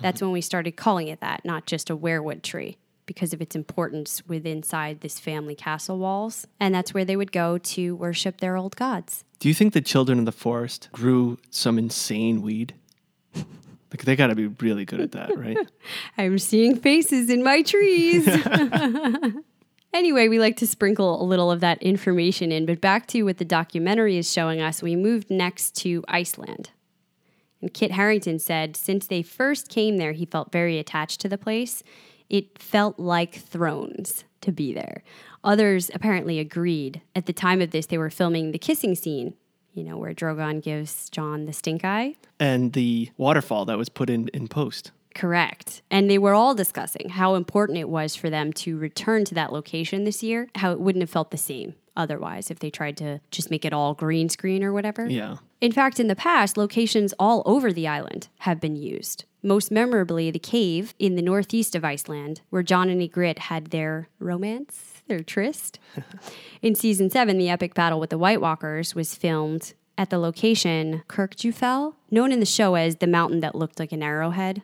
That's 0.02 0.20
when 0.20 0.32
we 0.32 0.40
started 0.42 0.76
calling 0.76 1.08
it 1.08 1.20
that, 1.20 1.44
not 1.44 1.66
just 1.66 1.88
a 1.88 1.96
weirwood 1.96 2.42
tree, 2.42 2.76
because 3.06 3.32
of 3.32 3.40
its 3.40 3.54
importance 3.54 4.22
within 4.26 4.54
inside 4.54 5.00
this 5.00 5.20
family 5.20 5.54
castle 5.54 5.98
walls. 5.98 6.46
And 6.58 6.74
that's 6.74 6.94
where 6.94 7.04
they 7.04 7.16
would 7.16 7.32
go 7.32 7.58
to 7.58 7.94
worship 7.96 8.40
their 8.40 8.56
old 8.56 8.76
gods. 8.76 9.24
Do 9.40 9.48
you 9.48 9.54
think 9.54 9.74
the 9.74 9.80
children 9.80 10.18
of 10.18 10.24
the 10.24 10.32
forest 10.32 10.88
grew 10.92 11.38
some 11.50 11.78
insane 11.78 12.42
weed? 12.42 12.74
Like 13.90 14.06
they 14.06 14.16
got 14.16 14.26
to 14.26 14.34
be 14.34 14.48
really 14.48 14.84
good 14.84 15.00
at 15.00 15.12
that, 15.12 15.38
right? 15.38 15.56
I'm 16.18 16.40
seeing 16.40 16.74
faces 16.74 17.30
in 17.30 17.44
my 17.44 17.62
trees. 17.62 18.26
anyway, 19.94 20.26
we 20.26 20.40
like 20.40 20.56
to 20.56 20.66
sprinkle 20.66 21.22
a 21.22 21.24
little 21.24 21.48
of 21.52 21.60
that 21.60 21.80
information 21.80 22.50
in, 22.50 22.66
but 22.66 22.80
back 22.80 23.06
to 23.08 23.22
what 23.22 23.38
the 23.38 23.44
documentary 23.44 24.18
is 24.18 24.32
showing 24.32 24.60
us, 24.60 24.82
we 24.82 24.96
moved 24.96 25.30
next 25.30 25.76
to 25.76 26.02
Iceland. 26.08 26.70
And 27.60 27.72
Kit 27.72 27.92
Harington 27.92 28.40
said 28.40 28.76
since 28.76 29.06
they 29.06 29.22
first 29.22 29.68
came 29.68 29.96
there, 29.96 30.10
he 30.10 30.26
felt 30.26 30.50
very 30.50 30.80
attached 30.80 31.20
to 31.20 31.28
the 31.28 31.38
place. 31.38 31.84
It 32.34 32.58
felt 32.58 32.98
like 32.98 33.34
thrones 33.36 34.24
to 34.40 34.50
be 34.50 34.74
there. 34.74 35.04
Others 35.44 35.88
apparently 35.94 36.40
agreed. 36.40 37.00
At 37.14 37.26
the 37.26 37.32
time 37.32 37.60
of 37.60 37.70
this, 37.70 37.86
they 37.86 37.96
were 37.96 38.10
filming 38.10 38.50
the 38.50 38.58
kissing 38.58 38.96
scene, 38.96 39.34
you 39.72 39.84
know, 39.84 39.96
where 39.96 40.12
Drogon 40.12 40.60
gives 40.60 41.08
Jon 41.10 41.44
the 41.44 41.52
stink 41.52 41.84
eye. 41.84 42.16
and 42.40 42.72
the 42.72 43.10
waterfall 43.16 43.64
that 43.66 43.78
was 43.78 43.88
put 43.88 44.10
in 44.10 44.26
in 44.34 44.48
post. 44.48 44.90
Correct. 45.14 45.82
And 45.92 46.10
they 46.10 46.18
were 46.18 46.34
all 46.34 46.56
discussing 46.56 47.10
how 47.10 47.36
important 47.36 47.78
it 47.78 47.88
was 47.88 48.16
for 48.16 48.30
them 48.30 48.52
to 48.54 48.76
return 48.76 49.24
to 49.26 49.34
that 49.36 49.52
location 49.52 50.02
this 50.02 50.24
year, 50.24 50.48
how 50.56 50.72
it 50.72 50.80
wouldn't 50.80 51.02
have 51.04 51.10
felt 51.10 51.30
the 51.30 51.36
same 51.36 51.74
otherwise 51.96 52.50
if 52.50 52.58
they 52.58 52.70
tried 52.70 52.96
to 52.96 53.20
just 53.30 53.48
make 53.48 53.64
it 53.64 53.72
all 53.72 53.94
green 53.94 54.28
screen 54.28 54.64
or 54.64 54.72
whatever. 54.72 55.06
Yeah. 55.08 55.36
In 55.60 55.72
fact, 55.72 55.98
in 55.98 56.08
the 56.08 56.16
past, 56.16 56.56
locations 56.56 57.14
all 57.18 57.42
over 57.46 57.72
the 57.72 57.88
island 57.88 58.28
have 58.40 58.60
been 58.60 58.76
used. 58.76 59.24
Most 59.42 59.70
memorably, 59.70 60.30
the 60.30 60.38
cave 60.38 60.94
in 60.98 61.16
the 61.16 61.22
northeast 61.22 61.74
of 61.74 61.84
Iceland, 61.84 62.40
where 62.50 62.62
Jon 62.62 62.88
and 62.88 63.00
Ygritte 63.00 63.38
had 63.38 63.66
their 63.66 64.08
romance, 64.18 65.02
their 65.06 65.22
tryst. 65.22 65.78
in 66.62 66.74
season 66.74 67.10
seven, 67.10 67.38
the 67.38 67.50
epic 67.50 67.74
battle 67.74 68.00
with 68.00 68.10
the 68.10 68.18
White 68.18 68.40
Walkers 68.40 68.94
was 68.94 69.14
filmed 69.14 69.74
at 69.96 70.10
the 70.10 70.18
location 70.18 71.02
Kirkjufell, 71.08 71.94
known 72.10 72.32
in 72.32 72.40
the 72.40 72.46
show 72.46 72.74
as 72.74 72.96
the 72.96 73.06
mountain 73.06 73.40
that 73.40 73.54
looked 73.54 73.78
like 73.78 73.92
an 73.92 74.02
arrowhead. 74.02 74.62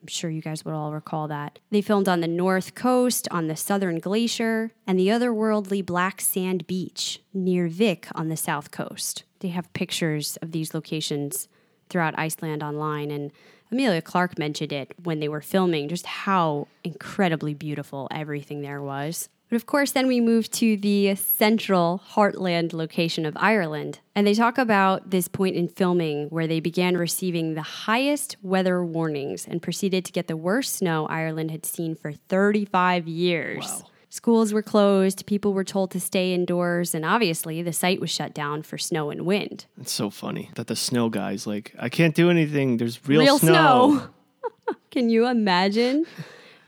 I'm 0.00 0.06
sure 0.06 0.30
you 0.30 0.40
guys 0.40 0.64
would 0.64 0.72
all 0.74 0.92
recall 0.92 1.28
that. 1.28 1.58
They 1.70 1.82
filmed 1.82 2.08
on 2.08 2.20
the 2.20 2.28
north 2.28 2.74
coast, 2.74 3.28
on 3.30 3.48
the 3.48 3.56
southern 3.56 3.98
glacier, 3.98 4.72
and 4.86 4.98
the 4.98 5.08
otherworldly 5.08 5.84
black 5.84 6.20
sand 6.20 6.66
beach 6.66 7.20
near 7.34 7.68
Vik 7.68 8.08
on 8.14 8.28
the 8.28 8.36
south 8.36 8.70
coast. 8.70 9.24
They 9.40 9.48
have 9.48 9.72
pictures 9.72 10.36
of 10.42 10.52
these 10.52 10.74
locations 10.74 11.48
throughout 11.88 12.18
Iceland 12.18 12.62
online, 12.62 13.10
and 13.10 13.32
Emilia 13.72 14.02
Clarke 14.02 14.38
mentioned 14.38 14.72
it 14.72 14.94
when 15.02 15.20
they 15.20 15.28
were 15.28 15.40
filming, 15.40 15.88
just 15.88 16.06
how 16.06 16.68
incredibly 16.84 17.54
beautiful 17.54 18.08
everything 18.10 18.62
there 18.62 18.82
was. 18.82 19.28
But 19.48 19.56
of 19.56 19.66
course, 19.66 19.90
then 19.90 20.06
we 20.06 20.20
move 20.20 20.48
to 20.52 20.76
the 20.76 21.16
central 21.16 22.00
heartland 22.12 22.72
location 22.72 23.26
of 23.26 23.36
Ireland. 23.36 23.98
And 24.14 24.24
they 24.24 24.34
talk 24.34 24.58
about 24.58 25.10
this 25.10 25.26
point 25.26 25.56
in 25.56 25.66
filming 25.66 26.28
where 26.28 26.46
they 26.46 26.60
began 26.60 26.96
receiving 26.96 27.54
the 27.54 27.62
highest 27.62 28.36
weather 28.42 28.84
warnings 28.84 29.48
and 29.48 29.60
proceeded 29.60 30.04
to 30.04 30.12
get 30.12 30.28
the 30.28 30.36
worst 30.36 30.76
snow 30.76 31.06
Ireland 31.06 31.50
had 31.50 31.66
seen 31.66 31.96
for 31.96 32.12
35 32.12 33.08
years. 33.08 33.82
Schools 34.12 34.52
were 34.52 34.62
closed, 34.62 35.24
people 35.24 35.52
were 35.52 35.62
told 35.62 35.92
to 35.92 36.00
stay 36.00 36.34
indoors, 36.34 36.96
and 36.96 37.04
obviously 37.04 37.62
the 37.62 37.72
site 37.72 38.00
was 38.00 38.10
shut 38.10 38.34
down 38.34 38.62
for 38.62 38.76
snow 38.76 39.08
and 39.10 39.24
wind. 39.24 39.66
It's 39.80 39.92
so 39.92 40.10
funny 40.10 40.50
that 40.56 40.66
the 40.66 40.74
snow 40.74 41.08
guy's 41.08 41.46
like, 41.46 41.72
I 41.78 41.88
can't 41.88 42.14
do 42.14 42.28
anything. 42.28 42.78
There's 42.78 43.06
real, 43.06 43.20
Real 43.20 43.38
snow. 43.38 43.52
snow. 43.52 44.74
Can 44.90 45.10
you 45.10 45.28
imagine? 45.28 46.04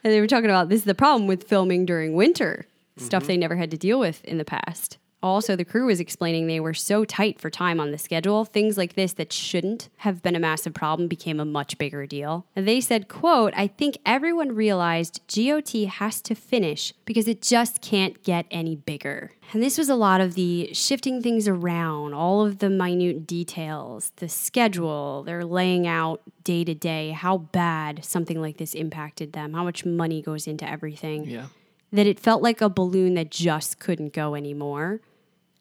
And 0.05 0.13
they 0.13 0.21
were 0.21 0.29
talking 0.29 0.51
about 0.51 0.69
this 0.69 0.81
is 0.81 0.85
the 0.85 0.95
problem 0.95 1.27
with 1.27 1.43
filming 1.43 1.85
during 1.85 2.15
winter, 2.15 2.67
stuff 2.97 3.25
mm-hmm. 3.25 3.29
they 3.29 3.37
never 3.37 3.57
had 3.57 3.73
to 3.73 3.77
deal 3.77 3.99
with 3.99 4.25
in 4.25 4.39
the 4.39 4.45
past. 4.45 4.99
Also, 5.23 5.55
the 5.55 5.65
crew 5.65 5.87
was 5.87 6.01
explaining 6.01 6.47
they 6.47 6.59
were 6.61 6.75
so 6.75 7.05
tight 7.05 7.41
for 7.41 7.49
time 7.51 7.79
on 7.79 7.91
the 7.93 7.99
schedule, 7.99 8.45
things 8.45 8.77
like 8.77 8.95
this 8.95 9.13
that 9.15 9.33
shouldn't 9.33 9.89
have 9.99 10.23
been 10.23 10.35
a 10.35 10.41
massive 10.41 10.75
problem 10.75 11.09
became 11.09 11.39
a 11.39 11.45
much 11.45 11.79
bigger 11.79 12.07
deal. 12.07 12.45
They 12.55 12.81
said, 12.81 13.09
quote, 13.09 13.53
I 13.57 13.69
think 13.69 13.99
everyone 14.05 14.55
realized 14.55 15.21
GOT 15.33 15.87
has 15.87 16.21
to 16.23 16.35
finish 16.35 16.93
because 17.05 17.29
it 17.29 17.41
just 17.43 17.81
can't 17.81 18.23
get 18.25 18.47
any 18.51 18.75
bigger. 18.77 19.33
And 19.53 19.63
this 19.63 19.79
was 19.79 19.89
a 19.89 19.95
lot 19.95 20.21
of 20.21 20.35
the 20.35 20.71
shifting 20.73 21.23
things 21.23 21.47
around, 21.47 22.15
all 22.15 22.45
of 22.45 22.59
the 22.59 22.71
minute 22.71 23.27
details, 23.27 24.11
the 24.17 24.29
schedule, 24.29 25.23
they're 25.25 25.45
laying 25.45 25.87
out 25.87 26.21
day 26.43 26.65
to 26.65 26.75
day 26.75 27.11
how 27.11 27.39
bad 27.39 28.05
something 28.05 28.41
like 28.41 28.57
this 28.57 28.75
impacted 28.75 29.33
them, 29.35 29.53
how 29.53 29.63
much 29.63 29.85
money 29.85 30.21
goes 30.23 30.47
into 30.47 30.69
everything 30.69 31.25
Yeah. 31.29 31.47
that 31.93 32.07
it 32.07 32.19
felt 32.19 32.43
like 32.43 32.61
a 32.61 32.69
balloon 32.69 33.15
that 33.15 33.31
just 33.31 33.79
couldn't 33.79 34.13
go 34.13 34.35
anymore. 34.35 35.01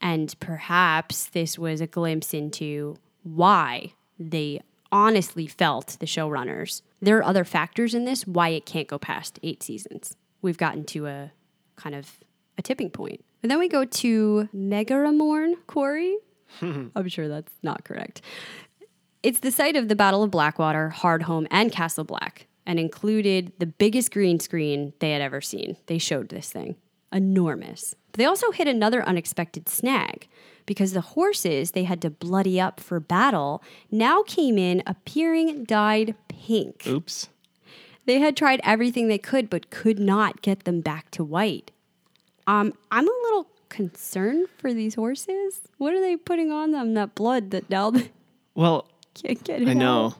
And 0.02 0.34
perhaps 0.40 1.26
this 1.26 1.60
was 1.60 1.80
a 1.80 1.88
glimpse 1.88 2.34
into 2.34 2.98
why 3.24 3.94
they 4.20 4.62
honestly 4.92 5.48
felt 5.48 5.98
the 6.00 6.06
showrunners. 6.06 6.82
There 7.02 7.18
are 7.18 7.24
other 7.24 7.46
factors 7.46 7.94
in 7.94 8.06
this 8.06 8.28
why 8.28 8.50
it 8.50 8.66
can't 8.66 8.88
go 8.88 8.98
past 8.98 9.40
eight 9.44 9.64
seasons. 9.64 10.16
We've 10.42 10.58
gotten 10.58 10.84
to 10.86 11.08
a 11.08 11.32
kind 11.76 11.96
of 11.96 12.18
a 12.58 12.62
tipping 12.62 12.90
point. 12.90 13.24
And 13.42 13.50
then 13.50 13.60
we 13.60 13.68
go 13.68 13.86
to 13.86 14.50
Magheramorne 14.56 15.56
Quarry. 15.68 16.18
I'm 16.62 17.08
sure 17.08 17.28
that's 17.28 17.54
not 17.64 17.84
correct. 17.84 18.22
It's 19.24 19.40
the 19.40 19.52
site 19.52 19.76
of 19.76 19.88
the 19.88 19.96
Battle 19.96 20.24
of 20.24 20.32
Blackwater, 20.32 20.94
Hardhome, 20.96 21.48
and 21.52 21.72
Castle 21.72 22.04
Black, 22.04 22.48
and 22.66 22.80
included 22.80 23.54
the 23.60 23.68
biggest 23.68 24.12
green 24.12 24.40
screen 24.40 24.94
they 25.00 25.12
had 25.12 25.22
ever 25.22 25.42
seen. 25.42 25.78
They 25.86 25.98
showed 25.98 26.30
this 26.30 26.52
thing. 26.52 26.76
Enormous. 27.12 27.96
But 28.12 28.18
they 28.18 28.26
also 28.26 28.52
hit 28.52 28.68
another 28.68 29.04
unexpected 29.08 29.70
snag 29.70 30.28
because 30.66 30.94
the 30.94 31.02
horses 31.02 31.72
they 31.72 31.84
had 31.86 32.02
to 32.02 32.10
bloody 32.10 32.60
up 32.60 32.80
for 32.80 33.00
battle 33.00 33.64
now 33.90 34.24
came 34.24 34.58
in 34.58 34.84
appearing 34.86 35.64
dyed 35.64 36.16
pink. 36.28 36.84
Oops. 36.88 37.30
They 38.06 38.20
had 38.20 38.36
tried 38.36 38.62
everything 38.64 39.08
they 39.08 39.18
could 39.18 39.50
but 39.50 39.70
could 39.70 40.00
not 40.00 40.42
get 40.42 40.64
them 40.66 40.82
back 40.82 41.12
to 41.12 41.24
white. 41.24 41.72
Um, 42.48 42.74
I'm 42.92 43.08
a 43.08 43.12
little 43.24 43.48
concerned 43.70 44.48
for 44.58 44.74
these 44.74 44.96
horses. 44.96 45.62
What 45.78 45.94
are 45.94 46.02
they 46.02 46.18
putting 46.18 46.52
on 46.52 46.72
them? 46.72 46.94
That 46.96 47.16
blood 47.16 47.52
that 47.52 47.70
now 47.70 47.92
they 47.92 48.12
Well, 48.56 48.88
can't 49.14 49.44
get 49.44 49.62
it 49.62 49.68
I 49.70 49.74
know, 49.74 50.06
out? 50.08 50.18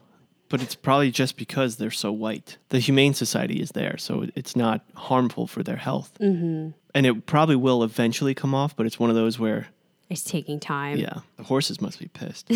But 0.52 0.62
it's 0.62 0.74
probably 0.76 1.10
just 1.10 1.36
because 1.36 1.76
they're 1.76 1.90
so 1.90 2.12
white. 2.12 2.58
The 2.68 2.78
Humane 2.78 3.14
Society 3.14 3.60
is 3.60 3.70
there, 3.72 3.96
so 3.98 4.26
it's 4.36 4.54
not 4.54 4.84
harmful 4.94 5.46
for 5.46 5.62
their 5.62 5.76
health. 5.76 6.12
Mm-hmm. 6.20 6.70
And 6.94 7.06
it 7.06 7.26
probably 7.26 7.56
will 7.56 7.82
eventually 7.82 8.34
come 8.34 8.54
off, 8.54 8.76
but 8.76 8.84
it's 8.86 8.98
one 9.00 9.08
of 9.10 9.16
those 9.16 9.38
where, 9.38 9.68
It's 10.10 10.22
taking 10.22 10.60
time. 10.60 10.98
yeah, 10.98 11.20
the 11.38 11.42
horses 11.44 11.80
must 11.80 11.98
be 11.98 12.08
pissed. 12.08 12.50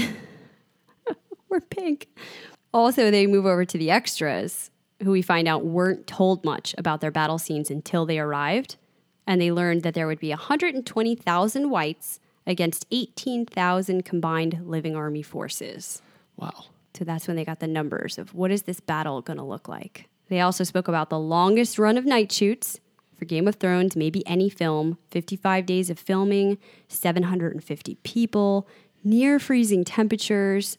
We're 1.48 1.60
pink. 1.60 2.08
Also, 2.74 3.10
they 3.10 3.26
move 3.26 3.46
over 3.46 3.64
to 3.64 3.78
the 3.78 3.90
extras, 3.90 4.70
who 5.02 5.10
we 5.10 5.22
find 5.22 5.48
out 5.48 5.64
weren't 5.64 6.06
told 6.06 6.44
much 6.44 6.74
about 6.76 7.00
their 7.00 7.10
battle 7.10 7.38
scenes 7.38 7.70
until 7.70 8.04
they 8.04 8.18
arrived. 8.18 8.76
And 9.26 9.40
they 9.40 9.50
learned 9.50 9.82
that 9.82 9.94
there 9.94 10.06
would 10.06 10.20
be 10.20 10.28
120,000 10.30 11.70
whites 11.70 12.20
against 12.46 12.86
18,000 12.90 14.04
combined 14.04 14.60
living 14.64 14.94
army 14.94 15.22
forces. 15.22 16.02
wow. 16.36 16.66
So 16.96 17.04
that's 17.04 17.26
when 17.26 17.36
they 17.36 17.44
got 17.44 17.60
the 17.60 17.66
numbers 17.66 18.16
of 18.16 18.32
what 18.32 18.50
is 18.50 18.62
this 18.62 18.80
battle 18.80 19.20
going 19.20 19.36
to 19.36 19.44
look 19.44 19.68
like. 19.68 20.08
They 20.28 20.40
also 20.40 20.64
spoke 20.64 20.88
about 20.88 21.10
the 21.10 21.18
longest 21.18 21.78
run 21.78 21.98
of 21.98 22.06
night 22.06 22.32
shoots 22.32 22.80
for 23.14 23.26
Game 23.26 23.46
of 23.46 23.56
Thrones, 23.56 23.96
maybe 23.96 24.26
any 24.26 24.48
film, 24.48 24.96
55 25.10 25.66
days 25.66 25.90
of 25.90 25.98
filming, 25.98 26.56
750 26.88 27.96
people, 27.96 28.66
near 29.04 29.38
freezing 29.38 29.84
temperatures. 29.84 30.78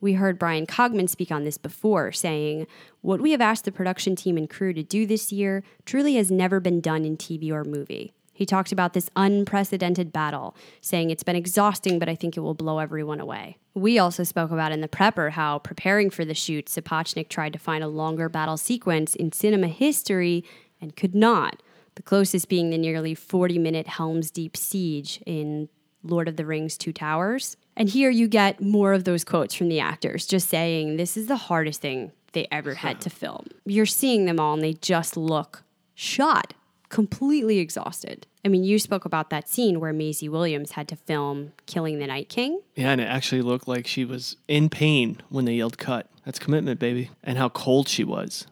We 0.00 0.14
heard 0.14 0.38
Bryan 0.38 0.66
Cogman 0.66 1.08
speak 1.08 1.32
on 1.32 1.44
this 1.44 1.58
before, 1.58 2.12
saying, 2.12 2.68
What 3.00 3.20
we 3.20 3.32
have 3.32 3.40
asked 3.40 3.64
the 3.64 3.72
production 3.72 4.14
team 4.14 4.36
and 4.36 4.48
crew 4.48 4.72
to 4.72 4.84
do 4.84 5.04
this 5.04 5.32
year 5.32 5.64
truly 5.84 6.14
has 6.14 6.30
never 6.30 6.60
been 6.60 6.80
done 6.80 7.04
in 7.04 7.16
TV 7.16 7.50
or 7.50 7.64
movie. 7.64 8.12
He 8.40 8.46
talked 8.46 8.72
about 8.72 8.94
this 8.94 9.10
unprecedented 9.16 10.14
battle, 10.14 10.56
saying 10.80 11.10
it's 11.10 11.22
been 11.22 11.36
exhausting, 11.36 11.98
but 11.98 12.08
I 12.08 12.14
think 12.14 12.38
it 12.38 12.40
will 12.40 12.54
blow 12.54 12.78
everyone 12.78 13.20
away. 13.20 13.58
We 13.74 13.98
also 13.98 14.24
spoke 14.24 14.50
about 14.50 14.72
in 14.72 14.80
the 14.80 14.88
prepper 14.88 15.32
how 15.32 15.58
preparing 15.58 16.08
for 16.08 16.24
the 16.24 16.32
shoot, 16.32 16.64
Sapochnik 16.64 17.28
tried 17.28 17.52
to 17.52 17.58
find 17.58 17.84
a 17.84 17.88
longer 17.88 18.30
battle 18.30 18.56
sequence 18.56 19.14
in 19.14 19.32
cinema 19.32 19.68
history 19.68 20.42
and 20.80 20.96
could 20.96 21.14
not. 21.14 21.62
The 21.96 22.02
closest 22.02 22.48
being 22.48 22.70
the 22.70 22.78
nearly 22.78 23.14
40 23.14 23.58
minute 23.58 23.86
Helm's 23.86 24.30
Deep 24.30 24.56
siege 24.56 25.22
in 25.26 25.68
Lord 26.02 26.26
of 26.26 26.36
the 26.36 26.46
Rings 26.46 26.78
Two 26.78 26.94
Towers. 26.94 27.58
And 27.76 27.90
here 27.90 28.08
you 28.08 28.26
get 28.26 28.62
more 28.62 28.94
of 28.94 29.04
those 29.04 29.22
quotes 29.22 29.54
from 29.54 29.68
the 29.68 29.80
actors 29.80 30.24
just 30.24 30.48
saying, 30.48 30.96
This 30.96 31.18
is 31.18 31.26
the 31.26 31.36
hardest 31.36 31.82
thing 31.82 32.12
they 32.32 32.48
ever 32.50 32.72
had 32.72 33.02
to 33.02 33.10
film. 33.10 33.48
You're 33.66 33.84
seeing 33.84 34.24
them 34.24 34.40
all 34.40 34.54
and 34.54 34.62
they 34.62 34.72
just 34.72 35.18
look 35.18 35.62
shot, 35.94 36.54
completely 36.90 37.58
exhausted. 37.58 38.26
I 38.44 38.48
mean, 38.48 38.64
you 38.64 38.78
spoke 38.78 39.04
about 39.04 39.30
that 39.30 39.48
scene 39.48 39.80
where 39.80 39.92
Maisie 39.92 40.28
Williams 40.28 40.72
had 40.72 40.88
to 40.88 40.96
film 40.96 41.52
Killing 41.66 41.98
the 41.98 42.06
Night 42.06 42.28
King. 42.28 42.60
Yeah, 42.74 42.90
and 42.90 43.00
it 43.00 43.04
actually 43.04 43.42
looked 43.42 43.66
like 43.66 43.86
she 43.86 44.04
was 44.04 44.36
in 44.48 44.68
pain 44.68 45.20
when 45.30 45.44
they 45.46 45.54
yelled 45.54 45.78
cut. 45.78 46.08
That's 46.24 46.38
commitment, 46.38 46.78
baby. 46.78 47.10
And 47.22 47.38
how 47.38 47.48
cold 47.48 47.88
she 47.88 48.04
was. 48.04 48.46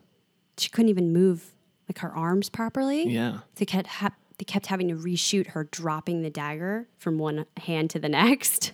She 0.57 0.71
couldn't 0.71 0.89
even 0.89 1.13
move 1.13 1.53
like 1.89 1.99
her 1.99 2.15
arms 2.15 2.49
properly. 2.49 3.09
Yeah. 3.09 3.39
They 3.57 3.67
kept 3.67 3.87
ha- 3.87 4.15
they 4.39 4.45
kept 4.45 4.67
having 4.67 4.89
to 4.89 4.95
reshoot 4.95 5.49
her 5.49 5.65
dropping 5.65 6.23
the 6.23 6.31
dagger 6.31 6.87
from 6.97 7.19
one 7.19 7.45
hand 7.59 7.91
to 7.91 7.99
the 7.99 8.09
next. 8.09 8.73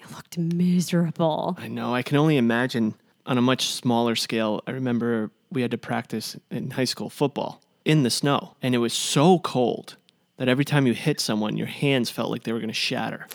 It 0.00 0.10
looked 0.12 0.38
miserable. 0.38 1.56
I 1.58 1.68
know. 1.68 1.94
I 1.94 2.02
can 2.02 2.16
only 2.16 2.36
imagine 2.36 2.94
On 3.26 3.38
a 3.38 3.42
much 3.42 3.66
smaller 3.66 4.14
scale, 4.14 4.62
I 4.68 4.70
remember 4.70 5.32
we 5.50 5.62
had 5.62 5.72
to 5.72 5.78
practice 5.78 6.36
in 6.50 6.70
high 6.70 6.84
school 6.84 7.10
football 7.10 7.60
in 7.86 8.02
the 8.02 8.10
snow, 8.10 8.56
and 8.60 8.74
it 8.74 8.78
was 8.78 8.92
so 8.92 9.38
cold 9.38 9.96
that 10.36 10.48
every 10.48 10.64
time 10.64 10.86
you 10.86 10.92
hit 10.92 11.20
someone, 11.20 11.56
your 11.56 11.68
hands 11.68 12.10
felt 12.10 12.30
like 12.30 12.42
they 12.42 12.52
were 12.52 12.58
going 12.58 12.68
to 12.68 12.74
shatter. 12.74 13.26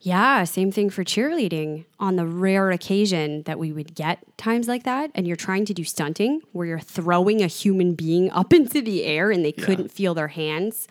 Yeah, 0.00 0.44
same 0.44 0.70
thing 0.70 0.90
for 0.90 1.02
cheerleading. 1.02 1.84
On 1.98 2.14
the 2.16 2.26
rare 2.26 2.70
occasion 2.70 3.42
that 3.42 3.58
we 3.58 3.72
would 3.72 3.94
get 3.94 4.20
times 4.38 4.68
like 4.68 4.84
that, 4.84 5.10
and 5.14 5.26
you're 5.26 5.36
trying 5.36 5.64
to 5.66 5.74
do 5.74 5.82
stunting 5.82 6.40
where 6.52 6.66
you're 6.66 6.78
throwing 6.78 7.42
a 7.42 7.48
human 7.48 7.94
being 7.94 8.30
up 8.30 8.52
into 8.58 8.80
the 8.80 9.04
air 9.04 9.30
and 9.30 9.44
they 9.44 9.52
couldn't 9.52 9.90
feel 9.90 10.14
their 10.14 10.28
hands. 10.28 10.86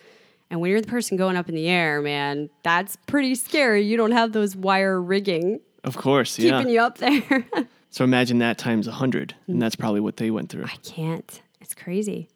And 0.49 0.59
when 0.59 0.69
you're 0.69 0.81
the 0.81 0.87
person 0.87 1.17
going 1.17 1.37
up 1.37 1.47
in 1.49 1.55
the 1.55 1.67
air, 1.67 2.01
man, 2.01 2.49
that's 2.63 2.97
pretty 3.07 3.33
scary. 3.35 3.81
You 3.83 3.97
don't 3.97 4.11
have 4.11 4.33
those 4.33 4.55
wire 4.55 5.01
rigging 5.01 5.61
Of 5.83 5.97
course, 5.97 6.37
yeah. 6.37 6.57
keeping 6.59 6.73
you 6.73 6.81
up 6.81 6.97
there. 6.97 7.45
So 7.95 8.03
imagine 8.03 8.39
that 8.39 8.57
times 8.57 8.87
100, 8.87 9.35
and 9.47 9.61
that's 9.61 9.77
probably 9.77 10.01
what 10.01 10.17
they 10.17 10.29
went 10.29 10.49
through. 10.49 10.65
I 10.65 10.75
can't. 10.83 11.41
It's 11.61 11.73
crazy. 11.73 12.27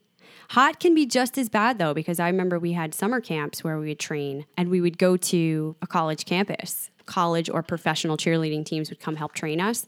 Hot 0.49 0.79
can 0.79 0.95
be 0.95 1.05
just 1.05 1.37
as 1.37 1.47
bad 1.47 1.77
though, 1.77 1.93
because 1.93 2.19
I 2.19 2.27
remember 2.27 2.57
we 2.57 2.73
had 2.73 2.95
summer 2.95 3.21
camps 3.21 3.63
where 3.63 3.77
we 3.77 3.89
would 3.89 3.99
train 3.99 4.45
and 4.57 4.69
we 4.69 4.81
would 4.81 4.97
go 4.97 5.15
to 5.15 5.75
a 5.83 5.87
college 5.87 6.25
campus. 6.25 6.89
College 7.05 7.49
or 7.51 7.61
professional 7.61 8.17
cheerleading 8.17 8.65
teams 8.65 8.89
would 8.89 8.99
come 8.99 9.15
help 9.15 9.33
train 9.33 9.61
us. 9.61 9.85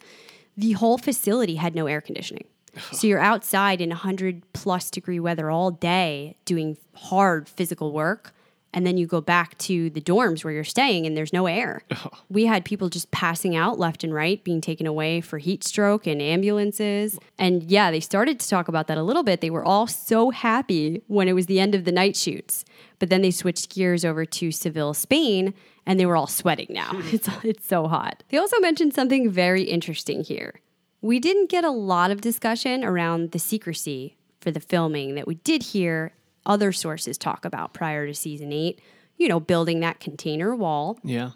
The 0.55 0.73
whole 0.73 0.99
facility 0.99 1.55
had 1.55 1.73
no 1.73 1.87
air 1.87 2.01
conditioning. 2.01 2.45
So 2.93 3.07
you're 3.07 3.19
outside 3.19 3.81
in 3.81 3.89
100 3.89 4.43
plus 4.53 4.89
degree 4.91 5.19
weather 5.19 5.49
all 5.49 5.71
day 5.71 6.37
doing 6.45 6.77
hard 6.95 7.49
physical 7.49 7.91
work. 7.91 8.31
And 8.73 8.87
then 8.87 8.97
you 8.97 9.05
go 9.05 9.21
back 9.21 9.57
to 9.59 9.89
the 9.89 10.01
dorms 10.01 10.43
where 10.43 10.53
you're 10.53 10.63
staying 10.63 11.05
and 11.05 11.15
there's 11.15 11.33
no 11.33 11.47
air. 11.47 11.83
Oh. 12.03 12.09
We 12.29 12.45
had 12.45 12.65
people 12.65 12.89
just 12.89 13.11
passing 13.11 13.55
out 13.55 13.77
left 13.77 14.03
and 14.03 14.11
right, 14.11 14.43
being 14.43 14.59
taken 14.59 14.87
away 14.87 15.21
for 15.21 15.37
heat 15.37 15.63
stroke 15.63 16.07
and 16.07 16.19
ambulances. 16.19 17.19
And 17.37 17.61
yeah, 17.63 17.91
they 17.91 17.99
started 17.99 18.39
to 18.39 18.47
talk 18.49 18.67
about 18.67 18.87
that 18.87 18.97
a 18.97 19.03
little 19.03 19.21
bit. 19.21 19.41
They 19.41 19.51
were 19.51 19.63
all 19.63 19.85
so 19.85 20.31
happy 20.31 21.03
when 21.07 21.27
it 21.27 21.33
was 21.33 21.45
the 21.45 21.59
end 21.59 21.75
of 21.75 21.83
the 21.83 21.91
night 21.91 22.15
shoots. 22.15 22.65
But 22.97 23.09
then 23.09 23.21
they 23.21 23.29
switched 23.29 23.75
gears 23.75 24.03
over 24.03 24.25
to 24.25 24.51
Seville, 24.51 24.95
Spain, 24.95 25.53
and 25.85 25.99
they 25.99 26.07
were 26.07 26.15
all 26.15 26.25
sweating 26.25 26.67
now. 26.69 26.91
it's, 27.11 27.29
it's 27.43 27.67
so 27.67 27.87
hot. 27.87 28.23
They 28.29 28.37
also 28.37 28.59
mentioned 28.59 28.95
something 28.95 29.29
very 29.29 29.63
interesting 29.63 30.23
here. 30.23 30.61
We 31.01 31.19
didn't 31.19 31.49
get 31.49 31.63
a 31.63 31.71
lot 31.71 32.09
of 32.09 32.21
discussion 32.21 32.83
around 32.83 33.31
the 33.31 33.39
secrecy 33.39 34.17
for 34.39 34.49
the 34.49 34.59
filming 34.59 35.15
that 35.15 35.27
we 35.27 35.35
did 35.35 35.61
hear 35.61 36.13
other 36.45 36.71
sources 36.71 37.17
talk 37.17 37.45
about 37.45 37.73
prior 37.73 38.07
to 38.07 38.13
season 38.13 38.51
eight. 38.51 38.79
You 39.17 39.27
know, 39.27 39.39
building 39.39 39.79
that 39.81 39.99
container 39.99 40.55
wall 40.55 40.97
Yeah. 41.03 41.31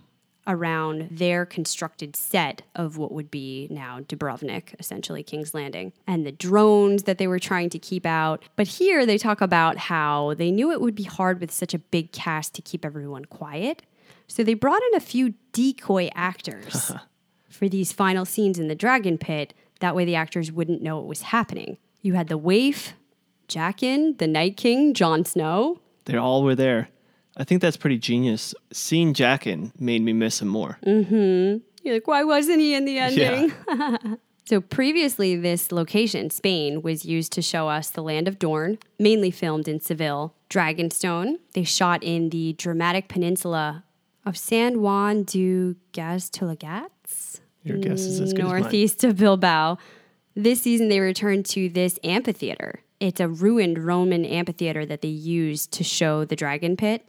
around 0.47 1.07
their 1.11 1.45
constructed 1.45 2.15
set 2.15 2.61
of 2.75 2.97
what 2.97 3.11
would 3.11 3.29
be 3.31 3.67
now 3.69 3.99
Dubrovnik, 4.01 4.73
essentially 4.79 5.23
King's 5.23 5.53
Landing, 5.53 5.91
and 6.07 6.25
the 6.25 6.31
drones 6.31 7.03
that 7.03 7.17
they 7.17 7.27
were 7.27 7.39
trying 7.39 7.69
to 7.71 7.79
keep 7.79 8.05
out. 8.05 8.43
But 8.55 8.67
here 8.67 9.05
they 9.05 9.17
talk 9.17 9.41
about 9.41 9.77
how 9.77 10.33
they 10.35 10.51
knew 10.51 10.71
it 10.71 10.81
would 10.81 10.95
be 10.95 11.03
hard 11.03 11.39
with 11.41 11.51
such 11.51 11.73
a 11.73 11.79
big 11.79 12.11
cast 12.11 12.53
to 12.55 12.61
keep 12.61 12.85
everyone 12.85 13.25
quiet. 13.25 13.83
So 14.27 14.43
they 14.43 14.53
brought 14.55 14.81
in 14.91 14.95
a 14.95 14.99
few 14.99 15.33
decoy 15.51 16.09
actors 16.15 16.91
for 17.49 17.69
these 17.69 17.91
final 17.91 18.25
scenes 18.25 18.57
in 18.59 18.67
the 18.67 18.75
dragon 18.75 19.17
pit. 19.17 19.53
That 19.79 19.95
way 19.95 20.05
the 20.05 20.15
actors 20.15 20.51
wouldn't 20.51 20.81
know 20.81 20.97
what 20.97 21.05
was 21.07 21.21
happening. 21.23 21.77
You 22.01 22.13
had 22.13 22.27
the 22.29 22.37
waif, 22.37 22.93
Jaqen, 23.47 24.17
the 24.17 24.27
Night 24.27 24.57
King, 24.57 24.93
Jon 24.93 25.25
Snow, 25.25 25.79
They 26.05 26.17
all 26.17 26.43
were 26.43 26.55
there. 26.55 26.89
I 27.37 27.43
think 27.43 27.61
that's 27.61 27.77
pretty 27.77 27.97
genius. 27.97 28.55
Seeing 28.71 29.13
Jaqen 29.13 29.71
made 29.79 30.01
me 30.01 30.13
miss 30.13 30.41
him 30.41 30.47
more. 30.47 30.77
Mm-hmm. 30.85 31.57
You're 31.83 31.93
like, 31.95 32.07
why 32.07 32.23
wasn't 32.23 32.59
he 32.59 32.73
in 32.73 32.85
the 32.85 32.97
ending? 32.97 33.53
so 34.45 34.61
previously, 34.61 35.35
this 35.35 35.71
location, 35.71 36.29
Spain, 36.29 36.81
was 36.81 37.05
used 37.05 37.31
to 37.33 37.41
show 37.41 37.67
us 37.67 37.89
the 37.89 38.01
land 38.01 38.27
of 38.27 38.39
Dorne, 38.39 38.77
mainly 38.99 39.31
filmed 39.31 39.67
in 39.67 39.79
Seville. 39.79 40.33
Dragonstone, 40.49 41.35
they 41.53 41.63
shot 41.63 42.03
in 42.03 42.29
the 42.29 42.53
dramatic 42.53 43.07
peninsula 43.09 43.83
of 44.25 44.37
San 44.37 44.81
Juan 44.81 45.23
de 45.23 45.75
Gaztelugatxe, 45.93 47.39
Your 47.63 47.77
guess 47.77 48.01
is 48.01 48.19
as 48.19 48.33
good 48.33 48.45
as 48.45 48.51
mine. 48.51 48.61
northeast 48.61 49.03
of 49.03 49.17
Bilbao. 49.17 49.77
This 50.35 50.61
season, 50.61 50.89
they 50.89 50.99
returned 50.99 51.45
to 51.47 51.69
this 51.69 51.99
amphitheater. 52.03 52.81
It's 52.99 53.19
a 53.19 53.27
ruined 53.27 53.77
Roman 53.85 54.25
amphitheater 54.25 54.85
that 54.85 55.01
they 55.01 55.07
used 55.09 55.71
to 55.73 55.83
show 55.83 56.25
the 56.25 56.35
dragon 56.35 56.77
pit. 56.77 57.05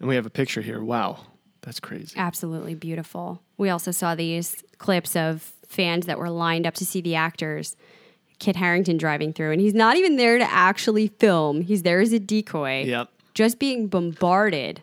And 0.00 0.08
we 0.08 0.14
have 0.16 0.26
a 0.26 0.30
picture 0.30 0.62
here. 0.62 0.82
Wow. 0.82 1.18
That's 1.62 1.80
crazy. 1.80 2.14
Absolutely 2.16 2.74
beautiful. 2.74 3.42
We 3.58 3.70
also 3.70 3.90
saw 3.90 4.14
these 4.14 4.62
clips 4.78 5.16
of 5.16 5.52
fans 5.66 6.06
that 6.06 6.18
were 6.18 6.30
lined 6.30 6.66
up 6.66 6.74
to 6.74 6.86
see 6.86 7.00
the 7.00 7.16
actors. 7.16 7.76
Kit 8.38 8.54
Harington 8.56 8.98
driving 8.98 9.32
through, 9.32 9.50
and 9.52 9.60
he's 9.60 9.72
not 9.74 9.96
even 9.96 10.16
there 10.16 10.38
to 10.38 10.44
actually 10.44 11.08
film. 11.08 11.62
He's 11.62 11.82
there 11.82 12.00
as 12.00 12.12
a 12.12 12.18
decoy, 12.20 12.84
Yep. 12.84 13.08
just 13.34 13.58
being 13.58 13.88
bombarded. 13.88 14.82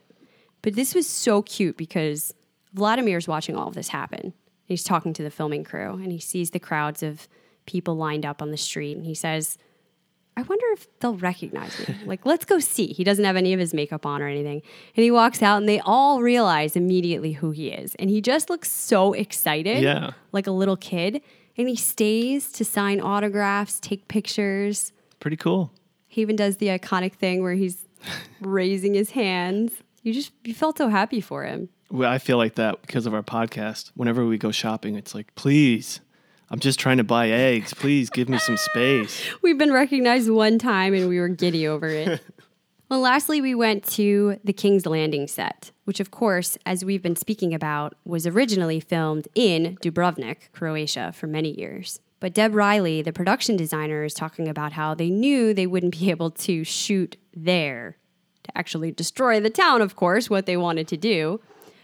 But 0.64 0.74
this 0.76 0.96
was 0.96 1.08
so 1.08 1.42
cute 1.44 1.78
because 1.78 2.34
Vladimir's 2.74 3.28
watching 3.28 3.56
all 3.56 3.68
of 3.68 3.76
this 3.76 3.90
happen. 3.90 4.34
He's 4.66 4.84
talking 4.84 5.14
to 5.14 5.22
the 5.24 5.30
filming 5.30 5.64
crew, 5.64 5.94
and 6.02 6.12
he 6.12 6.20
sees 6.20 6.50
the 6.50 6.60
crowds 6.60 7.04
of 7.04 7.28
people 7.68 7.96
lined 7.96 8.26
up 8.26 8.42
on 8.42 8.50
the 8.50 8.58
street, 8.58 8.98
and 8.98 9.06
he 9.06 9.14
says, 9.14 9.58
I 10.36 10.42
wonder 10.42 10.66
if 10.72 10.88
they'll 11.00 11.16
recognize 11.18 11.78
me. 11.88 11.96
Like, 12.06 12.26
let's 12.26 12.44
go 12.46 12.58
see. 12.60 12.88
He 12.88 13.04
doesn't 13.04 13.24
have 13.24 13.36
any 13.36 13.54
of 13.54 13.60
his 13.60 13.74
makeup 13.74 14.06
on 14.06 14.22
or 14.22 14.28
anything. 14.28 14.62
And 14.96 15.04
he 15.04 15.12
walks 15.12 15.42
out, 15.44 15.58
and 15.58 15.70
they 15.70 15.80
all 15.82 16.22
realize 16.22 16.76
immediately 16.76 17.34
who 17.34 17.52
he 17.52 17.68
is. 17.70 17.94
And 17.96 18.10
he 18.10 18.20
just 18.22 18.50
looks 18.50 18.72
so 18.72 19.14
excited, 19.14 19.84
Yeah. 19.84 20.12
like 20.32 20.48
a 20.48 20.52
little 20.52 20.76
kid. 20.78 21.22
And 21.56 21.70
he 21.70 21.76
stays 21.76 22.52
to 22.54 22.66
sign 22.66 23.00
autographs, 23.00 23.80
take 23.80 24.08
pictures. 24.08 24.92
Pretty 25.20 25.38
cool. 25.38 25.72
He 26.08 26.22
even 26.22 26.36
does 26.36 26.58
the 26.58 26.68
iconic 26.68 27.14
thing 27.14 27.44
where 27.44 27.54
he's 27.54 27.86
raising 28.42 28.96
his 28.96 29.12
hands. 29.12 29.72
You 30.02 30.14
just 30.14 30.32
you 30.44 30.54
felt 30.54 30.78
so 30.80 30.90
happy 30.90 31.22
for 31.22 31.44
him. 31.44 31.70
Well, 31.92 32.10
I 32.12 32.18
feel 32.18 32.38
like 32.38 32.56
that 32.56 32.82
because 32.82 33.06
of 33.06 33.14
our 33.14 33.22
podcast. 33.22 33.92
Whenever 33.96 34.26
we 34.26 34.38
go 34.40 34.52
shopping, 34.52 34.96
it's 34.96 35.14
like, 35.14 35.34
please, 35.36 36.02
I'm 36.54 36.60
just 36.60 36.80
trying 36.80 36.98
to 36.98 37.04
buy 37.04 37.30
eggs. 37.32 37.74
Please 37.74 38.12
give 38.12 38.30
me 38.30 38.38
some 38.38 38.58
space. 38.58 39.28
We've 39.42 39.58
been 39.58 39.74
recognized 39.74 40.30
one 40.30 40.60
time 40.60 40.94
and 40.94 41.10
we 41.10 41.20
were 41.20 41.28
giddy 41.28 41.68
over 41.68 41.88
it. 41.88 42.22
well, 42.90 43.00
lastly, 43.00 43.42
we 43.42 43.56
went 43.56 43.84
to 43.94 44.40
the 44.44 44.54
King's 44.54 44.86
Landing 44.86 45.26
set, 45.26 45.72
which, 45.86 46.00
of 46.00 46.12
course, 46.12 46.60
as 46.64 46.86
we've 46.86 47.02
been 47.02 47.16
speaking 47.16 47.56
about, 47.56 47.96
was 48.06 48.28
originally 48.28 48.80
filmed 48.80 49.28
in 49.34 49.80
Dubrovnik, 49.82 50.52
Croatia, 50.52 51.12
for 51.12 51.26
many 51.26 51.60
years. 51.60 52.00
But 52.20 52.36
Deb 52.36 52.54
Riley, 52.54 53.02
the 53.02 53.12
production 53.12 53.58
designer, 53.58 54.04
is 54.04 54.14
talking 54.14 54.48
about 54.48 54.74
how 54.74 54.94
they 54.94 55.10
knew 55.10 55.56
they 55.56 55.66
wouldn't 55.66 55.98
be 55.98 56.10
able 56.12 56.30
to 56.30 56.64
shoot 56.64 57.18
there 57.36 57.98
to 58.44 58.56
actually 58.56 58.92
destroy 58.92 59.40
the 59.40 59.50
town, 59.50 59.82
of 59.82 59.96
course, 59.96 60.30
what 60.30 60.46
they 60.46 60.58
wanted 60.58 60.88
to 60.90 60.98
do. 60.98 61.42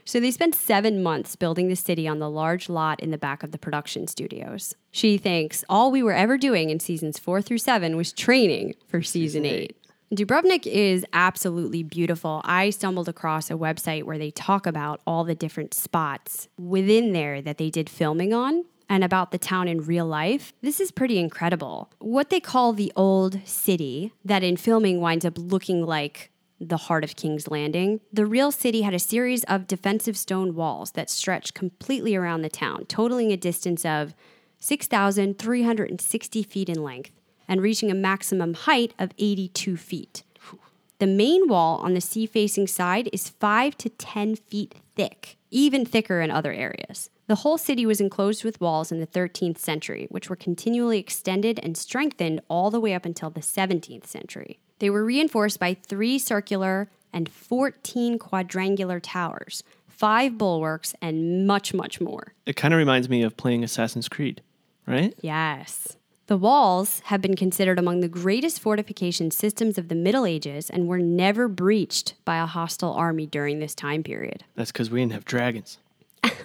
So 0.10 0.20
they 0.20 0.32
spent 0.32 0.55
seven 0.55 1.03
months 1.03 1.36
building 1.36 1.68
the 1.68 1.76
city 1.76 2.07
on 2.07 2.18
the 2.18 2.32
large 2.32 2.68
lot 2.68 2.99
in 2.99 3.12
the 3.12 3.18
back 3.20 3.43
of 3.43 3.51
the 3.51 3.60
production 3.60 4.07
studios. 4.07 4.74
She 4.89 5.20
thinks 5.20 5.64
all 5.70 5.91
we 5.91 6.01
were 6.01 6.14
ever 6.14 6.36
doing 6.36 6.72
in 6.72 6.80
seasons 6.80 7.20
four 7.20 7.43
through 7.43 7.60
seven 7.60 7.95
was 7.95 8.12
training 8.12 8.74
for 8.88 9.03
season, 9.03 9.45
eight. 9.45 9.78
Dubrovnik 10.12 10.66
is 10.66 11.05
absolutely 11.14 11.84
beautiful. 11.84 12.41
I 12.43 12.72
stumbled 12.72 13.07
across 13.07 13.51
a 13.51 13.53
website 13.53 14.01
where 14.01 14.18
they 14.18 14.32
talk 14.32 14.66
about 14.66 14.99
all 15.05 15.24
the 15.24 15.36
different 15.36 15.76
spots 15.76 16.47
within 16.57 17.14
there 17.14 17.39
that 17.43 17.60
they 17.60 17.70
did 17.70 17.88
filming 17.88 18.34
on 18.34 18.66
and 18.89 19.03
about 19.03 19.30
the 19.30 19.38
town 19.38 19.68
in 19.68 19.86
real 19.86 20.07
life. 20.07 20.53
This 20.64 20.80
is 20.80 20.89
pretty 20.89 21.20
incredible. 21.20 21.91
What 21.99 22.32
they 22.32 22.39
call 22.39 22.74
the 22.74 22.91
old 22.95 23.45
city, 23.47 24.12
that 24.26 24.41
in 24.41 24.57
filming 24.57 25.01
winds 25.01 25.24
up 25.24 25.38
looking 25.38 25.86
like 25.86 26.32
the 26.60 26.78
heart 26.78 27.03
of 27.03 27.16
King's 27.16 27.47
Landing, 27.47 28.01
the 28.12 28.26
real 28.26 28.51
city 28.51 28.82
had 28.82 28.93
a 28.93 28.99
series 28.99 29.43
of 29.45 29.68
defensive 29.68 30.18
stone 30.18 30.55
walls 30.55 30.91
that 30.91 31.10
stretched 31.10 31.53
completely 31.53 32.16
around 32.16 32.41
the 32.41 32.49
town, 32.49 32.86
totaling 32.86 33.32
a 33.32 33.38
distance 33.38 33.86
of 33.86 34.14
6,360 34.60 36.43
feet 36.43 36.70
in 36.70 36.84
length 36.84 37.12
and 37.47 37.62
reaching 37.62 37.89
a 37.89 37.95
maximum 37.95 38.53
height 38.53 38.93
of 38.99 39.12
82 39.18 39.78
feet. 39.78 40.24
The 40.99 41.07
main 41.07 41.47
wall 41.47 41.78
on 41.78 41.93
the 41.93 42.01
sea 42.01 42.26
facing 42.26 42.68
side 42.68 43.10
is 43.14 43.30
5 43.30 43.78
to 43.78 43.89
10 43.89 44.36
feet 44.36 44.76
thick, 44.95 45.38
even 45.49 45.86
thicker 45.86 46.20
in 46.20 46.30
other 46.30 46.51
areas. 46.51 47.10
The 47.28 47.36
whole 47.36 47.57
city 47.57 47.86
was 47.86 48.01
enclosed 48.01 48.43
with 48.43 48.60
walls 48.60 48.91
in 48.91 48.99
the 48.99 49.07
13th 49.07 49.60
century, 49.60 50.07
which 50.10 50.30
were 50.30 50.36
continually 50.36 50.99
extended 50.99 51.60
and 51.64 51.78
strengthened 51.78 52.41
all 52.49 52.70
the 52.70 52.82
way 52.82 52.93
up 52.93 53.05
until 53.05 53.30
the 53.30 53.39
17th 53.39 54.07
century. 54.07 54.60
They 54.80 54.89
were 54.89 55.05
reinforced 55.05 55.59
by 55.59 55.73
three 55.75 56.17
circular 56.17 56.89
and 57.13 57.30
14 57.30 58.17
quadrangular 58.17 58.99
towers, 58.99 59.63
five 59.88 60.38
bulwarks, 60.38 60.95
and 61.01 61.45
much, 61.45 61.73
much 61.73 61.99
more. 61.99 62.34
It 62.45 62.55
kind 62.55 62.73
of 62.73 62.77
reminds 62.77 63.09
me 63.09 63.21
of 63.23 63.38
playing 63.38 63.63
Assassin's 63.63 64.07
Creed, 64.07 64.41
right? 64.86 65.13
Yes. 65.21 65.97
The 66.27 66.38
walls 66.38 67.01
have 67.05 67.21
been 67.21 67.36
considered 67.36 67.80
among 67.80 68.01
the 68.01 68.07
greatest 68.07 68.59
fortification 68.59 69.32
systems 69.32 69.80
of 69.80 69.88
the 69.88 69.95
Middle 69.95 70.27
Ages 70.27 70.69
and 70.69 70.88
were 70.88 70.99
never 70.99 71.47
breached 71.47 72.13
by 72.23 72.38
a 72.38 72.45
hostile 72.45 72.93
army 72.93 73.25
during 73.25 73.57
this 73.57 73.73
time 73.73 74.03
period. 74.03 74.43
That's 74.55 74.71
because 74.71 74.91
we 74.91 74.99
didn't 74.99 75.13
have 75.13 75.25
dragons. 75.25 75.80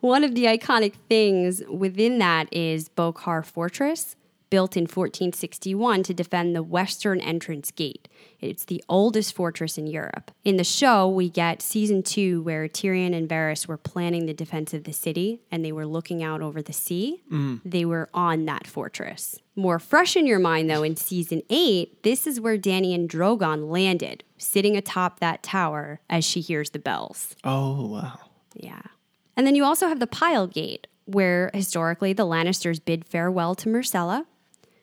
One 0.00 0.22
of 0.22 0.36
the 0.36 0.44
iconic 0.44 0.94
things 1.08 1.62
within 1.68 2.18
that 2.18 2.46
is 2.52 2.88
Bokar 2.88 3.44
Fortress, 3.44 4.14
built 4.50 4.76
in 4.76 4.82
1461 4.82 6.02
to 6.02 6.14
defend 6.14 6.54
the 6.54 6.62
western 6.62 7.20
entrance 7.20 7.70
gate. 7.70 8.08
It's 8.40 8.64
the 8.64 8.82
oldest 8.88 9.34
fortress 9.34 9.78
in 9.78 9.86
Europe. 9.86 10.30
In 10.44 10.56
the 10.56 10.64
show, 10.64 11.08
we 11.08 11.30
get 11.30 11.62
season 11.62 12.02
two 12.02 12.42
where 12.42 12.68
Tyrion 12.68 13.14
and 13.16 13.28
Varys 13.28 13.66
were 13.66 13.76
planning 13.76 14.26
the 14.26 14.34
defense 14.34 14.74
of 14.74 14.84
the 14.84 14.92
city 14.92 15.40
and 15.50 15.64
they 15.64 15.72
were 15.72 15.86
looking 15.86 16.22
out 16.22 16.42
over 16.42 16.60
the 16.60 16.72
sea. 16.72 17.22
Mm-hmm. 17.26 17.68
They 17.68 17.84
were 17.84 18.08
on 18.12 18.44
that 18.46 18.66
fortress. 18.66 19.38
More 19.56 19.78
fresh 19.78 20.16
in 20.16 20.26
your 20.26 20.38
mind, 20.38 20.70
though, 20.70 20.82
in 20.82 20.96
season 20.96 21.42
eight, 21.50 22.02
this 22.02 22.26
is 22.26 22.40
where 22.40 22.56
Dany 22.56 22.94
and 22.94 23.08
Drogon 23.08 23.70
landed, 23.70 24.24
sitting 24.38 24.76
atop 24.76 25.20
that 25.20 25.42
tower 25.42 26.00
as 26.08 26.24
she 26.24 26.40
hears 26.40 26.70
the 26.70 26.78
bells. 26.78 27.36
Oh, 27.44 27.86
wow. 27.86 28.18
Yeah. 28.54 28.82
And 29.36 29.46
then 29.46 29.54
you 29.54 29.64
also 29.64 29.88
have 29.88 30.00
the 30.00 30.06
Pile 30.06 30.46
Gate, 30.46 30.86
where 31.04 31.50
historically 31.52 32.12
the 32.12 32.26
Lannisters 32.26 32.82
bid 32.82 33.04
farewell 33.04 33.54
to 33.56 33.68
Myrcella. 33.68 34.24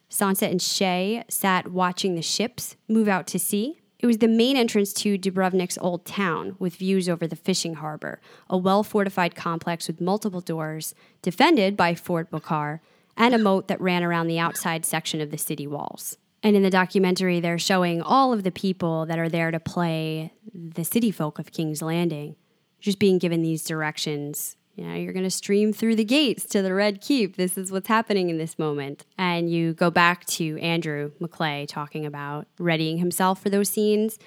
Sansa 0.10 0.50
and 0.50 0.60
Shae 0.60 1.24
sat 1.30 1.72
watching 1.72 2.16
the 2.16 2.22
ships 2.22 2.76
move 2.88 3.08
out 3.08 3.28
to 3.28 3.40
sea. 3.40 3.82
It 4.00 4.06
was 4.06 4.20
the 4.20 4.28
main 4.28 4.56
entrance 4.56 4.94
to 4.94 5.18
Dubrovnik's 5.18 5.78
old 5.80 6.06
town 6.06 6.56
with 6.60 6.76
views 6.76 7.10
over 7.10 7.28
the 7.28 7.36
fishing 7.36 7.76
harbor, 7.76 8.22
a 8.50 8.58
well 8.58 8.84
fortified 8.84 9.36
complex 9.36 9.88
with 9.88 10.00
multiple 10.00 10.42
doors, 10.42 10.94
defended 11.22 11.76
by 11.76 11.96
Fort 11.96 12.30
Bokar, 12.30 12.80
and 13.18 13.34
a 13.34 13.40
moat 13.40 13.68
that 13.68 13.82
ran 13.82 14.04
around 14.04 14.28
the 14.28 14.40
outside 14.40 14.86
section 14.86 15.20
of 15.20 15.32
the 15.32 15.38
city 15.38 15.66
walls. 15.66 16.18
And 16.44 16.56
in 16.56 16.62
the 16.62 16.70
documentary, 16.70 17.40
they're 17.40 17.58
showing 17.58 18.02
all 18.02 18.32
of 18.32 18.44
the 18.44 18.52
people 18.52 19.08
that 19.08 19.18
are 19.18 19.30
there 19.30 19.50
to 19.50 19.60
play 19.60 20.32
the 20.54 20.86
city 20.86 21.10
folk 21.10 21.40
of 21.40 21.52
King's 21.52 21.82
Landing 21.82 22.36
just 22.80 23.00
being 23.00 23.18
given 23.18 23.42
these 23.42 23.64
directions. 23.64 24.56
You 24.78 24.86
know, 24.86 24.94
you're 24.94 25.12
going 25.14 25.24
to 25.24 25.32
stream 25.32 25.74
through 25.74 25.96
the 25.96 26.06
gates 26.06 26.46
to 26.46 26.62
the 26.62 26.72
Red 26.72 27.02
Keep. 27.02 27.36
This 27.36 27.58
is 27.58 27.72
what's 27.72 27.88
happening 27.88 28.30
in 28.30 28.38
this 28.38 28.60
moment. 28.60 29.06
And 29.18 29.52
you 29.52 29.74
go 29.74 29.90
back 29.90 30.24
to 30.26 30.56
Andrew 30.60 31.12
McClay 31.20 31.68
talking 31.68 32.06
about 32.06 32.46
readying 32.60 33.00
himself 33.00 33.42
for 33.42 33.50
those 33.50 33.70
scenes, 33.70 34.20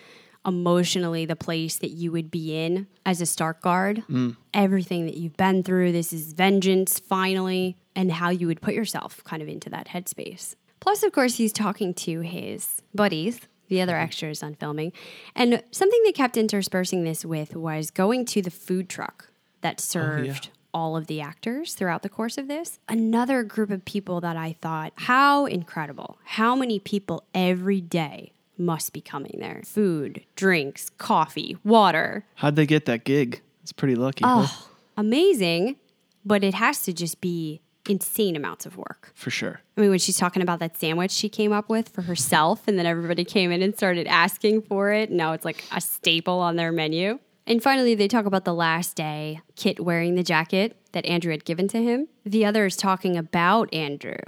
emotionally, 0.45 1.25
the 1.25 1.37
place 1.37 1.77
that 1.77 1.91
you 1.91 2.11
would 2.11 2.33
be 2.33 2.57
in 2.57 2.89
as 3.07 3.21
a 3.21 3.27
Stark 3.27 3.63
Guard, 3.63 4.03
mm. 4.11 4.37
everything 4.53 5.07
that 5.07 5.17
you've 5.17 5.37
been 5.37 5.63
through. 5.63 5.93
This 5.93 6.13
is 6.13 6.33
vengeance, 6.33 6.99
finally, 6.99 7.77
and 7.95 8.11
how 8.11 8.31
you 8.31 8.49
would 8.49 8.61
put 8.61 8.75
yourself 8.75 9.23
kind 9.23 9.43
of 9.43 9.49
into 9.49 9.71
that 9.71 9.87
headspace. 9.87 10.57
Plus, 10.81 11.05
of 11.05 11.13
course, 11.13 11.37
he's 11.37 11.53
talking 11.53 11.95
to 11.95 12.23
his 12.23 12.83
buddies, 12.93 13.43
the 13.69 13.81
other 13.81 13.93
mm-hmm. 13.93 14.03
extras 14.03 14.43
on 14.43 14.57
filming. 14.57 14.93
And 15.37 15.63
something 15.71 16.01
they 16.03 16.11
kept 16.11 16.37
interspersing 16.37 17.05
this 17.05 17.25
with 17.25 17.55
was 17.55 17.93
going 17.93 18.25
to 18.25 18.43
the 18.43 18.51
food 18.51 18.89
truck 18.89 19.30
that 19.61 19.77
oh, 19.79 19.83
served 19.83 20.51
all 20.73 20.97
of 20.97 21.07
the 21.07 21.21
actors 21.21 21.75
throughout 21.75 22.03
the 22.03 22.09
course 22.09 22.39
of 22.39 22.49
this. 22.49 22.79
Another 22.89 23.43
group 23.43 23.71
of 23.71 23.85
people 23.85 24.21
that 24.21 24.37
I 24.37 24.57
thought, 24.61 24.93
how 24.97 25.47
incredible. 25.47 26.19
How 26.25 26.55
many 26.55 26.79
people 26.79 27.25
every 27.35 27.81
day 27.81 28.33
must 28.57 28.93
be 28.93 29.01
coming 29.01 29.37
there? 29.41 29.63
Food, 29.65 30.25
drinks, 30.37 30.91
coffee, 30.99 31.57
water. 31.65 32.25
How'd 32.37 32.57
they 32.57 32.67
get 32.67 32.87
that 32.87 33.05
gig? 33.05 33.41
It's 33.63 33.73
pretty 33.73 33.95
lucky. 33.97 34.25
huh? 34.25 34.47
Oh, 34.47 34.69
amazing. 34.97 35.77
But 36.25 36.45
it 36.45 36.55
has 36.55 36.83
to 36.83 36.93
just 36.93 37.21
be 37.21 37.61
insane 37.89 38.37
amounts 38.37 38.67
of 38.67 38.77
work. 38.77 39.11
For 39.15 39.31
sure. 39.31 39.61
I 39.77 39.81
mean, 39.81 39.91
when 39.91 39.99
she's 39.99 40.19
talking 40.19 40.43
about 40.43 40.59
that 40.61 40.77
sandwich 40.77 41.11
she 41.11 41.29
came 41.29 41.53
up 41.53 41.69
with 41.69 41.89
for 41.89 42.03
herself, 42.03 42.69
and 42.69 42.79
then 42.79 42.87
everybody 42.87 43.25
came 43.25 43.51
in 43.51 43.63
and 43.63 43.75
started 43.75 44.07
asking 44.07 44.63
for 44.63 44.93
it. 44.93 45.11
Now 45.11 45.33
it's 45.33 45.45
like 45.45 45.65
a 45.75 45.81
staple 45.81 46.39
on 46.39 46.57
their 46.57 46.73
menu. 46.73 47.19
And 47.47 47.63
finally, 47.63 47.95
they 47.95 48.09
talk 48.09 48.27
about 48.27 48.45
the 48.45 48.55
last 48.55 48.97
day, 48.97 49.41
Kit 49.57 49.81
wearing 49.81 50.15
the 50.15 50.23
jacket 50.23 50.77
that 50.93 51.07
Andrew 51.07 51.31
had 51.31 51.45
given 51.45 51.69
to 51.69 51.83
him. 51.83 52.09
The 52.25 52.45
others 52.45 52.77
talking 52.77 53.17
about 53.17 53.73
Andrew, 53.73 54.21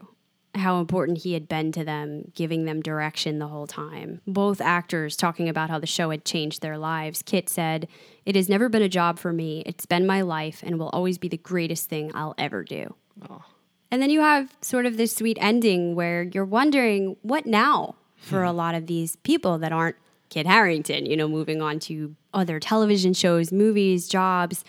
how 0.55 0.81
important 0.81 1.19
he 1.19 1.35
had 1.35 1.49
been 1.49 1.73
to 1.73 1.85
them, 1.85 2.33
giving 2.35 2.65
them 2.65 2.81
direction 2.81 3.39
the 3.39 3.49
whole 3.49 3.67
time. 3.67 4.21
Both 4.27 4.61
actors 4.61 5.17
talking 5.17 5.49
about 5.49 5.71
how 5.71 5.79
the 5.79 5.87
show 5.87 6.11
had 6.11 6.25
changed 6.25 6.63
their 6.63 6.79
lives. 6.79 7.23
Kit 7.23 7.49
said, 7.49 7.87
It 8.25 8.35
has 8.35 8.49
never 8.49 8.69
been 8.69 8.83
a 8.83 8.89
job 8.89 9.19
for 9.19 9.33
me. 9.33 9.63
It's 9.67 9.87
been 9.87 10.07
my 10.07 10.23
life 10.23 10.63
and 10.65 10.79
will 10.79 10.91
always 10.91 11.19
be 11.19 11.29
the 11.29 11.37
greatest 11.37 11.89
thing 11.89 12.11
I'll 12.15 12.35
ever 12.39 12.65
do. 12.65 12.95
Oh. 13.29 13.45
And 13.91 14.01
then 14.01 14.11
you 14.11 14.21
have 14.21 14.57
sort 14.63 14.87
of 14.87 14.97
this 14.97 15.15
sweet 15.15 15.37
ending 15.41 15.95
where 15.95 16.23
you're 16.23 16.47
wondering 16.47 17.17
what 17.21 17.45
now 17.45 17.97
for 18.17 18.41
hmm. 18.41 18.49
a 18.49 18.53
lot 18.53 18.75
of 18.75 18.87
these 18.87 19.17
people 19.17 19.59
that 19.59 19.73
aren't 19.73 19.97
Kit 20.33 20.47
Harington, 20.47 21.05
you 21.05 21.15
know, 21.15 21.29
moving 21.29 21.61
on 21.61 21.79
to 21.81 22.17
other 22.33 22.59
television 22.59 23.13
shows, 23.13 23.53
movies, 23.53 24.09
jobs. 24.09 24.65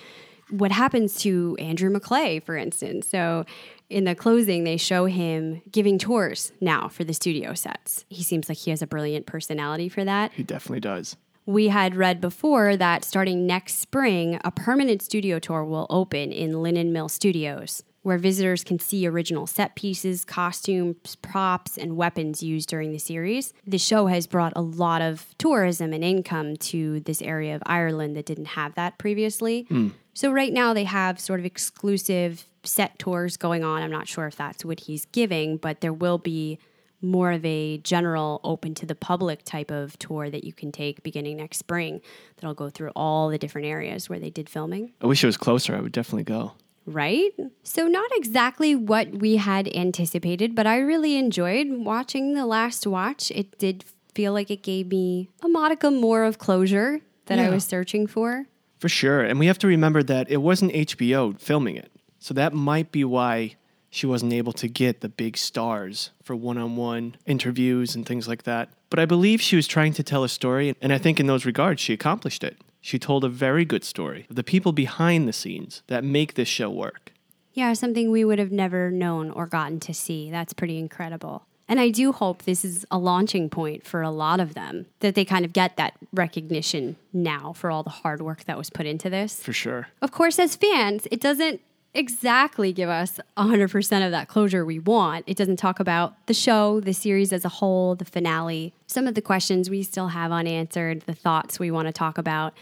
What 0.50 0.74
happens 0.74 1.16
to 1.20 1.56
Andrew 1.58 1.90
McClay, 1.90 2.44
for 2.44 2.58
instance? 2.58 3.08
So 3.08 3.46
in 3.90 4.04
the 4.04 4.14
closing, 4.14 4.66
they 4.66 4.76
show 4.76 5.06
him 5.06 5.62
giving 5.72 5.98
tours 5.98 6.52
now 6.60 6.90
for 6.90 7.06
the 7.06 7.14
studio 7.14 7.54
sets. 7.54 8.04
He 8.10 8.24
seems 8.24 8.50
like 8.50 8.58
he 8.58 8.72
has 8.72 8.82
a 8.82 8.88
brilliant 8.88 9.26
personality 9.26 9.88
for 9.88 10.04
that. 10.04 10.34
He 10.34 10.44
definitely 10.44 10.82
does. 10.82 11.16
We 11.46 11.70
had 11.70 11.96
read 11.96 12.20
before 12.20 12.76
that 12.76 13.06
starting 13.06 13.48
next 13.48 13.78
spring, 13.78 14.42
a 14.44 14.52
permanent 14.52 15.02
studio 15.02 15.40
tour 15.40 15.64
will 15.64 15.88
open 15.90 16.34
in 16.34 16.62
Linen 16.62 16.92
Mill 16.92 17.08
Studios, 17.08 17.84
where 18.04 18.18
visitors 18.18 18.64
can 18.64 18.78
see 18.78 19.08
original 19.08 19.48
set 19.48 19.76
pieces, 19.76 20.24
costumes, 20.24 21.16
props, 21.22 21.78
and 21.78 21.98
weapons 21.98 22.44
used 22.44 22.70
during 22.70 22.92
the 22.92 23.00
series. 23.00 23.54
The 23.66 23.78
show 23.78 24.08
has 24.08 24.28
brought 24.28 24.54
a 24.56 24.62
lot 24.62 25.02
of 25.02 25.26
tourism 25.38 25.94
and 25.94 26.04
income 26.04 26.58
to 26.58 27.00
this 27.00 27.22
area 27.22 27.56
of 27.56 27.64
Ireland 27.66 28.16
that 28.16 28.26
didn't 28.26 28.46
have 28.46 28.76
that 28.76 28.98
previously. 28.98 29.66
Hmm. 29.70 29.90
So, 30.14 30.32
right 30.32 30.54
now, 30.54 30.74
they 30.74 30.84
have 30.84 31.20
sort 31.20 31.40
of 31.40 31.46
exclusive 31.46 32.46
set 32.64 33.00
tours 33.00 33.36
going 33.36 33.64
on. 33.64 33.82
I'm 33.82 33.92
not 33.92 34.08
sure 34.08 34.28
if 34.28 34.36
that's 34.36 34.64
what 34.64 34.82
he's 34.82 35.06
giving, 35.06 35.58
but 35.58 35.82
there 35.82 35.94
will 35.94 36.20
be 36.20 36.60
more 37.02 37.32
of 37.34 37.44
a 37.44 37.78
general 37.80 38.40
open 38.44 38.74
to 38.76 38.86
the 38.86 38.96
public 38.96 39.44
type 39.44 39.72
of 39.72 39.98
tour 40.00 40.30
that 40.30 40.44
you 40.44 40.54
can 40.54 40.72
take 40.72 41.04
beginning 41.04 41.38
next 41.38 41.58
spring 41.58 42.00
that'll 42.38 42.54
go 42.54 42.70
through 42.70 42.92
all 42.96 43.30
the 43.30 43.38
different 43.38 43.68
areas 43.68 44.10
where 44.10 44.20
they 44.20 44.30
did 44.30 44.48
filming 44.48 44.94
I 45.02 45.08
wish 45.08 45.22
it 45.22 45.28
was 45.28 45.36
closer. 45.36 45.76
I 45.76 45.82
would 45.82 45.92
definitely 45.92 46.24
go. 46.24 46.54
Right 46.86 47.32
so 47.64 47.88
not 47.88 48.10
exactly 48.14 48.76
what 48.76 49.10
we 49.12 49.38
had 49.38 49.74
anticipated 49.76 50.54
but 50.56 50.68
i 50.68 50.78
really 50.78 51.16
enjoyed 51.18 51.68
watching 51.70 52.34
the 52.34 52.46
last 52.46 52.86
watch 52.86 53.32
it 53.32 53.58
did 53.58 53.84
feel 54.14 54.34
like 54.34 54.52
it 54.52 54.62
gave 54.62 54.88
me 54.88 55.30
a 55.42 55.48
modicum 55.48 56.00
more 56.00 56.24
of 56.24 56.38
closure 56.38 57.00
that 57.28 57.40
i 57.40 57.50
was 57.50 57.64
searching 57.64 58.06
for 58.08 58.46
For 58.80 58.90
sure. 58.90 59.22
And 59.22 59.40
we 59.40 59.48
have 59.48 59.58
to 59.60 59.68
remember 59.68 60.04
that 60.04 60.30
it 60.30 60.42
wasn't 60.42 60.74
HBO 60.74 61.40
filming 61.40 61.78
it. 61.78 61.90
So 62.20 62.34
that 62.34 62.52
might 62.54 62.92
be 62.92 63.06
why 63.06 63.56
she 63.90 64.06
wasn't 64.06 64.34
able 64.34 64.52
to 64.54 64.68
get 64.68 65.00
the 65.00 65.08
big 65.08 65.38
stars 65.38 66.12
for 66.22 66.36
one 66.36 66.58
on 66.58 66.76
one 66.76 67.16
interviews 67.26 67.96
and 67.96 68.06
things 68.06 68.28
like 68.28 68.44
that. 68.44 68.68
But 68.90 69.00
I 69.00 69.06
believe 69.06 69.40
she 69.42 69.56
was 69.56 69.68
trying 69.68 69.94
to 69.94 70.04
tell 70.04 70.26
a 70.26 70.28
story. 70.30 70.76
And 70.82 70.92
I 70.92 70.98
think 70.98 71.18
in 71.22 71.28
those 71.28 71.46
regards, 71.46 71.80
she 71.80 71.94
accomplished 71.94 72.44
it. 72.44 72.58
She 72.86 73.00
told 73.00 73.24
a 73.24 73.30
very 73.30 73.64
good 73.64 73.86
story 73.86 74.28
of 74.30 74.36
the 74.36 74.44
people 74.44 74.74
behind 74.74 75.26
the 75.26 75.32
scenes 75.32 75.84
that 75.88 76.04
make 76.04 76.34
this 76.34 76.50
show 76.50 76.70
work. 76.70 77.14
Yeah, 77.54 77.72
something 77.72 78.12
we 78.12 78.26
would 78.26 78.40
have 78.40 78.52
never 78.52 78.92
known 78.92 79.32
or 79.32 79.46
gotten 79.46 79.80
to 79.80 79.94
see. 79.94 80.30
That's 80.30 80.52
pretty 80.52 80.78
incredible. 80.78 81.46
And 81.70 81.80
I 81.80 81.90
do 81.90 82.12
hope 82.12 82.42
this 82.42 82.66
is 82.66 82.86
a 82.92 82.98
launching 82.98 83.50
point 83.50 83.86
for 83.86 84.02
a 84.02 84.12
lot 84.12 84.42
of 84.42 84.54
them, 84.54 84.88
that 85.00 85.16
they 85.16 85.24
kind 85.24 85.46
of 85.46 85.54
get 85.54 85.78
that 85.78 85.94
recognition 86.12 86.98
now 87.14 87.54
for 87.54 87.72
all 87.72 87.84
the 87.84 87.90
hard 87.90 88.22
work 88.22 88.44
that 88.44 88.58
was 88.58 88.70
put 88.70 88.86
into 88.86 89.10
this. 89.10 89.42
For 89.42 89.54
sure. 89.54 89.88
Of 90.02 90.12
course, 90.12 90.38
as 90.38 90.58
fans, 90.58 91.08
it 91.10 91.22
doesn't 91.22 91.62
exactly 91.94 92.74
give 92.74 92.90
us 92.90 93.18
100% 93.38 94.06
of 94.06 94.12
that 94.12 94.28
closure 94.28 94.66
we 94.66 94.80
want. 94.80 95.24
It 95.26 95.38
doesn't 95.38 95.56
talk 95.58 95.80
about 95.80 96.16
the 96.26 96.34
show, 96.34 96.82
the 96.82 96.94
series 96.94 97.32
as 97.32 97.46
a 97.46 97.50
whole, 97.50 97.96
the 97.96 98.04
finale, 98.04 98.74
some 98.88 99.08
of 99.08 99.16
the 99.16 99.22
questions 99.22 99.70
we 99.70 99.84
still 99.84 100.10
have 100.10 100.34
unanswered, 100.34 101.02
the 101.02 101.14
thoughts 101.14 101.60
we 101.60 101.72
want 101.72 101.88
to 101.88 101.94
talk 101.94 102.18
about. 102.18 102.54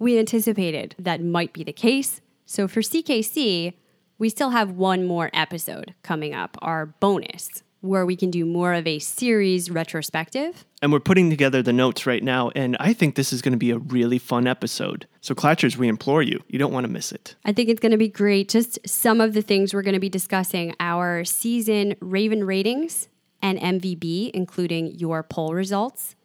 We 0.00 0.18
anticipated 0.18 0.96
that 0.98 1.22
might 1.22 1.52
be 1.52 1.62
the 1.62 1.74
case. 1.74 2.22
So 2.46 2.66
for 2.66 2.80
CKC, 2.80 3.74
we 4.18 4.28
still 4.30 4.50
have 4.50 4.70
one 4.70 5.06
more 5.06 5.30
episode 5.34 5.94
coming 6.02 6.34
up, 6.34 6.56
our 6.62 6.86
bonus, 6.86 7.62
where 7.82 8.06
we 8.06 8.16
can 8.16 8.30
do 8.30 8.46
more 8.46 8.72
of 8.72 8.86
a 8.86 8.98
series 8.98 9.70
retrospective. 9.70 10.64
And 10.80 10.90
we're 10.90 11.00
putting 11.00 11.28
together 11.28 11.62
the 11.62 11.74
notes 11.74 12.06
right 12.06 12.22
now. 12.22 12.50
And 12.56 12.78
I 12.80 12.94
think 12.94 13.14
this 13.14 13.30
is 13.30 13.42
going 13.42 13.52
to 13.52 13.58
be 13.58 13.70
a 13.72 13.78
really 13.78 14.18
fun 14.18 14.46
episode. 14.46 15.06
So, 15.20 15.34
Clatchers, 15.34 15.76
we 15.76 15.86
implore 15.86 16.22
you, 16.22 16.42
you 16.48 16.58
don't 16.58 16.72
want 16.72 16.86
to 16.86 16.92
miss 16.92 17.12
it. 17.12 17.36
I 17.44 17.52
think 17.52 17.68
it's 17.68 17.80
going 17.80 17.92
to 17.92 17.98
be 17.98 18.08
great. 18.08 18.48
Just 18.48 18.78
some 18.88 19.20
of 19.20 19.34
the 19.34 19.42
things 19.42 19.74
we're 19.74 19.82
going 19.82 19.92
to 19.92 20.00
be 20.00 20.08
discussing 20.08 20.74
our 20.80 21.26
season 21.26 21.94
Raven 22.00 22.44
ratings 22.44 23.08
and 23.42 23.58
MVB, 23.58 24.30
including 24.30 24.98
your 24.98 25.22
poll 25.22 25.52
results. 25.52 26.16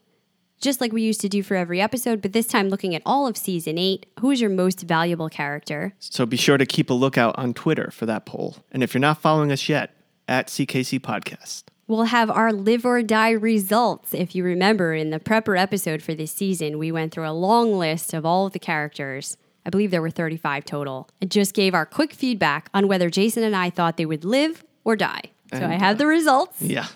Just 0.60 0.82
like 0.82 0.91
we 0.91 1.01
used 1.01 1.22
to 1.22 1.30
do 1.30 1.43
for 1.43 1.56
every 1.56 1.82
episode, 1.82 2.22
but 2.22 2.34
this 2.34 2.47
time 2.47 2.70
looking 2.70 2.95
at 2.95 3.01
all 3.06 3.28
of 3.28 3.38
season 3.38 3.78
eight. 3.78 4.06
Who 4.20 4.32
is 4.32 4.41
your 4.41 4.49
most 4.49 4.82
valuable 4.82 5.30
character? 5.30 5.93
So 5.99 6.26
be 6.26 6.38
sure 6.38 6.58
to 6.58 6.66
keep 6.66 6.89
a 6.89 6.93
lookout 6.93 7.38
on 7.38 7.53
Twitter 7.53 7.91
for 7.91 8.06
that 8.06 8.26
poll. 8.26 8.58
And 8.72 8.82
if 8.82 8.93
you're 8.93 9.01
not 9.01 9.22
following 9.22 9.51
us 9.51 9.70
yet, 9.70 9.91
at 10.28 10.47
CKC 10.47 10.99
Podcast. 10.99 11.66
We'll 11.88 12.06
have 12.06 12.32
our 12.32 12.51
live 12.51 12.84
or 12.84 13.03
die 13.03 13.30
results. 13.30 14.16
If 14.16 14.34
you 14.34 14.43
remember, 14.43 14.95
in 14.95 15.12
the 15.12 15.20
prepper 15.20 15.60
episode 15.60 16.01
for 16.01 16.16
this 16.16 16.32
season, 16.32 16.80
we 16.80 16.91
went 16.91 17.14
through 17.14 17.30
a 17.30 17.32
long 17.32 17.78
list 17.78 18.12
of 18.12 18.26
all 18.26 18.47
of 18.47 18.53
the 18.53 18.60
characters 18.60 19.38
I 19.66 19.72
believe 19.72 19.91
there 19.91 20.01
were 20.01 20.12
35 20.12 20.64
total, 20.64 21.10
and 21.20 21.32
just 21.32 21.53
gave 21.53 21.74
our 21.74 21.86
quick 21.86 22.14
feedback 22.14 22.70
on 22.74 22.88
whether 22.88 23.10
Jason 23.10 23.43
and 23.43 23.56
I 23.56 23.72
thought 23.72 23.97
they 23.97 24.06
would 24.06 24.24
live 24.24 24.64
or 24.84 24.95
die. 24.95 25.24
So 25.51 25.66
I 25.66 25.74
have 25.74 25.97
the 25.97 26.03
uh, 26.03 26.08
results. 26.08 26.62
Yeah. 26.62 26.88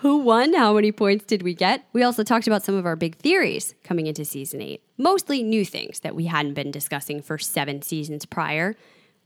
Who 0.00 0.18
won? 0.18 0.52
How 0.52 0.74
many 0.74 0.92
points 0.92 1.24
did 1.24 1.42
we 1.42 1.54
get? 1.54 1.86
We 1.94 2.02
also 2.02 2.22
talked 2.22 2.46
about 2.46 2.62
some 2.62 2.74
of 2.74 2.84
our 2.84 2.96
big 2.96 3.16
theories 3.16 3.74
coming 3.82 4.06
into 4.06 4.26
season 4.26 4.60
eight, 4.60 4.82
mostly 4.98 5.42
new 5.42 5.64
things 5.64 6.00
that 6.00 6.14
we 6.14 6.26
hadn't 6.26 6.52
been 6.52 6.70
discussing 6.70 7.22
for 7.22 7.38
seven 7.38 7.80
seasons 7.80 8.26
prior. 8.26 8.76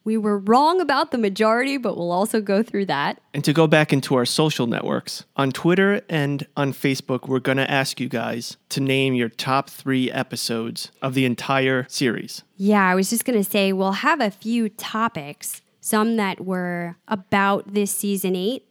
We 0.05 0.17
were 0.17 0.39
wrong 0.39 0.81
about 0.81 1.11
the 1.11 1.19
majority, 1.19 1.77
but 1.77 1.97
we'll 1.97 2.13
also 2.13 2.41
go 2.41 2.63
through 2.63 2.87
that. 2.87 3.21
And 3.35 3.45
to 3.45 3.53
go 3.53 3.67
back 3.67 3.93
into 3.93 4.15
our 4.15 4.25
social 4.25 4.69
networks, 4.69 5.25
on 5.37 5.51
Twitter 5.51 6.03
and 6.09 6.47
on 6.57 6.73
Facebook, 6.73 7.27
we're 7.29 7.41
going 7.41 7.59
to 7.59 7.71
ask 7.71 8.01
you 8.01 8.09
guys 8.09 8.57
to 8.71 8.81
name 8.81 9.15
your 9.15 9.29
top 9.29 9.69
three 9.69 10.11
episodes 10.11 10.93
of 11.03 11.15
the 11.15 11.25
entire 11.25 11.85
series. 11.89 12.45
Yeah, 12.57 12.87
I 12.87 12.95
was 12.95 13.11
just 13.11 13.25
going 13.25 13.43
to 13.43 13.49
say 13.49 13.73
we'll 13.73 13.93
have 13.93 14.21
a 14.21 14.31
few 14.31 14.69
topics, 14.69 15.63
some 15.81 16.17
that 16.17 16.45
were 16.45 16.97
about 17.09 17.75
this 17.75 17.91
season 17.91 18.37
eight, 18.37 18.67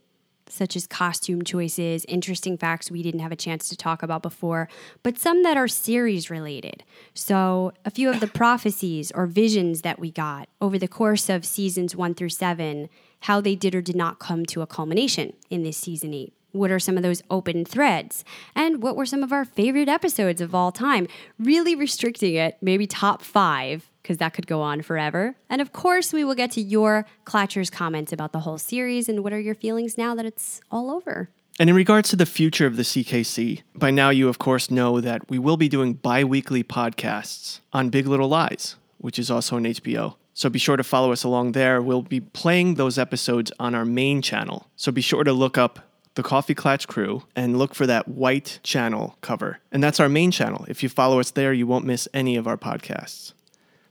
such 0.49 0.75
as 0.75 0.87
costume 0.87 1.43
choices, 1.43 2.05
interesting 2.07 2.57
facts 2.57 2.91
we 2.91 3.03
didn't 3.03 3.21
have 3.21 3.31
a 3.31 3.35
chance 3.35 3.69
to 3.69 3.77
talk 3.77 4.03
about 4.03 4.21
before, 4.21 4.67
but 5.03 5.17
some 5.17 5.43
that 5.43 5.57
are 5.57 5.67
series 5.67 6.29
related. 6.29 6.83
So, 7.13 7.73
a 7.85 7.91
few 7.91 8.09
of 8.09 8.19
the 8.19 8.27
prophecies 8.41 9.11
or 9.11 9.25
visions 9.25 9.81
that 9.81 9.99
we 9.99 10.11
got 10.11 10.49
over 10.61 10.77
the 10.77 10.87
course 10.87 11.29
of 11.29 11.45
seasons 11.45 11.95
one 11.95 12.13
through 12.13 12.29
seven, 12.29 12.89
how 13.21 13.41
they 13.41 13.55
did 13.55 13.75
or 13.75 13.81
did 13.81 13.95
not 13.95 14.19
come 14.19 14.45
to 14.47 14.61
a 14.61 14.67
culmination 14.67 15.33
in 15.49 15.63
this 15.63 15.77
season 15.77 16.13
eight. 16.13 16.33
What 16.51 16.71
are 16.71 16.79
some 16.79 16.97
of 16.97 17.03
those 17.03 17.21
open 17.29 17.63
threads? 17.63 18.23
And 18.55 18.81
what 18.81 18.95
were 18.95 19.05
some 19.05 19.21
of 19.21 19.31
our 19.31 19.45
favorite 19.45 19.87
episodes 19.87 20.41
of 20.41 20.55
all 20.55 20.71
time? 20.71 21.07
Really 21.37 21.75
restricting 21.75 22.35
it, 22.35 22.57
maybe 22.61 22.87
top 22.87 23.21
five, 23.21 23.88
because 24.01 24.17
that 24.17 24.33
could 24.33 24.47
go 24.47 24.61
on 24.61 24.81
forever. 24.81 25.35
And 25.49 25.61
of 25.61 25.71
course, 25.73 26.13
we 26.13 26.23
will 26.23 26.35
get 26.35 26.51
to 26.51 26.61
your 26.61 27.05
Clatchers 27.25 27.71
comments 27.71 28.11
about 28.11 28.31
the 28.31 28.39
whole 28.39 28.57
series 28.57 29.09
and 29.09 29.23
what 29.23 29.33
are 29.33 29.39
your 29.39 29.55
feelings 29.55 29.97
now 29.97 30.15
that 30.15 30.25
it's 30.25 30.61
all 30.71 30.91
over. 30.91 31.29
And 31.59 31.69
in 31.69 31.75
regards 31.75 32.09
to 32.11 32.15
the 32.15 32.25
future 32.25 32.65
of 32.65 32.77
the 32.77 32.83
CKC, 32.83 33.63
by 33.75 33.91
now 33.91 34.11
you, 34.11 34.29
of 34.29 34.39
course, 34.39 34.71
know 34.71 35.01
that 35.01 35.29
we 35.29 35.37
will 35.37 35.57
be 35.57 35.67
doing 35.67 35.93
bi 35.93 36.23
weekly 36.23 36.63
podcasts 36.63 37.59
on 37.73 37.89
Big 37.89 38.07
Little 38.07 38.29
Lies, 38.29 38.77
which 38.97 39.19
is 39.19 39.29
also 39.29 39.57
on 39.57 39.65
HBO. 39.65 40.15
So 40.33 40.49
be 40.49 40.57
sure 40.57 40.77
to 40.77 40.85
follow 40.85 41.11
us 41.11 41.25
along 41.25 41.51
there. 41.51 41.81
We'll 41.81 42.01
be 42.01 42.21
playing 42.21 42.75
those 42.75 42.97
episodes 42.97 43.51
on 43.59 43.75
our 43.75 43.83
main 43.83 44.21
channel. 44.21 44.67
So 44.77 44.89
be 44.89 45.01
sure 45.01 45.25
to 45.25 45.33
look 45.33 45.57
up 45.57 45.79
the 46.15 46.23
Coffee 46.23 46.55
Clatch 46.55 46.87
crew 46.87 47.23
and 47.35 47.57
look 47.57 47.75
for 47.75 47.85
that 47.87 48.07
white 48.07 48.59
channel 48.63 49.17
cover. 49.19 49.59
And 49.71 49.83
that's 49.83 49.99
our 49.99 50.07
main 50.07 50.31
channel. 50.31 50.65
If 50.69 50.81
you 50.81 50.87
follow 50.87 51.19
us 51.19 51.31
there, 51.31 51.51
you 51.51 51.67
won't 51.67 51.83
miss 51.83 52.07
any 52.13 52.37
of 52.37 52.47
our 52.47 52.57
podcasts. 52.57 53.33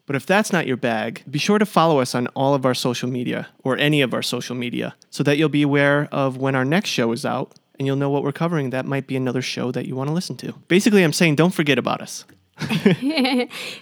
But 0.08 0.16
if 0.16 0.24
that's 0.24 0.54
not 0.54 0.66
your 0.66 0.78
bag, 0.78 1.22
be 1.30 1.38
sure 1.38 1.58
to 1.58 1.66
follow 1.66 2.00
us 2.00 2.14
on 2.14 2.28
all 2.28 2.54
of 2.54 2.64
our 2.64 2.72
social 2.72 3.10
media 3.10 3.48
or 3.62 3.76
any 3.76 4.00
of 4.00 4.14
our 4.14 4.22
social 4.22 4.56
media 4.56 4.96
so 5.10 5.22
that 5.22 5.36
you'll 5.36 5.50
be 5.50 5.60
aware 5.60 6.08
of 6.10 6.38
when 6.38 6.54
our 6.54 6.64
next 6.64 6.88
show 6.88 7.12
is 7.12 7.26
out 7.26 7.52
and 7.78 7.86
you'll 7.86 7.94
know 7.94 8.08
what 8.08 8.22
we're 8.22 8.32
covering. 8.32 8.70
That 8.70 8.86
might 8.86 9.06
be 9.06 9.16
another 9.16 9.42
show 9.42 9.70
that 9.70 9.84
you 9.84 9.94
want 9.94 10.08
to 10.08 10.14
listen 10.14 10.34
to. 10.38 10.54
Basically, 10.66 11.04
I'm 11.04 11.12
saying 11.12 11.36
don't 11.36 11.52
forget 11.52 11.78
about 11.78 12.00
us. 12.00 12.24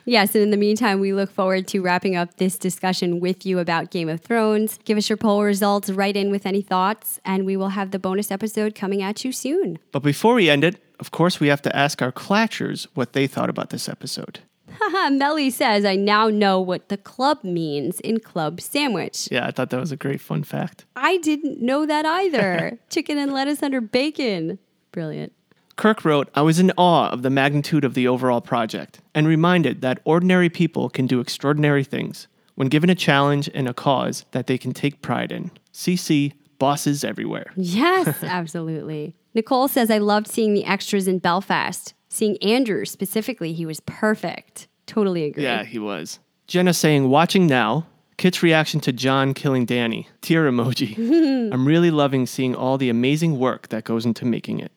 Yes, 0.04 0.34
and 0.34 0.42
in 0.42 0.50
the 0.50 0.56
meantime, 0.56 1.00
we 1.00 1.12
look 1.12 1.30
forward 1.30 1.66
to 1.68 1.80
wrapping 1.80 2.16
up 2.16 2.36
this 2.38 2.58
discussion 2.58 3.20
with 3.20 3.46
you 3.46 3.60
about 3.60 3.90
Game 3.90 4.08
of 4.08 4.20
Thrones. 4.20 4.78
Give 4.84 4.98
us 4.98 5.08
your 5.08 5.16
poll 5.16 5.44
results, 5.44 5.90
write 5.90 6.16
in 6.16 6.30
with 6.30 6.44
any 6.44 6.60
thoughts, 6.60 7.20
and 7.24 7.46
we 7.46 7.56
will 7.56 7.70
have 7.70 7.92
the 7.92 7.98
bonus 7.98 8.30
episode 8.30 8.74
coming 8.74 9.00
at 9.00 9.24
you 9.24 9.32
soon. 9.32 9.78
But 9.92 10.02
before 10.02 10.34
we 10.34 10.50
end 10.50 10.64
it, 10.64 10.76
of 10.98 11.10
course, 11.10 11.40
we 11.40 11.48
have 11.48 11.62
to 11.62 11.74
ask 11.74 12.02
our 12.02 12.12
Clatchers 12.12 12.86
what 12.94 13.12
they 13.12 13.26
thought 13.26 13.48
about 13.48 13.70
this 13.70 13.88
episode. 13.88 14.40
Haha, 14.88 15.10
Melly 15.10 15.50
says, 15.50 15.84
I 15.84 15.96
now 15.96 16.28
know 16.28 16.60
what 16.60 16.90
the 16.90 16.96
club 16.96 17.42
means 17.42 17.98
in 18.00 18.20
club 18.20 18.60
sandwich. 18.60 19.28
Yeah, 19.32 19.44
I 19.44 19.50
thought 19.50 19.70
that 19.70 19.80
was 19.80 19.90
a 19.90 19.96
great 19.96 20.20
fun 20.20 20.44
fact. 20.44 20.84
I 20.94 21.16
didn't 21.18 21.60
know 21.60 21.86
that 21.86 22.06
either. 22.06 22.78
Chicken 22.90 23.18
and 23.18 23.32
lettuce 23.32 23.64
under 23.64 23.80
bacon. 23.80 24.60
Brilliant. 24.92 25.32
Kirk 25.74 26.04
wrote, 26.04 26.28
I 26.34 26.42
was 26.42 26.60
in 26.60 26.70
awe 26.76 27.10
of 27.10 27.22
the 27.22 27.30
magnitude 27.30 27.84
of 27.84 27.94
the 27.94 28.06
overall 28.06 28.40
project 28.40 29.00
and 29.12 29.26
reminded 29.26 29.80
that 29.80 30.00
ordinary 30.04 30.48
people 30.48 30.88
can 30.88 31.08
do 31.08 31.18
extraordinary 31.18 31.82
things 31.82 32.28
when 32.54 32.68
given 32.68 32.88
a 32.88 32.94
challenge 32.94 33.50
and 33.54 33.68
a 33.68 33.74
cause 33.74 34.24
that 34.30 34.46
they 34.46 34.56
can 34.56 34.72
take 34.72 35.02
pride 35.02 35.32
in. 35.32 35.50
CC, 35.72 36.32
bosses 36.58 37.02
everywhere. 37.02 37.50
Yes, 37.56 38.22
absolutely. 38.22 39.16
Nicole 39.34 39.66
says, 39.66 39.90
I 39.90 39.98
loved 39.98 40.28
seeing 40.28 40.54
the 40.54 40.64
extras 40.64 41.08
in 41.08 41.18
Belfast. 41.18 41.92
Seeing 42.08 42.38
Andrew 42.38 42.84
specifically, 42.84 43.52
he 43.52 43.66
was 43.66 43.80
perfect. 43.80 44.68
Totally 44.86 45.24
agree. 45.24 45.42
Yeah, 45.42 45.64
he 45.64 45.78
was. 45.78 46.18
Jenna 46.46 46.72
saying, 46.74 47.08
watching 47.08 47.46
now, 47.46 47.86
Kit's 48.18 48.42
reaction 48.42 48.80
to 48.80 48.92
Jon 48.92 49.34
killing 49.34 49.66
Dany. 49.66 50.06
Tear 50.22 50.50
emoji. 50.50 50.96
I'm 51.52 51.66
really 51.66 51.90
loving 51.90 52.26
seeing 52.26 52.54
all 52.54 52.78
the 52.78 52.88
amazing 52.88 53.38
work 53.38 53.68
that 53.68 53.84
goes 53.84 54.06
into 54.06 54.24
making 54.24 54.60
it. 54.60 54.72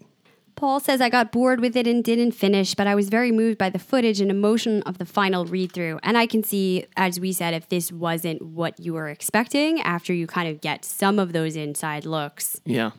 Paul 0.55 0.81
says, 0.81 0.99
I 0.99 1.07
got 1.07 1.31
bored 1.31 1.61
with 1.61 1.77
it 1.77 1.87
and 1.87 2.03
didn't 2.03 2.33
finish, 2.33 2.75
but 2.75 2.85
I 2.85 2.93
was 2.93 3.07
very 3.07 3.31
moved 3.31 3.57
by 3.57 3.69
the 3.69 3.79
footage 3.79 4.19
and 4.19 4.29
emotion 4.29 4.81
of 4.83 4.97
the 4.97 5.05
final 5.05 5.45
read 5.45 5.71
through. 5.71 5.99
And 6.03 6.17
I 6.17 6.25
can 6.25 6.43
see, 6.43 6.85
as 6.97 7.17
we 7.17 7.31
said, 7.31 7.53
if 7.53 7.69
this 7.69 7.93
wasn't 7.93 8.41
what 8.41 8.77
you 8.77 8.91
were 8.93 9.07
expecting, 9.07 9.79
after 9.81 10.11
you 10.13 10.27
kind 10.27 10.49
of 10.49 10.59
get 10.59 10.83
some 10.83 11.17
of 11.17 11.31
those 11.31 11.55
inside 11.55 12.03
looks, 12.05 12.59
Yeah. 12.65 12.91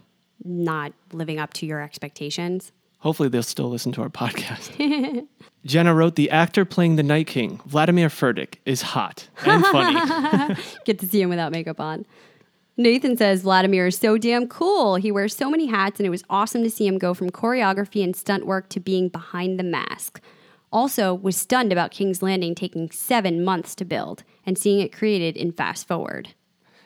not 0.42 0.94
living 1.12 1.38
up 1.38 1.52
to 1.54 1.66
your 1.66 1.82
expectations. 1.82 2.72
Hopefully, 3.00 3.28
they'll 3.28 3.42
still 3.42 3.68
listen 3.70 3.92
to 3.92 4.02
our 4.02 4.08
podcast. 4.10 5.26
Jenna 5.66 5.94
wrote, 5.94 6.16
The 6.16 6.30
actor 6.30 6.64
playing 6.64 6.96
the 6.96 7.02
Night 7.02 7.26
King, 7.26 7.60
Vladimir 7.66 8.08
Furdik, 8.08 8.56
is 8.64 8.82
hot 8.82 9.28
and 9.44 9.64
funny. 9.66 10.54
Get 10.84 10.98
to 11.00 11.06
see 11.06 11.20
him 11.22 11.30
without 11.30 11.50
makeup 11.52 11.80
on. 11.80 12.04
Nathan 12.76 13.16
says 13.16 13.42
Vladimir 13.42 13.86
is 13.88 13.98
so 13.98 14.16
damn 14.16 14.46
cool. 14.48 14.96
He 14.96 15.10
wears 15.12 15.34
so 15.36 15.50
many 15.50 15.66
hats, 15.66 15.98
and 15.98 16.06
it 16.06 16.10
was 16.10 16.24
awesome 16.30 16.62
to 16.62 16.70
see 16.70 16.86
him 16.86 16.98
go 16.98 17.12
from 17.14 17.30
choreography 17.30 18.02
and 18.04 18.14
stunt 18.14 18.46
work 18.46 18.68
to 18.70 18.80
being 18.80 19.08
behind 19.08 19.58
the 19.58 19.64
mask. 19.64 20.20
Also, 20.72 21.12
was 21.14 21.36
stunned 21.36 21.72
about 21.72 21.90
King's 21.90 22.22
Landing 22.22 22.54
taking 22.54 22.90
seven 22.90 23.42
months 23.44 23.74
to 23.74 23.84
build 23.84 24.24
and 24.46 24.56
seeing 24.56 24.78
it 24.80 24.92
created 24.92 25.36
in 25.36 25.52
fast 25.52 25.86
forward. 25.88 26.28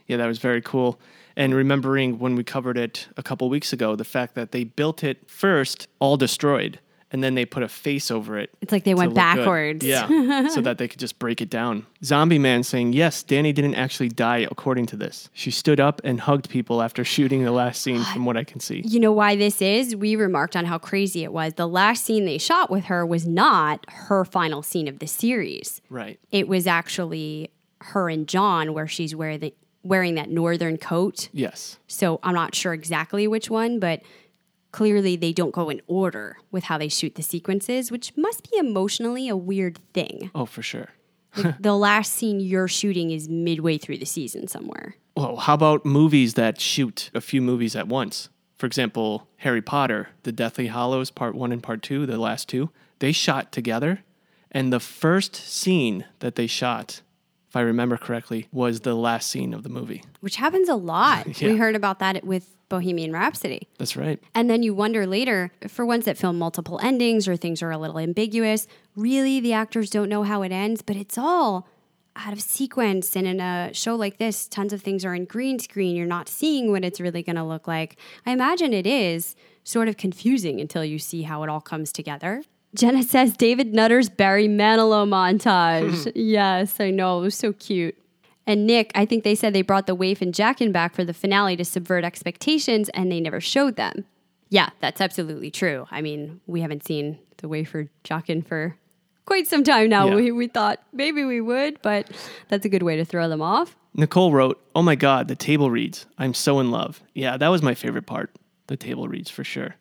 yeah, 0.07 0.17
that 0.17 0.27
was 0.27 0.39
very 0.39 0.63
cool. 0.63 0.99
And 1.37 1.55
remembering 1.55 2.19
when 2.19 2.37
we 2.37 2.45
covered 2.45 2.79
it 2.79 3.09
a 3.17 3.23
couple 3.23 3.49
weeks 3.49 3.73
ago, 3.73 3.97
the 3.97 4.05
fact 4.05 4.35
that 4.35 4.53
they 4.53 4.65
built 4.65 5.03
it 5.03 5.29
first 5.29 5.89
all 5.99 6.17
destroyed, 6.17 6.79
and 7.11 7.23
then 7.23 7.37
they 7.37 7.45
put 7.45 7.63
a 7.63 7.69
face 7.69 8.11
over 8.11 8.39
it. 8.39 8.51
It's 8.61 8.73
like 8.73 8.83
they 8.83 8.95
went 8.95 9.11
look 9.15 9.25
good. 9.25 9.37
backwards. 9.37 9.87
Yeah, 9.87 10.49
so 10.49 10.61
that 10.63 10.79
they 10.79 10.89
could 10.89 10.99
just 10.99 11.21
break 11.21 11.41
it 11.41 11.49
down. 11.49 11.87
Zombie 12.03 12.41
Man 12.41 12.65
saying, 12.65 12.93
Yes, 12.93 13.23
Dany 13.23 13.55
didn't 13.55 13.77
actually 13.77 14.09
die 14.09 14.47
according 14.51 14.87
to 14.87 14.97
this. 14.97 15.29
She 15.33 15.53
stood 15.53 15.79
up 15.79 16.01
and 16.03 16.21
hugged 16.21 16.51
people 16.51 16.83
after 16.83 17.05
shooting 17.05 17.45
the 17.45 17.53
last 17.53 17.83
scene, 17.83 18.03
from 18.03 18.25
what 18.25 18.37
I 18.37 18.43
can 18.43 18.59
see. 18.59 18.83
You 18.85 18.99
know 18.99 19.13
why 19.13 19.37
this 19.37 19.63
is? 19.63 19.95
We 19.95 20.17
remarked 20.17 20.57
on 20.57 20.65
how 20.65 20.79
crazy 20.79 21.23
it 21.23 21.33
was. 21.33 21.55
The 21.55 21.69
last 21.69 22.05
scene 22.05 22.25
they 22.25 22.39
shot 22.39 22.69
with 22.69 22.87
her 22.87 23.07
was 23.07 23.29
not 23.29 23.87
her 23.89 24.25
final 24.25 24.63
scene 24.63 24.89
of 24.89 24.99
the 24.99 25.07
series. 25.07 25.81
Right. 25.89 26.19
It 26.33 26.49
was 26.49 26.67
actually 26.67 27.51
her 27.81 28.09
and 28.09 28.27
Jon 28.27 28.73
where 28.73 28.89
she's 28.89 29.15
wearing 29.15 29.39
the, 29.39 29.55
wearing 29.85 30.15
that 30.17 30.31
northern 30.31 30.79
coat. 30.79 31.29
Yes. 31.33 31.79
So 31.87 32.19
I'm 32.23 32.35
not 32.35 32.55
sure 32.55 32.73
exactly 32.73 33.29
which 33.29 33.51
one, 33.51 33.79
but 33.79 34.03
clearly 34.73 35.15
they 35.15 35.33
don't 35.33 35.53
go 35.53 35.71
in 35.71 35.81
order 35.87 36.39
with 36.51 36.65
how 36.65 36.79
they 36.79 36.89
shoot 36.89 37.15
the 37.15 37.23
sequences, 37.23 37.93
which 37.93 38.17
must 38.17 38.51
be 38.51 38.59
emotionally 38.59 39.29
a 39.29 39.37
weird 39.37 39.79
thing. 39.93 40.31
Oh, 40.35 40.47
for 40.47 40.63
sure. 40.63 40.89
Like, 41.37 41.59
the 41.59 41.75
last 41.75 42.13
scene 42.13 42.39
you're 42.39 42.69
shooting 42.69 43.11
is 43.11 43.29
midway 43.29 43.77
through 43.77 43.99
the 43.99 44.05
season 44.07 44.47
somewhere. 44.47 44.95
Well, 45.17 45.35
how 45.37 45.55
about 45.55 45.85
movies 45.85 46.35
that 46.35 46.61
shoot 46.61 47.11
a 47.13 47.21
few 47.21 47.43
movies 47.43 47.75
at 47.75 47.89
once? 47.89 48.29
For 48.57 48.67
example, 48.67 49.27
Harry 49.39 49.61
Potter, 49.61 50.11
The 50.23 50.31
Deathly 50.31 50.69
Hallows, 50.69 51.11
Part 51.11 51.35
1 51.35 51.51
and 51.51 51.61
Part 51.61 51.83
2, 51.83 52.07
the 52.07 52.19
last 52.19 52.49
two, 52.49 52.71
they 53.01 53.11
shot 53.11 53.51
together. 53.51 54.05
And 54.51 54.73
the 54.73 54.79
first 54.79 55.35
scene 55.35 56.05
that 56.21 56.37
they 56.37 56.47
shot, 56.47 57.03
if 57.55 57.59
I 57.59 57.61
remember 57.61 57.97
correctly, 57.97 58.49
was 58.51 58.81
the 58.81 58.97
last 58.97 59.31
scene 59.31 59.55
of 59.55 59.63
the 59.63 59.69
movie. 59.69 60.03
Which 60.19 60.35
happens 60.35 60.69
a 60.69 60.75
lot. 60.75 61.29
Yeah. 61.41 61.51
We 61.51 61.57
heard 61.57 61.77
about 61.77 62.01
that 62.01 62.25
with 62.25 62.57
Bohemian 62.69 63.13
Rhapsody. 63.13 63.69
That's 63.79 63.97
right. 63.97 64.21
And 64.35 64.51
then 64.51 64.63
you 64.63 64.75
wonder 64.75 65.07
later, 65.07 65.53
for 65.69 65.85
ones 65.85 66.05
that 66.07 66.17
film 66.17 66.39
multiple 66.39 66.81
endings 66.83 67.29
or 67.29 67.37
things 67.37 67.63
are 67.63 67.71
a 67.71 67.79
little 67.79 67.99
ambiguous, 67.99 68.67
really 68.97 69.41
the 69.41 69.53
actors 69.53 69.91
don't 69.91 70.09
know 70.09 70.23
how 70.23 70.43
it 70.43 70.51
ends, 70.53 70.83
but 70.83 70.97
it's 70.97 71.17
all 71.17 71.69
out 72.17 72.33
of 72.33 72.41
sequence. 72.41 73.15
And 73.15 73.27
in 73.27 73.41
a 73.41 73.71
show 73.73 73.95
like 73.95 74.19
this, 74.19 74.49
tons 74.49 74.73
of 74.73 74.83
things 74.83 75.05
are 75.05 75.15
in 75.15 75.25
green 75.25 75.59
screen. 75.59 75.95
You're 75.95 76.07
not 76.07 76.29
seeing 76.29 76.71
what 76.71 76.85
it's 76.85 77.01
really 77.01 77.23
going 77.23 77.37
to 77.37 77.45
look 77.45 77.69
like. 77.69 77.99
I 78.27 78.33
imagine 78.33 78.73
it 78.73 78.87
is 78.87 79.37
sort 79.65 79.89
of 79.89 79.97
confusing 79.97 80.61
until 80.61 80.85
you 80.85 80.99
see 80.99 81.23
how 81.23 81.43
it 81.43 81.49
all 81.49 81.61
comes 81.61 81.93
together. 81.93 82.43
Jenna 82.75 83.03
says 83.03 83.37
David 83.37 83.73
Nutter's 83.73 84.09
Barry 84.09 84.49
Manilow 84.49 85.07
montage. 85.09 86.11
yes, 86.15 86.81
I 86.81 86.91
know. 86.91 87.21
It 87.21 87.23
was 87.23 87.35
so 87.37 87.53
cute. 87.53 87.97
And 88.47 88.67
Nick, 88.67 88.91
I 88.95 89.07
think 89.07 89.25
they 89.25 89.35
said 89.35 89.53
they 89.53 89.63
brought 89.63 89.87
the 89.87 89.95
waif 89.95 90.21
and 90.21 90.35
Jaqen 90.35 90.73
back 90.73 90.95
for 90.95 91.05
the 91.05 91.15
finale 91.15 91.57
to 91.57 91.65
subvert 91.65 92.05
expectations 92.05 92.89
and 92.91 93.11
they 93.11 93.21
never 93.21 93.41
showed 93.41 93.77
them. 93.77 94.05
Yeah, 94.51 94.71
that's 94.81 95.01
absolutely 95.01 95.51
true. 95.51 95.87
I 95.91 96.03
mean, 96.03 96.41
we 96.47 96.61
haven't 96.61 96.85
seen 96.85 97.19
the 97.39 97.49
waif 97.49 97.75
or 97.75 97.89
Jaqen 98.05 98.47
for 98.47 98.77
quite 99.25 99.47
some 99.47 99.65
time 99.65 99.89
now. 99.89 100.09
Yeah. 100.09 100.15
We, 100.17 100.33
we 100.33 100.49
thought 100.49 100.81
maybe 100.93 101.25
we 101.25 101.41
would, 101.41 101.81
but 101.81 102.11
that's 102.49 102.67
a 102.67 102.69
good 102.69 102.83
way 102.83 102.97
to 102.97 103.05
throw 103.05 103.29
them 103.29 103.41
off. 103.41 103.77
Nicole 103.95 104.33
wrote, 104.33 104.61
Oh 104.75 104.83
my 104.83 104.97
God, 104.97 105.29
the 105.29 105.37
table 105.37 105.71
reads. 105.71 106.07
I'm 106.19 106.35
so 106.35 106.61
in 106.61 106.71
love. 106.71 107.03
Yeah, 107.15 107.37
that 107.37 107.49
was 107.49 107.63
my 107.63 107.75
favorite 107.75 108.07
part. 108.07 108.31
The 108.67 108.77
table 108.77 109.09
reads 109.09 109.31
for 109.31 109.45
sure. 109.45 109.77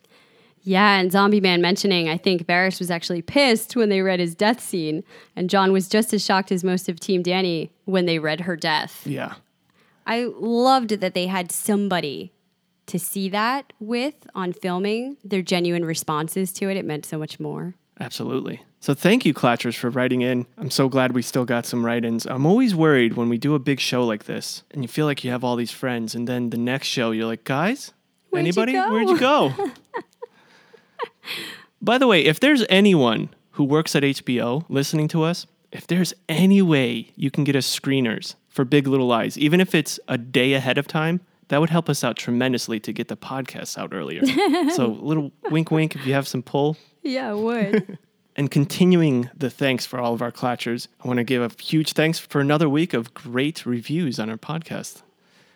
Yeah, 0.64 0.98
and 0.98 1.12
Zombie 1.12 1.42
Man 1.42 1.62
mentioning, 1.62 2.08
I 2.08 2.18
think 2.18 2.46
Varys 2.48 2.80
was 2.80 2.90
actually 2.90 3.22
pissed 3.22 3.76
when 3.76 3.90
they 3.90 4.02
read 4.02 4.20
his 4.20 4.34
death 4.34 4.62
scene, 4.62 5.04
and 5.36 5.50
Jon 5.50 5.72
was 5.74 5.90
just 5.90 6.14
as 6.14 6.24
shocked 6.24 6.52
as 6.52 6.64
most 6.64 6.88
of 6.88 7.00
Team 7.00 7.22
Dany 7.22 7.70
when 7.86 8.06
they 8.06 8.18
read 8.18 8.42
her 8.42 8.56
death. 8.56 9.06
Yeah. 9.06 9.34
I 10.08 10.30
loved 10.38 10.92
that 10.92 11.14
they 11.14 11.28
had 11.28 11.52
somebody 11.52 12.32
to 12.88 13.00
see 13.00 13.30
that 13.30 13.74
with 13.80 14.16
on 14.36 14.54
filming, 14.54 15.18
their 15.24 15.42
genuine 15.42 15.86
responses 15.86 16.52
to 16.54 16.70
it. 16.70 16.78
It 16.78 16.86
meant 16.86 17.06
so 17.06 17.18
much 17.18 17.40
more. 17.40 17.76
Absolutely. 18.00 18.62
So 18.80 18.94
thank 18.94 19.26
you, 19.26 19.34
Clatchers, 19.34 19.76
for 19.78 19.90
writing 19.90 20.22
in. 20.22 20.46
I'm 20.58 20.70
so 20.70 20.90
glad 20.90 21.14
we 21.14 21.22
still 21.22 21.46
got 21.46 21.66
some 21.66 21.86
write 21.86 22.04
ins. 22.04 22.26
I'm 22.26 22.46
always 22.46 22.76
worried 22.76 23.14
when 23.14 23.30
we 23.30 23.38
do 23.38 23.56
a 23.56 23.60
big 23.60 23.80
show 23.80 24.06
like 24.06 24.26
this 24.26 24.64
and 24.72 24.82
you 24.82 24.88
feel 24.90 25.06
like 25.06 25.24
you 25.24 25.32
have 25.32 25.44
all 25.44 25.56
these 25.56 25.72
friends, 25.72 26.16
and 26.16 26.28
then 26.28 26.50
the 26.50 26.58
next 26.58 26.88
show 26.88 27.12
you're 27.12 27.28
like, 27.28 27.44
guys, 27.46 27.94
Where'd 28.30 28.44
anybody? 28.46 28.74
go?" 28.74 28.92
Where'd 28.92 29.10
you 29.10 29.20
go? 29.20 29.54
By 31.82 31.98
the 31.98 32.08
way, 32.08 32.24
if 32.24 32.40
there's 32.40 32.66
anyone 32.70 33.30
who 33.52 33.64
works 33.64 33.96
at 33.96 34.04
HBO 34.04 34.66
listening 34.70 35.08
to 35.10 35.24
us, 35.24 35.46
if 35.72 35.88
there's 35.88 36.14
any 36.30 36.62
way 36.62 37.12
you 37.16 37.32
can 37.32 37.44
get 37.44 37.56
us 37.56 37.80
screeners 37.80 38.36
for 38.48 38.64
Big 38.64 38.88
Little 38.88 39.08
Lies, 39.08 39.38
even 39.38 39.60
if 39.60 39.74
it's 39.76 40.00
a 40.08 40.18
day 40.18 40.54
ahead 40.54 40.78
of 40.78 40.88
time, 40.88 41.22
that 41.50 41.60
would 41.60 41.70
help 41.70 41.90
us 41.90 42.04
out 42.04 42.16
tremendously 42.16 42.80
to 42.80 42.94
get 42.94 43.08
the 43.08 43.18
podcast 43.18 43.78
out 43.78 43.94
earlier. 43.94 44.22
so, 44.72 44.88
little 45.02 45.32
wink, 45.50 45.72
wink, 45.72 45.96
if 45.96 46.06
you 46.06 46.14
have 46.14 46.28
some 46.28 46.42
pull, 46.42 46.78
Yeah, 47.02 47.34
would. 47.34 47.98
and 48.36 48.50
continuing 48.50 49.30
the 49.36 49.50
thanks 49.50 49.86
for 49.86 50.00
all 50.00 50.14
of 50.14 50.22
our 50.22 50.32
clatchers, 50.32 50.88
I 51.04 51.08
want 51.08 51.18
to 51.18 51.24
give 51.24 51.42
a 51.42 51.52
huge 51.62 51.94
thanks 51.94 52.18
for 52.18 52.40
another 52.40 52.70
week 52.70 52.94
of 52.94 53.14
great 53.14 53.66
reviews 53.66 54.20
on 54.20 54.30
our 54.30 54.38
podcast. 54.38 55.02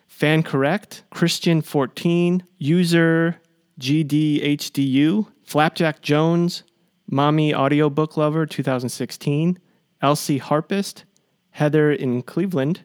Fan 0.06 0.42
Correct, 0.42 1.04
Christian14, 1.14 2.42
User 2.58 3.36
GDHDU, 3.78 5.26
Flapjack 5.44 6.02
Jones, 6.02 6.62
Mommy 7.10 7.54
Audiobook 7.54 8.16
Lover 8.16 8.44
2016, 8.44 9.58
Elsie 10.02 10.38
Harpist, 10.38 11.04
Heather 11.50 11.92
in 11.92 12.22
Cleveland. 12.22 12.80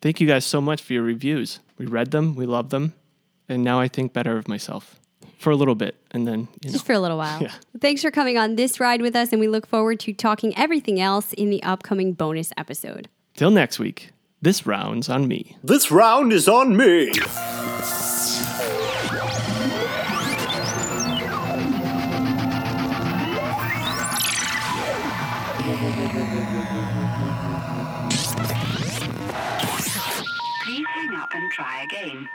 Thank 0.00 0.20
you 0.20 0.26
guys 0.26 0.44
so 0.44 0.60
much 0.60 0.82
for 0.82 0.92
your 0.94 1.02
reviews. 1.02 1.60
We 1.78 1.86
read 1.86 2.10
them, 2.10 2.34
we 2.34 2.46
love 2.46 2.70
them, 2.70 2.94
and 3.48 3.62
now 3.62 3.80
I 3.80 3.88
think 3.88 4.12
better 4.12 4.38
of 4.38 4.48
myself 4.48 5.00
for 5.38 5.50
a 5.50 5.56
little 5.56 5.74
bit. 5.74 5.96
And 6.10 6.26
then, 6.26 6.48
you 6.62 6.70
know. 6.70 6.72
Just 6.72 6.86
for 6.86 6.92
a 6.92 7.00
little 7.00 7.18
while. 7.18 7.42
Yeah. 7.42 7.52
Thanks 7.80 8.02
for 8.02 8.10
coming 8.10 8.38
on 8.38 8.56
this 8.56 8.80
ride 8.80 9.02
with 9.02 9.16
us, 9.16 9.32
and 9.32 9.40
we 9.40 9.48
look 9.48 9.66
forward 9.66 10.00
to 10.00 10.12
talking 10.12 10.56
everything 10.56 11.00
else 11.00 11.32
in 11.34 11.50
the 11.50 11.62
upcoming 11.62 12.12
bonus 12.12 12.52
episode. 12.56 13.08
Till 13.34 13.50
next 13.50 13.78
week, 13.78 14.10
this 14.42 14.66
round's 14.66 15.08
on 15.08 15.28
me. 15.28 15.56
This 15.62 15.90
round 15.90 16.32
is 16.32 16.48
on 16.48 16.76
me. 16.76 17.12
Try 31.50 31.82
again. 31.82 32.28